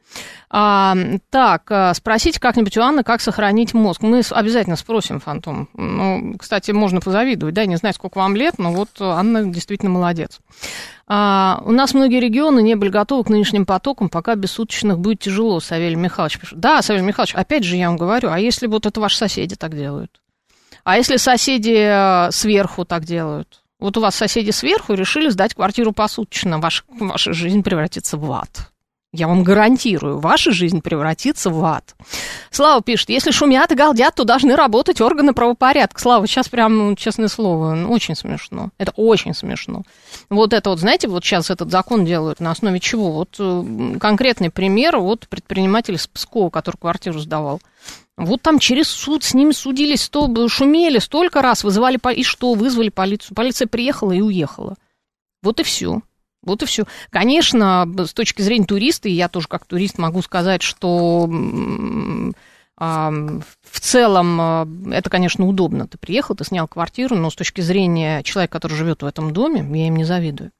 А, 0.50 0.96
так, 1.30 1.70
э, 1.70 1.94
спросите 1.94 2.40
как-нибудь 2.40 2.76
у 2.76 2.82
Анны, 2.82 3.04
как 3.04 3.20
сохранить 3.20 3.72
мозг. 3.72 4.02
Мы 4.02 4.22
обязательно 4.32 4.74
спросим, 4.74 5.20
Фантом. 5.20 5.68
Ну, 5.74 6.34
кстати, 6.40 6.72
можно 6.72 7.00
позавидовать, 7.00 7.54
да, 7.54 7.66
не 7.66 7.76
знаю, 7.76 7.94
сколько 7.94 8.18
вам 8.18 8.34
лет, 8.34 8.58
но 8.58 8.72
вот 8.72 8.88
Анна 8.98 9.44
действительно 9.44 9.92
молодец. 9.92 10.40
А, 11.06 11.62
у 11.64 11.70
нас 11.70 11.94
многие 11.94 12.18
регионы 12.18 12.62
не 12.62 12.74
были 12.74 12.90
готовы 12.90 13.22
к 13.22 13.28
нынешним 13.28 13.64
потокам, 13.64 14.08
пока 14.08 14.34
без 14.34 14.50
суточных 14.50 14.98
будет 14.98 15.20
тяжело, 15.20 15.60
Савелий 15.60 15.94
Михайлович 15.94 16.40
пишет. 16.40 16.58
Да, 16.58 16.82
Савелий 16.82 17.06
Михайлович, 17.06 17.36
опять 17.36 17.62
же 17.62 17.76
я 17.76 17.86
вам 17.86 17.96
говорю, 17.96 18.28
а 18.28 18.40
если 18.40 18.66
вот 18.66 18.86
это 18.86 19.00
ваши 19.00 19.18
соседи 19.18 19.54
так 19.54 19.76
делают? 19.76 20.20
А 20.84 20.96
если 20.96 21.16
соседи 21.16 21.76
э, 21.76 22.30
сверху 22.32 22.84
так 22.84 23.04
делают? 23.04 23.62
Вот 23.78 23.96
у 23.96 24.00
вас 24.00 24.14
соседи 24.14 24.50
сверху 24.50 24.94
решили 24.94 25.30
сдать 25.30 25.54
квартиру 25.54 25.92
посуточно, 25.92 26.58
ваша, 26.58 26.84
ваша 26.88 27.32
жизнь 27.32 27.62
превратится 27.62 28.16
в 28.18 28.30
ад. 28.30 28.70
Я 29.12 29.26
вам 29.26 29.42
гарантирую, 29.42 30.20
ваша 30.20 30.52
жизнь 30.52 30.82
превратится 30.82 31.50
в 31.50 31.64
ад. 31.64 31.96
Слава 32.52 32.80
пишет, 32.80 33.08
если 33.08 33.32
шумят 33.32 33.72
и 33.72 33.74
галдят, 33.74 34.14
то 34.14 34.22
должны 34.22 34.54
работать 34.54 35.00
органы 35.00 35.32
правопорядка. 35.32 36.00
Слава, 36.00 36.28
сейчас 36.28 36.48
прям, 36.48 36.76
ну, 36.76 36.94
честное 36.94 37.26
слово, 37.26 37.74
ну, 37.74 37.90
очень 37.90 38.14
смешно. 38.14 38.70
Это 38.78 38.92
очень 38.94 39.34
смешно. 39.34 39.82
Вот 40.28 40.52
это 40.52 40.70
вот, 40.70 40.78
знаете, 40.78 41.08
вот 41.08 41.24
сейчас 41.24 41.50
этот 41.50 41.72
закон 41.72 42.04
делают 42.04 42.38
на 42.38 42.52
основе 42.52 42.78
чего? 42.78 43.10
Вот 43.10 43.34
э, 43.40 43.98
конкретный 43.98 44.50
пример, 44.50 44.98
вот 44.98 45.26
предприниматель 45.26 45.94
из 45.94 46.06
Пскова, 46.06 46.50
который 46.50 46.76
квартиру 46.76 47.18
сдавал. 47.18 47.60
Вот 48.16 48.42
там 48.42 48.58
через 48.58 48.88
суд 48.88 49.24
с 49.24 49.34
ними 49.34 49.52
судились, 49.52 50.02
сто, 50.02 50.48
шумели 50.48 50.98
столько 50.98 51.40
раз, 51.40 51.64
вызывали, 51.64 51.98
и 52.14 52.22
что, 52.22 52.54
вызвали 52.54 52.90
полицию. 52.90 53.34
Полиция 53.34 53.66
приехала 53.66 54.12
и 54.12 54.20
уехала. 54.20 54.76
Вот 55.42 55.60
и 55.60 55.62
все. 55.62 56.02
Вот 56.42 56.62
и 56.62 56.66
все. 56.66 56.84
Конечно, 57.10 57.86
с 57.98 58.12
точки 58.12 58.42
зрения 58.42 58.66
туриста, 58.66 59.08
и 59.08 59.12
я 59.12 59.28
тоже 59.28 59.48
как 59.48 59.64
турист 59.66 59.98
могу 59.98 60.22
сказать, 60.22 60.62
что 60.62 61.26
в 62.80 63.80
целом 63.80 64.40
а, 64.40 64.66
это, 64.90 65.10
конечно, 65.10 65.46
удобно. 65.46 65.86
Ты 65.86 65.98
приехал, 65.98 66.34
ты 66.34 66.44
снял 66.46 66.66
квартиру, 66.66 67.14
но 67.14 67.28
с 67.28 67.34
точки 67.34 67.60
зрения 67.60 68.22
человека, 68.22 68.52
который 68.52 68.74
живет 68.74 69.02
в 69.02 69.06
этом 69.06 69.34
доме, 69.34 69.60
я 69.78 69.88
им 69.88 69.96
не 69.96 70.04
завидую. 70.04 70.50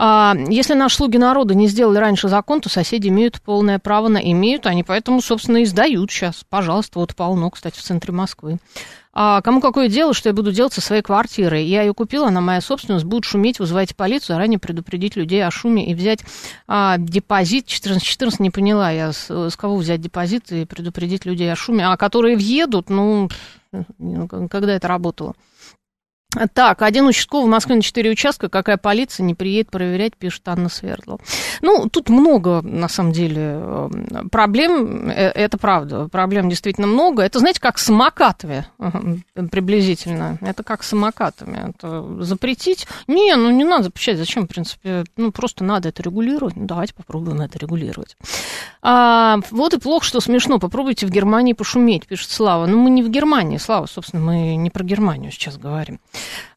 А, 0.00 0.36
если 0.48 0.74
наши 0.74 0.94
слуги 0.94 1.18
народа 1.18 1.56
не 1.56 1.66
сделали 1.66 1.98
раньше 1.98 2.28
закон, 2.28 2.60
то 2.60 2.68
соседи 2.68 3.08
имеют 3.08 3.42
полное 3.42 3.80
право 3.80 4.06
на 4.06 4.18
имеют, 4.18 4.66
они 4.66 4.84
поэтому, 4.84 5.20
собственно, 5.20 5.56
и 5.56 5.64
сдают 5.64 6.12
сейчас. 6.12 6.44
Пожалуйста, 6.48 7.00
вот 7.00 7.16
полно, 7.16 7.50
кстати, 7.50 7.76
в 7.76 7.82
центре 7.82 8.12
Москвы. 8.12 8.58
А 9.12 9.40
кому 9.42 9.60
какое 9.60 9.88
дело, 9.88 10.14
что 10.14 10.28
я 10.28 10.32
буду 10.32 10.52
делать 10.52 10.72
со 10.72 10.80
своей 10.80 11.02
квартирой? 11.02 11.64
Я 11.64 11.82
ее 11.82 11.94
купила, 11.94 12.28
она 12.28 12.40
моя 12.40 12.60
собственность, 12.60 13.04
будет 13.04 13.24
шуметь, 13.24 13.58
вызывайте 13.58 13.96
полицию, 13.96 14.36
заранее 14.36 14.60
предупредить 14.60 15.16
людей 15.16 15.44
о 15.44 15.50
шуме 15.50 15.90
и 15.90 15.94
взять 15.96 16.20
а, 16.68 16.96
депозит. 16.98 17.66
14-14 17.66 18.36
не 18.38 18.50
поняла 18.50 18.92
я, 18.92 19.12
с, 19.12 19.28
с 19.28 19.56
кого 19.56 19.74
взять 19.78 20.00
депозит 20.00 20.52
и 20.52 20.64
предупредить 20.64 21.24
людей 21.26 21.52
о 21.52 21.56
шуме. 21.56 21.84
А 21.84 21.96
которые 21.96 22.36
въедут, 22.36 22.88
ну, 22.88 23.28
когда 24.48 24.74
это 24.74 24.86
работало? 24.86 25.34
Так, 26.52 26.82
один 26.82 27.06
участковый 27.06 27.46
в 27.46 27.50
Москве 27.50 27.76
на 27.76 27.80
4 27.80 28.10
участка, 28.10 28.50
какая 28.50 28.76
полиция 28.76 29.24
не 29.24 29.34
приедет 29.34 29.70
проверять, 29.70 30.14
пишет 30.14 30.46
Анна 30.46 30.68
Свердлова. 30.68 31.20
Ну, 31.62 31.88
тут 31.88 32.10
много, 32.10 32.60
на 32.60 32.88
самом 32.88 33.12
деле, 33.12 33.40
эм, 33.40 34.28
проблем, 34.28 35.08
э, 35.08 35.14
это 35.14 35.56
правда, 35.56 36.06
проблем 36.08 36.50
действительно 36.50 36.86
много. 36.86 37.22
Это, 37.22 37.38
знаете, 37.38 37.60
как 37.60 37.78
с 37.78 37.86
самокатами 37.86 38.66
приблизительно. 39.50 40.36
Это 40.42 40.62
как 40.62 40.82
с 40.82 40.88
самокатами. 40.88 41.70
Это 41.70 42.22
запретить? 42.22 42.86
Не, 43.06 43.34
ну 43.34 43.50
не 43.50 43.64
надо 43.64 43.84
запрещать, 43.84 44.18
зачем, 44.18 44.44
в 44.44 44.48
принципе, 44.48 45.04
ну 45.16 45.32
просто 45.32 45.64
надо 45.64 45.88
это 45.88 46.02
регулировать. 46.02 46.56
Ну, 46.56 46.66
давайте 46.66 46.92
попробуем 46.92 47.40
это 47.40 47.58
регулировать. 47.58 48.18
А, 48.82 49.38
вот 49.50 49.72
и 49.72 49.78
плохо, 49.78 50.04
что 50.04 50.20
смешно. 50.20 50.58
Попробуйте 50.58 51.06
в 51.06 51.10
Германии 51.10 51.54
пошуметь, 51.54 52.06
пишет 52.06 52.30
Слава. 52.30 52.66
Ну, 52.66 52.78
мы 52.78 52.90
не 52.90 53.02
в 53.02 53.08
Германии, 53.08 53.56
Слава, 53.56 53.86
собственно, 53.86 54.22
мы 54.22 54.56
не 54.56 54.68
про 54.68 54.84
Германию 54.84 55.32
сейчас 55.32 55.56
говорим. 55.56 56.00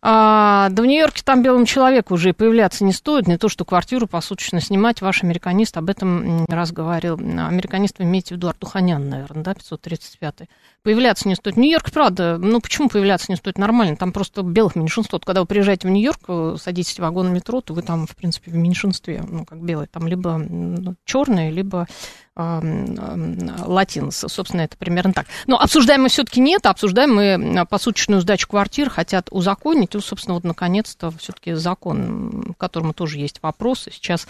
А, 0.01 0.69
да 0.69 0.81
в 0.81 0.85
Нью-Йорке 0.85 1.21
там 1.23 1.43
белому 1.43 1.65
человеку 1.65 2.15
уже 2.15 2.29
и 2.29 2.33
появляться 2.33 2.83
не 2.83 2.93
стоит, 2.93 3.27
не 3.27 3.37
то, 3.37 3.49
что 3.49 3.65
квартиру 3.65 4.07
посуточно 4.07 4.59
снимать. 4.59 5.01
Ваш 5.01 5.23
американист 5.23 5.77
об 5.77 5.89
этом 5.89 6.37
не 6.37 6.45
раз 6.49 6.71
говорил. 6.71 7.15
Американист 7.15 7.99
вы 7.99 8.05
имеете 8.05 8.33
в 8.33 8.37
виду 8.37 8.47
Артуханян, 8.47 9.07
наверное, 9.07 9.43
да, 9.43 9.51
535-й. 9.53 10.49
Появляться 10.83 11.27
не 11.27 11.35
стоит. 11.35 11.57
Нью-Йорк, 11.57 11.91
правда, 11.91 12.37
ну 12.39 12.59
почему 12.59 12.89
появляться 12.89 13.27
не 13.29 13.35
стоит 13.35 13.59
нормально? 13.59 13.95
Там 13.95 14.11
просто 14.11 14.41
белых 14.41 14.75
меньшинство. 14.75 15.19
Когда 15.19 15.41
вы 15.41 15.47
приезжаете 15.47 15.87
в 15.87 15.91
Нью-Йорк, 15.91 16.59
садитесь 16.59 16.95
в 16.95 16.99
вагон 16.99 17.31
метро, 17.31 17.61
то 17.61 17.73
вы 17.73 17.83
там, 17.83 18.07
в 18.07 18.15
принципе, 18.15 18.49
в 18.51 18.55
меньшинстве, 18.55 19.23
ну, 19.27 19.45
как 19.45 19.61
белые. 19.61 19.87
Там 19.87 20.07
либо 20.07 20.37
ну, 20.37 20.95
черные, 21.05 21.51
либо 21.51 21.87
латинос. 22.33 24.25
Собственно, 24.27 24.61
это 24.61 24.77
примерно 24.77 25.13
так. 25.13 25.27
Но 25.47 25.59
обсуждаем 25.59 26.03
мы 26.03 26.09
все-таки 26.09 26.39
нет, 26.39 26.65
обсуждаем 26.65 27.13
мы 27.13 27.65
посуточную 27.69 28.21
сдачу 28.21 28.47
квартир, 28.47 28.89
хотят 28.89 29.27
узаконить. 29.31 29.93
И, 29.93 29.99
собственно, 29.99 30.35
вот 30.35 30.45
наконец-то 30.45 31.11
все-таки 31.11 31.53
закон, 31.53 32.55
к 32.57 32.59
которому 32.59 32.93
тоже 32.93 33.19
есть 33.19 33.39
вопросы, 33.43 33.91
сейчас 33.91 34.25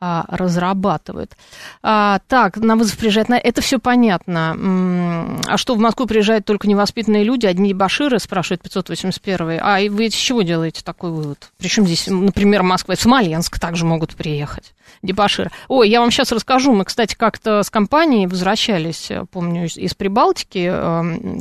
а, 0.00 0.24
разрабатывает. 0.28 1.36
А, 1.82 2.18
так, 2.28 2.56
на 2.56 2.76
вызов 2.76 2.98
приезжает, 2.98 3.28
на... 3.28 3.38
это 3.38 3.62
все 3.62 3.78
понятно. 3.78 5.40
А 5.46 5.56
что, 5.56 5.74
в 5.74 5.78
Москву 5.78 6.06
приезжают 6.06 6.44
только 6.44 6.68
невоспитанные 6.68 7.24
люди, 7.24 7.46
одни 7.46 7.72
баширы, 7.72 8.18
спрашивает 8.18 8.62
581 8.62 9.60
А 9.62 9.80
и 9.80 9.88
вы 9.88 10.10
с 10.10 10.14
чего 10.14 10.42
делаете 10.42 10.82
такой 10.84 11.10
вывод? 11.10 11.50
Причем 11.58 11.86
здесь, 11.86 12.06
например, 12.08 12.62
Москва 12.62 12.94
и 12.94 12.96
Смоленск 12.96 13.58
также 13.58 13.86
могут 13.86 14.14
приехать. 14.14 14.74
Дебашир. 15.02 15.50
Ой, 15.68 15.88
я 15.88 16.00
вам 16.00 16.10
сейчас 16.10 16.32
расскажу. 16.32 16.72
Мы, 16.74 16.84
кстати, 16.84 17.14
как-то 17.14 17.62
с 17.62 17.70
компанией 17.70 18.26
возвращались, 18.26 19.10
помню, 19.30 19.66
из 19.66 19.94
Прибалтики 19.94 20.66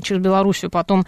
через 0.01 0.21
Белоруссию, 0.21 0.71
потом 0.71 1.05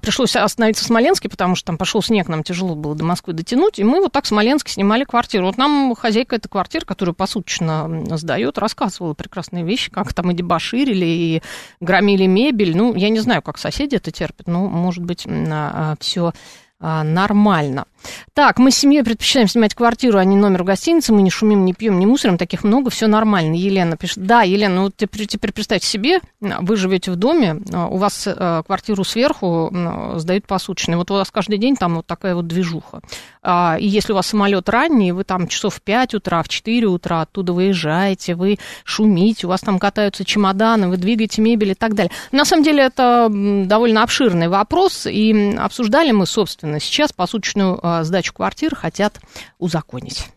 пришлось 0.00 0.34
остановиться 0.34 0.84
в 0.84 0.86
Смоленске, 0.86 1.28
потому 1.28 1.54
что 1.54 1.66
там 1.66 1.78
пошел 1.78 2.02
снег, 2.02 2.28
нам 2.28 2.42
тяжело 2.42 2.74
было 2.74 2.94
до 2.94 3.04
Москвы 3.04 3.34
дотянуть, 3.34 3.78
и 3.78 3.84
мы 3.84 4.00
вот 4.00 4.12
так 4.12 4.24
в 4.24 4.28
Смоленске 4.28 4.72
снимали 4.72 5.04
квартиру. 5.04 5.46
Вот 5.46 5.58
нам 5.58 5.94
хозяйка 5.94 6.36
этой 6.36 6.48
квартиры, 6.48 6.86
которую 6.86 7.14
посуточно 7.14 8.04
сдает, 8.16 8.58
рассказывала 8.58 9.14
прекрасные 9.14 9.64
вещи, 9.64 9.90
как 9.90 10.14
там 10.14 10.30
и 10.30 10.34
дебоширили, 10.34 11.04
и 11.04 11.42
громили 11.80 12.26
мебель. 12.26 12.76
Ну, 12.76 12.94
я 12.94 13.10
не 13.10 13.20
знаю, 13.20 13.42
как 13.42 13.58
соседи 13.58 13.96
это 13.96 14.10
терпят, 14.10 14.46
но, 14.46 14.66
может 14.66 15.04
быть, 15.04 15.26
а, 15.28 15.94
все 16.00 16.32
а, 16.78 17.02
нормально. 17.02 17.86
Так, 18.34 18.58
мы 18.58 18.70
с 18.70 18.76
семьей 18.76 19.02
предпочитаем 19.02 19.48
снимать 19.48 19.74
квартиру, 19.74 20.18
а 20.18 20.24
не 20.24 20.36
номер 20.36 20.62
в 20.62 20.66
гостинице. 20.66 21.12
Мы 21.12 21.22
не 21.22 21.30
шумим, 21.30 21.64
не 21.64 21.72
пьем, 21.72 21.98
не 21.98 22.06
мусорим. 22.06 22.38
Таких 22.38 22.64
много, 22.64 22.90
все 22.90 23.06
нормально. 23.06 23.54
Елена 23.54 23.96
пишет. 23.96 24.18
Да, 24.26 24.42
Елена, 24.42 24.82
ну 24.82 24.90
теперь, 24.94 25.26
теперь 25.26 25.52
представьте 25.52 25.86
себе, 25.86 26.20
вы 26.40 26.76
живете 26.76 27.10
в 27.10 27.16
доме, 27.16 27.58
а, 27.72 27.86
у 27.86 27.96
вас 27.96 28.26
э, 28.26 28.62
квартиру 28.66 29.04
сверху 29.04 29.72
сдают 30.16 30.46
посуточно. 30.46 30.96
Вот 30.96 31.10
у 31.10 31.14
вас 31.14 31.30
каждый 31.30 31.58
день 31.58 31.76
там 31.76 31.96
вот 31.96 32.06
такая 32.06 32.34
вот 32.34 32.46
движуха. 32.46 33.00
А, 33.42 33.76
и 33.78 33.86
если 33.86 34.12
у 34.12 34.16
вас 34.16 34.26
самолет 34.26 34.68
ранний, 34.68 35.12
вы 35.12 35.24
там 35.24 35.48
часов 35.48 35.76
в 35.76 35.82
5 35.82 36.14
утра, 36.14 36.42
в 36.42 36.48
4 36.48 36.86
утра 36.86 37.22
оттуда 37.22 37.52
выезжаете, 37.52 38.34
вы 38.34 38.58
шумите, 38.84 39.46
у 39.46 39.50
вас 39.50 39.60
там 39.60 39.78
катаются 39.78 40.24
чемоданы, 40.24 40.88
вы 40.88 40.96
двигаете 40.96 41.42
мебель 41.42 41.70
и 41.70 41.74
так 41.74 41.94
далее. 41.94 42.10
На 42.32 42.44
самом 42.44 42.64
деле 42.64 42.82
это 42.82 43.28
довольно 43.30 44.02
обширный 44.02 44.48
вопрос, 44.48 45.06
и 45.06 45.54
обсуждали 45.56 46.10
мы, 46.12 46.26
собственно, 46.26 46.80
сейчас 46.80 47.12
посуточную 47.12 47.95
а, 48.00 48.04
сдачу 48.04 48.32
квартир 48.32 48.74
хотят 48.74 49.20
узаконить. 49.58 50.30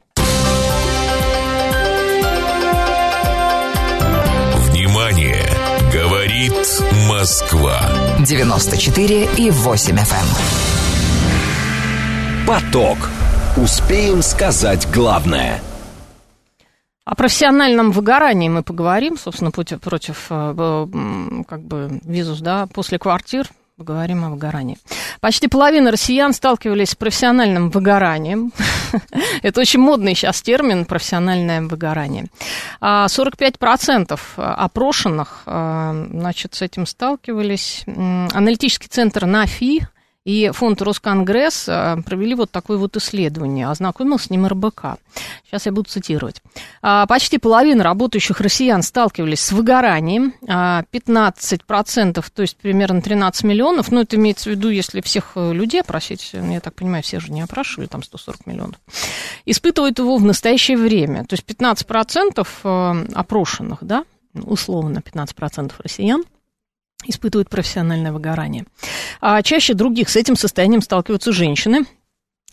Внимание! 4.69 5.43
Говорит 5.91 6.53
Москва. 7.09 7.81
94 8.19 9.27
и 9.37 9.49
8 9.49 9.95
FM. 9.95 9.97
Эм. 9.97 10.05
Поток. 12.47 13.09
Успеем 13.57 14.21
сказать 14.21 14.87
главное. 14.93 15.61
О 17.05 17.15
профессиональном 17.15 17.89
выгорании 17.91 18.49
мы 18.49 18.61
поговорим, 18.61 19.17
собственно, 19.17 19.49
против, 19.49 19.81
против 19.81 20.27
э, 20.29 20.85
как 21.47 21.63
бы, 21.63 21.99
визус, 22.03 22.39
да, 22.39 22.67
после 22.67 22.99
квартир 22.99 23.49
Поговорим 23.79 24.25
о 24.25 24.29
выгорании. 24.29 24.77
Почти 25.21 25.47
половина 25.47 25.89
россиян 25.89 26.33
сталкивались 26.33 26.89
с 26.89 26.95
профессиональным 26.95 27.69
выгоранием. 27.69 28.51
Это 29.41 29.61
очень 29.61 29.79
модный 29.79 30.15
сейчас 30.15 30.41
термин 30.41 30.83
профессиональное 30.83 31.61
выгорание. 31.61 32.25
45% 32.81 34.19
а 34.35 34.53
опрошенных 34.65 35.43
а, 35.45 35.95
значит, 36.11 36.55
с 36.55 36.61
этим 36.61 36.85
сталкивались. 36.85 37.85
Аналитический 37.87 38.89
центр 38.89 39.25
НАФИ 39.25 39.87
и 40.25 40.51
фонд 40.53 40.81
Росконгресс 40.81 41.67
э, 41.67 41.97
провели 42.05 42.35
вот 42.35 42.51
такое 42.51 42.77
вот 42.77 42.97
исследование, 42.97 43.67
ознакомил 43.67 44.19
с 44.19 44.29
ним 44.29 44.45
РБК. 44.45 44.97
Сейчас 45.45 45.65
я 45.65 45.71
буду 45.71 45.89
цитировать. 45.89 46.41
А, 46.81 47.05
почти 47.07 47.37
половина 47.37 47.83
работающих 47.83 48.41
россиян 48.41 48.83
сталкивались 48.83 49.39
с 49.39 49.51
выгоранием, 49.51 50.33
15%, 50.41 52.25
то 52.33 52.41
есть 52.41 52.57
примерно 52.57 53.01
13 53.01 53.43
миллионов, 53.43 53.91
ну 53.91 54.01
это 54.01 54.17
имеется 54.17 54.49
в 54.49 54.53
виду, 54.53 54.69
если 54.69 55.01
всех 55.01 55.31
э, 55.35 55.53
людей 55.53 55.81
опросить, 55.81 56.31
я 56.33 56.59
так 56.59 56.75
понимаю, 56.75 57.01
все 57.01 57.19
же 57.19 57.31
не 57.31 57.41
опрашивали, 57.41 57.87
там 57.87 58.03
140 58.03 58.45
миллионов, 58.45 58.75
испытывают 59.45 59.99
его 59.99 60.17
в 60.17 60.23
настоящее 60.23 60.77
время. 60.77 61.25
То 61.25 61.35
есть 61.35 61.45
15% 61.45 62.47
э, 62.63 63.05
опрошенных, 63.13 63.79
да, 63.81 64.03
условно 64.33 64.99
15% 64.99 65.71
россиян– 65.79 66.23
испытывают 67.05 67.49
профессиональное 67.49 68.11
выгорание. 68.11 68.65
А 69.21 69.41
чаще 69.41 69.73
других 69.73 70.09
с 70.09 70.15
этим 70.15 70.35
состоянием 70.35 70.81
сталкиваются 70.81 71.31
женщины, 71.31 71.85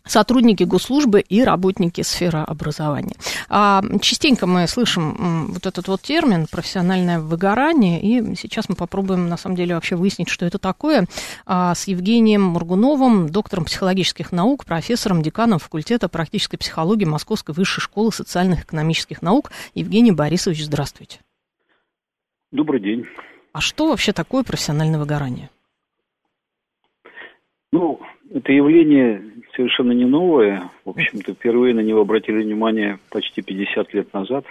сотрудники 0.07 0.63
госслужбы 0.63 1.21
и 1.21 1.43
работники 1.43 2.03
сферы 2.03 2.39
образования. 2.39 3.17
А 3.49 3.83
частенько 4.01 4.47
мы 4.47 4.67
слышим 4.69 5.49
вот 5.49 5.67
этот 5.67 5.89
вот 5.89 6.03
термин 6.03 6.47
профессиональное 6.51 7.21
выгорание, 7.21 8.01
и 8.01 8.37
сейчас 8.37 8.69
мы 8.69 8.77
попробуем 8.77 9.29
на 9.29 9.37
самом 9.37 9.57
деле 9.57 9.75
вообще 9.75 9.97
выяснить, 9.97 10.29
что 10.29 10.47
это 10.47 10.59
такое, 10.59 11.07
а, 11.45 11.75
с 11.75 11.87
Евгением 11.89 12.43
Мургуновым, 12.43 13.29
доктором 13.29 13.65
психологических 13.65 14.33
наук, 14.33 14.65
профессором, 14.65 15.23
деканом 15.23 15.59
факультета 15.59 16.09
практической 16.09 16.57
психологии 16.57 17.05
Московской 17.05 17.55
высшей 17.55 17.83
школы 17.83 18.13
социальных 18.13 18.61
и 18.61 18.63
экономических 18.63 19.23
наук. 19.23 19.51
Евгений 19.75 20.13
Борисович, 20.13 20.65
здравствуйте. 20.65 21.21
Добрый 22.53 22.81
день. 22.81 23.05
А 23.57 23.63
что 23.63 23.89
вообще 23.89 24.13
такое 24.13 24.43
профессиональное 24.43 24.99
выгорание? 24.99 25.49
Ну, 27.73 27.99
это 28.31 28.53
явление 28.53 29.25
совершенно 29.55 29.93
не 29.93 30.05
новое. 30.05 30.69
В 30.85 30.91
общем-то, 30.91 31.33
впервые 31.33 31.73
на 31.73 31.81
него 31.81 32.03
обратили 32.03 32.43
внимание 32.43 32.99
почти 33.09 33.41
50 33.41 33.95
лет 33.95 34.13
назад. 34.13 34.45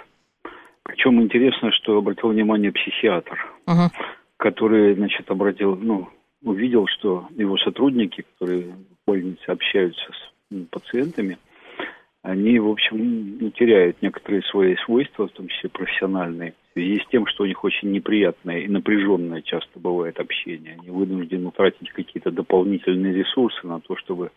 Причем 0.82 1.22
интересно, 1.22 1.70
что 1.70 1.98
обратил 1.98 2.30
внимание 2.30 2.72
психиатр, 2.72 3.46
uh-huh. 3.68 3.92
который, 4.38 4.96
значит, 4.96 5.30
обратил, 5.30 5.76
ну, 5.76 6.08
увидел, 6.42 6.88
что 6.88 7.28
его 7.36 7.56
сотрудники, 7.58 8.24
которые 8.32 8.72
в 8.72 9.06
больнице 9.06 9.44
общаются 9.46 10.10
с 10.10 10.66
пациентами, 10.72 11.38
они, 12.26 12.58
в 12.58 12.68
общем, 12.68 13.38
ну, 13.40 13.50
теряют 13.50 14.02
некоторые 14.02 14.42
свои 14.42 14.74
свойства, 14.84 15.28
в 15.28 15.30
том 15.30 15.46
числе 15.46 15.70
профессиональные, 15.70 16.54
в 16.70 16.72
связи 16.72 17.00
с 17.00 17.06
тем, 17.06 17.24
что 17.26 17.44
у 17.44 17.46
них 17.46 17.62
очень 17.62 17.92
неприятное 17.92 18.58
и 18.58 18.68
напряженное 18.68 19.42
часто 19.42 19.78
бывает 19.78 20.18
общение. 20.18 20.76
Они 20.80 20.90
вынуждены 20.90 21.52
тратить 21.52 21.90
какие-то 21.90 22.32
дополнительные 22.32 23.14
ресурсы 23.14 23.64
на 23.64 23.78
то, 23.78 23.94
чтобы 23.96 24.32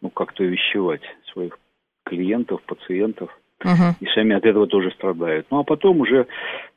ну, 0.00 0.08
как-то 0.08 0.42
вещевать 0.42 1.02
своих 1.32 1.58
клиентов, 2.04 2.62
пациентов. 2.62 3.38
Uh-huh. 3.62 3.92
И 4.00 4.06
сами 4.14 4.34
от 4.34 4.46
этого 4.46 4.66
тоже 4.66 4.90
страдают. 4.92 5.48
Ну 5.50 5.58
а 5.58 5.64
потом 5.64 6.00
уже 6.00 6.28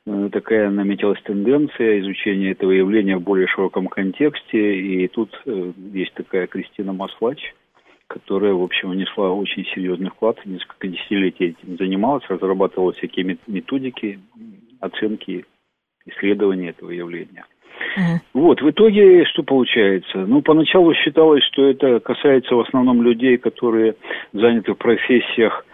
э, 0.04 0.28
такая 0.32 0.68
наметилась 0.68 1.22
тенденция 1.22 2.00
изучения 2.00 2.50
этого 2.50 2.72
явления 2.72 3.16
в 3.16 3.22
более 3.22 3.46
широком 3.46 3.86
контексте. 3.86 4.76
И 4.76 5.08
тут 5.08 5.30
э, 5.46 5.72
есть 5.92 6.12
такая 6.14 6.46
Кристина 6.48 6.92
Маслач, 6.92 7.54
которая, 8.12 8.52
в 8.52 8.62
общем, 8.62 8.90
внесла 8.90 9.30
очень 9.30 9.64
серьезный 9.74 10.10
вклад, 10.10 10.36
несколько 10.44 10.86
десятилетий 10.86 11.56
этим 11.56 11.78
занималась, 11.78 12.24
разрабатывала 12.28 12.92
всякие 12.92 13.38
методики, 13.46 14.20
оценки, 14.80 15.46
исследования 16.04 16.70
этого 16.70 16.90
явления. 16.90 17.46
Uh-huh. 17.96 18.18
Вот, 18.34 18.60
в 18.60 18.70
итоге 18.70 19.24
что 19.24 19.42
получается? 19.42 20.18
Ну, 20.26 20.42
поначалу 20.42 20.92
считалось, 20.94 21.42
что 21.44 21.66
это 21.66 22.00
касается 22.00 22.54
в 22.54 22.60
основном 22.60 23.02
людей, 23.02 23.38
которые 23.38 23.94
заняты 24.32 24.72
в 24.72 24.76
профессиях 24.76 25.64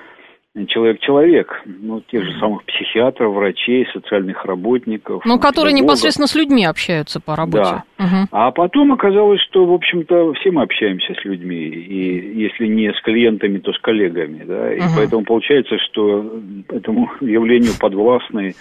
человек-человек, 0.66 1.62
ну, 1.66 2.00
тех 2.00 2.24
же 2.24 2.38
самых 2.38 2.64
психиатров, 2.64 3.34
врачей, 3.34 3.86
социальных 3.92 4.44
работников. 4.44 5.24
Ну, 5.24 5.38
которые 5.38 5.72
педагогов. 5.74 5.82
непосредственно 5.82 6.26
с 6.26 6.34
людьми 6.34 6.64
общаются 6.64 7.20
по 7.20 7.36
работе. 7.36 7.84
Да. 7.98 8.04
Угу. 8.04 8.28
А 8.32 8.50
потом 8.50 8.92
оказалось, 8.92 9.40
что, 9.42 9.64
в 9.66 9.72
общем-то, 9.72 10.32
все 10.34 10.50
мы 10.50 10.62
общаемся 10.62 11.14
с 11.14 11.24
людьми, 11.24 11.56
и 11.56 12.40
если 12.40 12.66
не 12.66 12.92
с 12.92 13.00
клиентами, 13.02 13.58
то 13.58 13.72
с 13.72 13.78
коллегами, 13.80 14.44
да, 14.44 14.74
и 14.74 14.80
угу. 14.80 14.88
поэтому 14.96 15.24
получается, 15.24 15.78
что 15.78 16.40
этому 16.68 17.10
явлению 17.20 17.72
подвластны, 17.78 18.54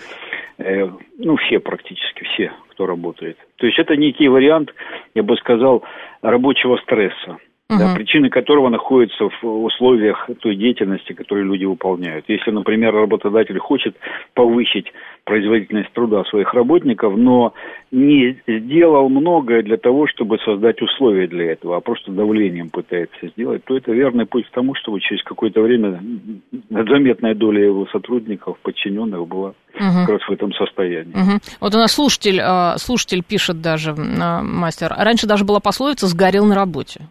э, 0.57 0.89
ну, 1.17 1.35
все 1.37 1.59
практически, 1.59 2.23
все, 2.33 2.51
кто 2.69 2.85
работает. 2.85 3.37
То 3.57 3.65
есть 3.65 3.79
это 3.79 3.95
некий 3.95 4.27
вариант, 4.27 4.73
я 5.15 5.23
бы 5.23 5.35
сказал, 5.37 5.83
рабочего 6.21 6.77
стресса 6.77 7.37
угу. 7.69 7.79
да, 7.79 7.95
причины 7.95 8.29
которого 8.29 8.69
находятся 8.69 9.29
в 9.41 9.63
условиях 9.63 10.29
той 10.39 10.55
деятельности, 10.55 11.13
которую 11.13 11.47
люди 11.47 11.65
выполняют. 11.65 12.25
Если, 12.27 12.51
например, 12.51 12.93
работодатель 12.93 13.57
хочет 13.59 13.95
повысить 14.33 14.91
производительность 15.23 15.91
труда 15.91 16.23
своих 16.25 16.53
работников, 16.53 17.17
но 17.17 17.53
не 17.91 18.37
сделал 18.47 19.09
многое 19.09 19.61
для 19.61 19.77
того, 19.77 20.07
чтобы 20.07 20.39
создать 20.39 20.81
условия 20.81 21.27
для 21.27 21.51
этого, 21.51 21.77
а 21.77 21.81
просто 21.81 22.11
давлением 22.11 22.69
пытается 22.69 23.27
сделать, 23.27 23.63
то 23.65 23.75
это 23.75 23.91
верный 23.91 24.25
путь 24.25 24.47
к 24.47 24.51
тому, 24.51 24.73
чтобы 24.75 25.01
через 25.01 25.21
какое-то 25.23 25.61
время 25.61 25.99
заметная 26.69 27.35
доля 27.35 27.65
его 27.65 27.85
сотрудников, 27.87 28.57
подчиненных 28.61 29.27
была 29.27 29.49
угу. 29.49 29.55
как 29.75 30.09
раз 30.09 30.21
в 30.21 30.31
этом 30.31 30.53
состоянии. 30.53 31.11
Угу. 31.11 31.39
Вот 31.59 31.75
у 31.75 31.77
нас 31.77 31.91
слушатель, 31.91 32.39
а, 32.41 32.77
слушатель 32.77 33.23
пишет 33.23 33.61
даже, 33.61 33.93
а, 34.21 34.41
мастер, 34.41 34.93
раньше 34.97 35.27
даже 35.27 35.43
была 35.43 35.59
пословица 35.59 36.07
«сгорел 36.07 36.45
на 36.45 36.55
работе». 36.55 37.01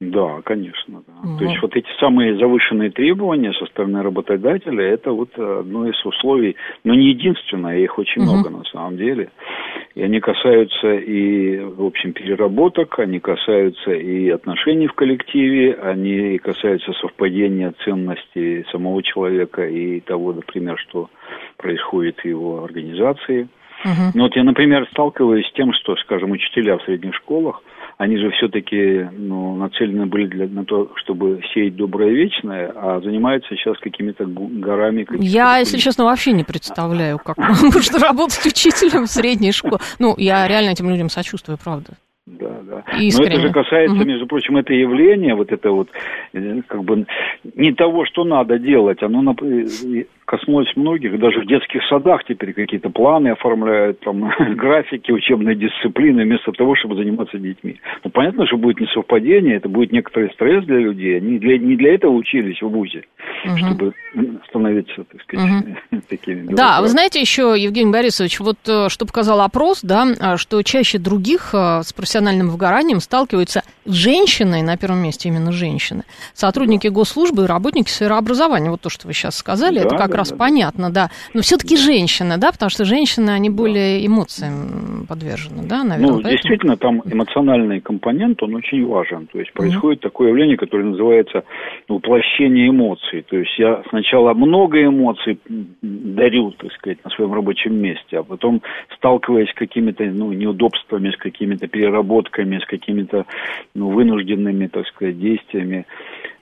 Да, 0.00 0.42
конечно. 0.44 1.02
Да. 1.06 1.28
Угу. 1.28 1.38
То 1.38 1.44
есть 1.44 1.60
вот 1.60 1.74
эти 1.74 1.88
самые 1.98 2.38
завышенные 2.38 2.90
требования 2.90 3.52
со 3.54 3.66
стороны 3.66 4.00
работодателя, 4.00 4.84
это 4.84 5.10
вот 5.10 5.36
одно 5.36 5.88
из 5.88 6.06
условий, 6.06 6.54
но 6.84 6.94
не 6.94 7.08
единственное, 7.08 7.78
их 7.78 7.98
очень 7.98 8.22
угу. 8.22 8.30
много 8.30 8.50
на 8.50 8.64
самом 8.64 8.96
деле. 8.96 9.30
И 9.96 10.02
они 10.02 10.20
касаются 10.20 10.94
и, 10.94 11.58
в 11.58 11.84
общем, 11.84 12.12
переработок, 12.12 13.00
они 13.00 13.18
касаются 13.18 13.90
и 13.90 14.28
отношений 14.28 14.86
в 14.86 14.92
коллективе, 14.92 15.74
они 15.74 16.38
касаются 16.38 16.92
совпадения 16.92 17.74
ценностей 17.84 18.64
самого 18.70 19.02
человека 19.02 19.66
и 19.66 19.98
того, 19.98 20.32
например, 20.32 20.78
что 20.78 21.10
происходит 21.56 22.20
в 22.20 22.24
его 22.24 22.62
организации. 22.62 23.48
Угу. 23.84 24.12
Ну 24.14 24.22
вот 24.22 24.36
я, 24.36 24.44
например, 24.44 24.86
сталкиваюсь 24.92 25.48
с 25.48 25.52
тем, 25.54 25.72
что, 25.72 25.96
скажем, 25.96 26.30
учителя 26.30 26.78
в 26.78 26.82
средних 26.84 27.16
школах– 27.16 27.64
они 27.98 28.16
же 28.16 28.30
все-таки 28.30 29.08
ну, 29.12 29.56
нацелены 29.56 30.06
были 30.06 30.26
для, 30.26 30.46
на 30.46 30.64
то, 30.64 30.90
чтобы 30.94 31.42
сеять 31.52 31.74
доброе 31.74 32.10
вечное, 32.10 32.72
а 32.74 33.00
занимаются 33.00 33.54
сейчас 33.56 33.76
какими-то 33.78 34.24
горами. 34.24 35.04
Я, 35.18 35.58
если 35.58 35.78
честно, 35.78 36.04
вообще 36.04 36.30
не 36.30 36.44
представляю, 36.44 37.18
как 37.18 37.36
можно 37.62 37.98
работать 37.98 38.46
учителем 38.46 39.06
в 39.06 39.10
средней 39.10 39.50
школе. 39.50 39.78
Ну, 39.98 40.14
я 40.16 40.46
реально 40.46 40.70
этим 40.70 40.88
людям 40.88 41.08
сочувствую, 41.08 41.58
правда. 41.62 41.94
Да, 42.26 42.60
да. 42.62 42.84
Искренне. 43.00 43.30
Но 43.30 43.34
это 43.34 43.48
же 43.48 43.52
касается, 43.52 44.04
между 44.04 44.26
прочим, 44.26 44.56
это 44.58 44.72
явление, 44.72 45.34
вот 45.34 45.50
это 45.50 45.70
вот, 45.70 45.88
э, 46.34 46.60
как 46.68 46.84
бы, 46.84 47.04
не 47.56 47.72
того, 47.72 48.04
что 48.04 48.22
надо 48.24 48.58
делать, 48.58 49.02
оно 49.02 49.34
э, 49.42 50.04
коснулось 50.28 50.68
многих, 50.76 51.18
даже 51.18 51.40
в 51.40 51.46
детских 51.46 51.80
садах 51.88 52.22
теперь 52.24 52.52
какие-то 52.52 52.90
планы 52.90 53.28
оформляют, 53.28 54.00
там, 54.00 54.30
графики, 54.56 55.10
учебные 55.10 55.56
дисциплины, 55.56 56.24
вместо 56.24 56.52
того, 56.52 56.76
чтобы 56.76 56.96
заниматься 56.96 57.38
детьми. 57.38 57.80
Ну, 58.04 58.10
понятно, 58.10 58.46
что 58.46 58.58
будет 58.58 58.78
несовпадение, 58.78 59.56
это 59.56 59.70
будет 59.70 59.90
некоторый 59.90 60.30
стресс 60.34 60.66
для 60.66 60.80
людей, 60.80 61.16
они 61.16 61.38
для, 61.38 61.56
не 61.58 61.76
для 61.76 61.94
этого 61.94 62.12
учились 62.12 62.60
в 62.60 62.68
ВУЗе, 62.68 63.04
угу. 63.46 63.56
чтобы 63.56 63.92
становиться, 64.48 65.02
так 65.10 65.22
сказать, 65.22 65.50
угу. 65.50 66.02
такими. 66.10 66.54
Да, 66.54 66.82
вы 66.82 66.88
знаете 66.88 67.20
еще, 67.20 67.54
Евгений 67.56 67.90
Борисович, 67.90 68.40
вот 68.40 68.58
э, 68.68 68.90
что 68.90 69.06
показал 69.06 69.40
опрос, 69.40 69.80
да, 69.82 70.36
что 70.36 70.62
чаще 70.62 70.98
других 70.98 71.54
с 71.54 71.90
профессиональным 71.94 72.50
выгоранием 72.50 73.00
сталкиваются 73.00 73.62
женщины, 73.86 74.62
на 74.62 74.76
первом 74.76 74.98
месте 74.98 75.30
именно 75.30 75.52
женщины, 75.52 76.02
сотрудники 76.34 76.88
госслужбы 76.88 77.44
и 77.44 77.46
работники 77.46 77.88
сферы 77.88 78.16
образования. 78.16 78.70
Вот 78.70 78.82
то, 78.82 78.90
что 78.90 79.06
вы 79.06 79.14
сейчас 79.14 79.36
сказали, 79.36 79.78
да, 79.78 79.86
это 79.86 79.96
как 79.96 80.10
да, 80.10 80.17
раз 80.18 80.32
понятно, 80.32 80.90
да. 80.90 81.10
Но 81.34 81.40
все-таки 81.40 81.76
женщины, 81.76 82.36
да, 82.38 82.52
потому 82.52 82.70
что 82.70 82.84
женщины, 82.84 83.30
они 83.30 83.50
более 83.50 84.06
эмоциям 84.06 85.06
подвержены, 85.08 85.62
да, 85.66 85.84
наверное. 85.84 86.16
Ну, 86.16 86.22
поэтому... 86.22 86.32
действительно, 86.32 86.76
там 86.76 87.02
эмоциональный 87.04 87.80
компонент, 87.80 88.42
он 88.42 88.54
очень 88.54 88.86
важен. 88.86 89.26
То 89.32 89.38
есть 89.38 89.52
происходит 89.52 90.00
mm-hmm. 90.00 90.02
такое 90.02 90.28
явление, 90.28 90.56
которое 90.56 90.84
называется 90.84 91.44
воплощение 91.88 92.68
эмоций. 92.68 93.22
То 93.22 93.36
есть 93.36 93.58
я 93.58 93.82
сначала 93.88 94.34
много 94.34 94.84
эмоций 94.84 95.38
дарю, 95.80 96.52
так 96.52 96.72
сказать, 96.72 96.98
на 97.04 97.10
своем 97.10 97.32
рабочем 97.32 97.74
месте, 97.74 98.18
а 98.18 98.22
потом 98.22 98.62
сталкиваясь 98.96 99.50
с 99.50 99.54
какими-то 99.54 100.04
ну, 100.04 100.32
неудобствами, 100.32 101.10
с 101.10 101.16
какими-то 101.16 101.66
переработками, 101.68 102.58
с 102.58 102.66
какими-то 102.66 103.24
ну, 103.74 103.90
вынужденными, 103.90 104.66
так 104.66 104.86
сказать, 104.88 105.18
действиями, 105.18 105.86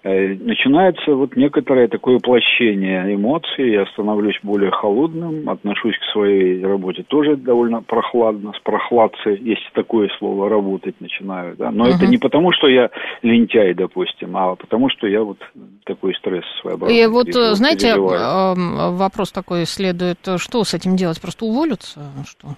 начинается 0.07 1.15
вот 1.15 1.37
некоторое 1.37 1.89
такое 1.89 2.17
уплощение 2.17 3.15
эмоций, 3.15 3.73
я 3.73 3.87
становлюсь 3.87 4.39
более 4.43 4.71
холодным, 4.71 5.49
отношусь 5.49 5.97
к 5.99 6.13
своей 6.13 6.65
работе 6.65 7.03
тоже 7.03 7.37
довольно 7.37 7.83
прохладно, 7.83 8.53
с 8.57 8.61
прохладцей, 8.61 9.37
если 9.41 9.69
такое 9.75 10.09
слово, 10.19 10.49
работать 10.49 11.01
начинаю, 11.01 11.57
да, 11.57 11.71
но 11.71 11.87
uh-huh. 11.87 11.97
это 11.97 12.07
не 12.07 12.19
потому, 12.19 12.53
что 12.53 12.69
я 12.69 12.91
лентяй, 13.23 13.75
допустим, 13.75 14.37
а 14.37 14.55
потому, 14.55 14.89
что 14.91 15.07
я 15.07 15.23
вот 15.23 15.39
такой 15.85 16.15
стресс 16.15 16.45
своеобразный. 16.61 17.03
И 17.03 17.07
вот, 17.07 17.33
знаете, 17.33 17.95
переживаю. 17.95 18.97
вопрос 18.97 19.33
такой 19.33 19.67
следует, 19.67 20.19
что 20.37 20.65
с 20.65 20.75
этим 20.75 20.97
делать, 20.97 21.21
просто 21.21 21.45
уволиться, 21.45 22.13
что? 22.27 22.49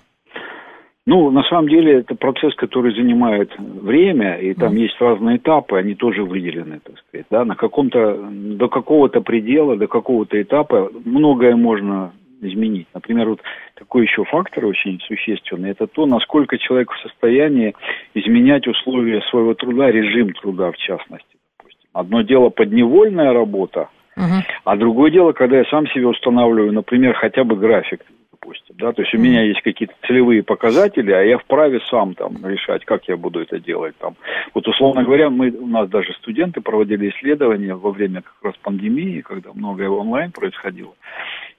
Ну, 1.08 1.30
на 1.30 1.42
самом 1.44 1.70
деле, 1.70 2.00
это 2.00 2.14
процесс, 2.14 2.54
который 2.56 2.94
занимает 2.94 3.50
время, 3.58 4.34
и 4.34 4.52
там 4.52 4.74
mm. 4.74 4.76
есть 4.76 5.00
разные 5.00 5.38
этапы, 5.38 5.78
они 5.78 5.94
тоже 5.94 6.22
выделены, 6.22 6.80
так 6.84 6.98
сказать, 6.98 7.24
да, 7.30 7.46
на 7.46 7.56
каком-то, 7.56 8.28
до 8.30 8.68
какого-то 8.68 9.22
предела, 9.22 9.74
до 9.78 9.86
какого-то 9.86 10.40
этапа 10.40 10.90
многое 11.06 11.56
можно 11.56 12.12
изменить. 12.42 12.88
Например, 12.92 13.30
вот 13.30 13.40
такой 13.74 14.02
еще 14.02 14.24
фактор 14.24 14.66
очень 14.66 15.00
существенный, 15.00 15.70
это 15.70 15.86
то, 15.86 16.04
насколько 16.04 16.58
человек 16.58 16.90
в 16.92 17.00
состоянии 17.00 17.74
изменять 18.12 18.66
условия 18.66 19.22
своего 19.30 19.54
труда, 19.54 19.90
режим 19.90 20.34
труда 20.34 20.72
в 20.72 20.76
частности. 20.76 21.38
Допустим. 21.56 21.88
Одно 21.94 22.20
дело 22.20 22.50
подневольная 22.50 23.32
работа, 23.32 23.88
uh 24.18 24.42
а 24.64 24.76
другое 24.76 25.10
дело, 25.10 25.32
когда 25.32 25.56
я 25.56 25.64
сам 25.70 25.86
себе 25.86 26.06
устанавливаю, 26.06 26.74
например, 26.74 27.14
хотя 27.14 27.44
бы 27.44 27.56
график 27.56 28.02
допустим, 28.40 28.76
да, 28.78 28.92
то 28.92 29.02
есть 29.02 29.14
у 29.14 29.18
меня 29.18 29.42
есть 29.42 29.62
какие-то 29.62 29.94
целевые 30.06 30.42
показатели, 30.42 31.12
а 31.12 31.22
я 31.22 31.38
вправе 31.38 31.80
сам 31.90 32.14
там 32.14 32.44
решать, 32.44 32.84
как 32.84 33.06
я 33.08 33.16
буду 33.16 33.40
это 33.40 33.58
делать 33.58 33.96
там. 33.98 34.16
Вот 34.54 34.66
условно 34.66 35.04
говоря, 35.04 35.30
мы, 35.30 35.50
у 35.50 35.66
нас 35.66 35.88
даже 35.88 36.12
студенты 36.14 36.60
проводили 36.60 37.10
исследования 37.10 37.74
во 37.74 37.90
время 37.90 38.22
как 38.22 38.36
раз 38.42 38.54
пандемии, 38.62 39.20
когда 39.20 39.50
многое 39.52 39.88
онлайн 39.88 40.32
происходило, 40.32 40.94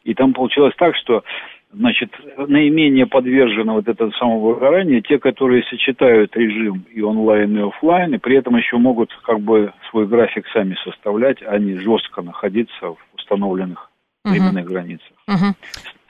и 0.03 0.13
там 0.13 0.33
получилось 0.33 0.73
так, 0.77 0.95
что 0.95 1.23
значит, 1.71 2.11
наименее 2.37 3.05
подвержены 3.05 3.73
вот 3.73 3.87
это 3.87 4.09
самого 4.11 4.53
выгорания 4.53 5.01
те, 5.01 5.19
которые 5.19 5.63
сочетают 5.63 6.35
режим 6.35 6.85
и 6.91 7.01
онлайн, 7.01 7.55
и 7.57 7.61
офлайн, 7.61 8.15
и 8.15 8.17
при 8.17 8.37
этом 8.37 8.55
еще 8.55 8.77
могут 8.77 9.13
как 9.23 9.39
бы 9.39 9.71
свой 9.91 10.07
график 10.07 10.47
сами 10.51 10.75
составлять, 10.83 11.37
а 11.45 11.59
не 11.59 11.75
жестко 11.75 12.23
находиться 12.23 12.87
в 12.87 12.97
установленных 13.13 13.91
временных 14.25 14.65
uh-huh. 14.65 14.67
границах. 14.67 15.11
Uh-huh 15.29 15.53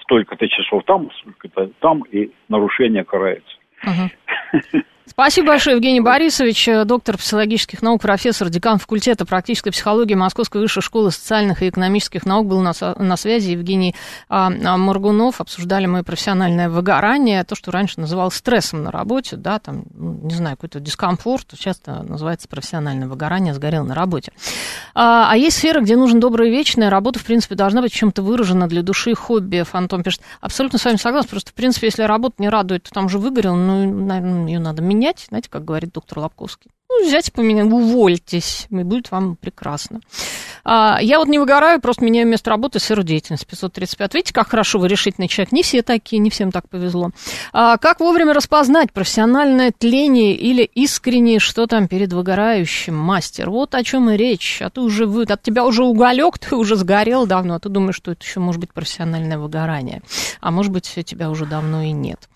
столько-то 0.10 0.48
часов 0.50 0.84
там, 0.86 1.12
столько-то 1.22 1.70
там, 1.80 2.02
и 2.12 2.32
нарушение 2.50 3.04
карается. 3.04 3.58
Угу. 3.84 4.82
Спасибо 5.10 5.48
большое, 5.48 5.76
Евгений 5.76 6.02
Борисович, 6.02 6.68
э, 6.68 6.86
доктор 6.86 7.18
психологических 7.18 7.82
наук, 7.82 8.02
профессор, 8.02 8.50
декан 8.50 8.78
факультета 8.78 9.26
практической 9.26 9.72
психологии 9.72 10.14
Московской 10.14 10.62
высшей 10.62 10.84
школы 10.84 11.12
социальных 11.12 11.64
и 11.64 11.70
экономических 11.70 12.28
наук 12.28 12.48
был 12.48 12.62
на, 12.62 12.74
на 12.98 13.18
связи. 13.18 13.52
Евгений 13.52 13.96
а, 14.30 14.52
а, 14.52 14.78
Моргунов. 14.78 15.42
Обсуждали 15.42 15.88
мы 15.88 16.04
профессиональное 16.04 16.70
выгорание, 16.70 17.44
то, 17.44 17.56
что 17.56 17.72
раньше 17.72 18.00
называлось 18.00 18.36
стрессом 18.36 18.84
на 18.84 18.92
работе, 18.92 19.36
да, 19.36 19.58
там, 19.58 19.84
ну, 19.94 20.20
не 20.24 20.36
знаю, 20.36 20.56
какой-то 20.58 20.80
дискомфорт, 20.80 21.48
часто 21.58 22.04
называется 22.04 22.48
профессиональное 22.48 23.08
выгорание, 23.08 23.54
сгорел 23.56 23.86
на 23.86 23.96
работе. 23.96 24.32
А, 24.94 25.32
а 25.32 25.36
есть 25.38 25.58
сферы, 25.58 25.82
где 25.82 25.96
нужно 25.96 26.20
доброе 26.20 26.50
и 26.50 26.52
вечное, 26.52 26.92
работа, 26.92 27.18
в 27.20 27.26
принципе, 27.26 27.56
должна 27.56 27.82
быть 27.82 27.92
чем-то 27.92 28.22
выражена 28.22 28.68
для 28.68 28.84
души, 28.84 29.16
хобби. 29.16 29.64
Фантом 29.64 30.04
пишет, 30.04 30.22
абсолютно 30.40 30.78
с 30.78 30.86
вами 30.86 30.98
согласен, 30.98 31.30
просто, 31.30 31.50
в 31.52 31.56
принципе, 31.56 31.88
если 31.88 32.04
работа 32.04 32.36
не 32.38 32.50
радует, 32.50 32.84
то 32.84 32.92
там 32.92 33.08
уже 33.08 33.18
выгорел, 33.18 33.56
ну, 33.56 34.06
наверное, 34.06 34.48
ее 34.48 34.60
надо 34.60 34.82
менять 34.84 34.99
менять, 35.00 35.26
знаете, 35.30 35.50
как 35.50 35.64
говорит 35.64 35.92
доктор 35.94 36.20
Лобковский. 36.20 36.72
Ну, 36.90 37.06
взять 37.06 37.32
поменять, 37.32 37.72
увольтесь, 37.72 38.66
и 38.72 38.84
будет 38.84 39.12
вам 39.12 39.36
прекрасно. 39.36 40.02
А, 40.64 40.98
я 41.02 41.20
вот 41.20 41.28
не 41.28 41.38
выгораю, 41.38 41.80
просто 41.80 42.04
меняю 42.04 42.28
место 42.28 42.50
работы, 42.50 42.80
сферу 42.80 43.04
деятельности. 43.04 43.46
535. 43.46 44.14
Видите, 44.16 44.34
как 44.34 44.50
хорошо 44.50 44.80
вы 44.80 44.88
решительный 44.88 45.28
человек. 45.28 45.52
Не 45.52 45.62
все 45.62 45.84
такие, 45.84 46.20
не 46.20 46.32
всем 46.32 46.52
так 46.52 46.68
повезло. 46.68 47.12
А, 47.54 47.78
как 47.78 48.00
вовремя 48.00 48.34
распознать 48.34 48.92
профессиональное 48.92 49.72
тление 49.72 50.36
или 50.36 50.64
искреннее, 50.64 51.40
что 51.40 51.68
там 51.68 51.88
перед 51.88 52.12
выгорающим? 52.12 52.96
Мастер, 52.98 53.52
вот 53.52 53.76
о 53.76 53.84
чем 53.84 54.10
и 54.10 54.18
речь. 54.18 54.60
А 54.62 54.72
ты 54.72 54.82
уже, 54.82 55.06
вы, 55.06 55.24
от 55.24 55.44
тебя 55.44 55.66
уже 55.66 55.84
уголек, 55.84 56.40
ты 56.40 56.56
уже 56.56 56.76
сгорел 56.76 57.28
давно, 57.28 57.56
а 57.56 57.60
ты 57.60 57.70
думаешь, 57.70 57.96
что 57.96 58.12
это 58.12 58.24
еще 58.24 58.40
может 58.40 58.60
быть 58.60 58.74
профессиональное 58.74 59.38
выгорание. 59.38 60.02
А 60.42 60.50
может 60.50 60.72
быть, 60.72 60.86
тебя 61.06 61.30
уже 61.30 61.46
давно 61.46 61.84
и 61.84 61.92
нет. 61.92 62.28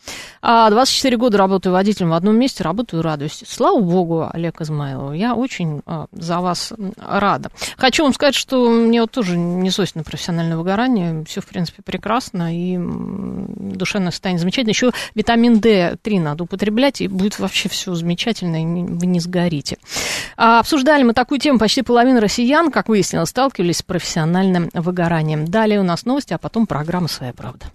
А, 0.41 0.69
24 0.69 1.17
года 1.17 1.37
работаю 1.37 1.73
водителем 1.73 2.09
в 2.09 2.13
одном 2.13 2.37
месте, 2.37 2.63
работаю 2.63 3.01
и 3.01 3.03
радуюсь. 3.03 3.43
Слава 3.47 3.79
богу, 3.79 4.29
Олег 4.43 4.59
Измайлов. 4.59 5.15
Я 5.15 5.35
очень 5.35 5.81
а, 5.85 6.07
за 6.11 6.41
вас 6.41 6.73
рада. 6.97 7.49
Хочу 7.77 8.03
вам 8.03 8.13
сказать, 8.13 8.35
что 8.35 8.69
мне 8.69 9.01
вот 9.01 9.11
тоже 9.11 9.37
не 9.37 9.71
свойственно 9.71 10.03
профессиональное 10.03 10.57
выгорание. 10.57 11.23
Все, 11.25 11.39
в 11.39 11.45
принципе, 11.45 11.81
прекрасно, 11.81 12.53
и 12.53 12.77
душевное 12.77 14.11
состояние 14.11 14.39
замечательно. 14.39 14.71
Еще 14.71 14.91
витамин 15.15 15.59
D3 15.59 16.19
надо 16.19 16.43
употреблять, 16.43 16.99
и 16.99 17.07
будет 17.07 17.39
вообще 17.39 17.69
все 17.69 17.95
замечательно, 17.95 18.61
и 18.61 18.83
вы 18.83 19.05
не 19.05 19.21
сгорите. 19.21 19.77
А, 20.35 20.59
обсуждали 20.59 21.03
мы 21.03 21.13
такую 21.13 21.39
тему. 21.39 21.57
Почти 21.57 21.81
половина 21.81 22.19
россиян, 22.19 22.69
как 22.69 22.89
выяснилось, 22.89 23.29
сталкивались 23.29 23.77
с 23.77 23.83
профессиональным 23.83 24.69
выгоранием. 24.73 25.45
Далее 25.45 25.79
у 25.79 25.83
нас 25.83 26.05
новости, 26.05 26.33
а 26.33 26.37
потом 26.37 26.67
программа 26.67 27.07
«Своя 27.07 27.31
правда». 27.33 27.65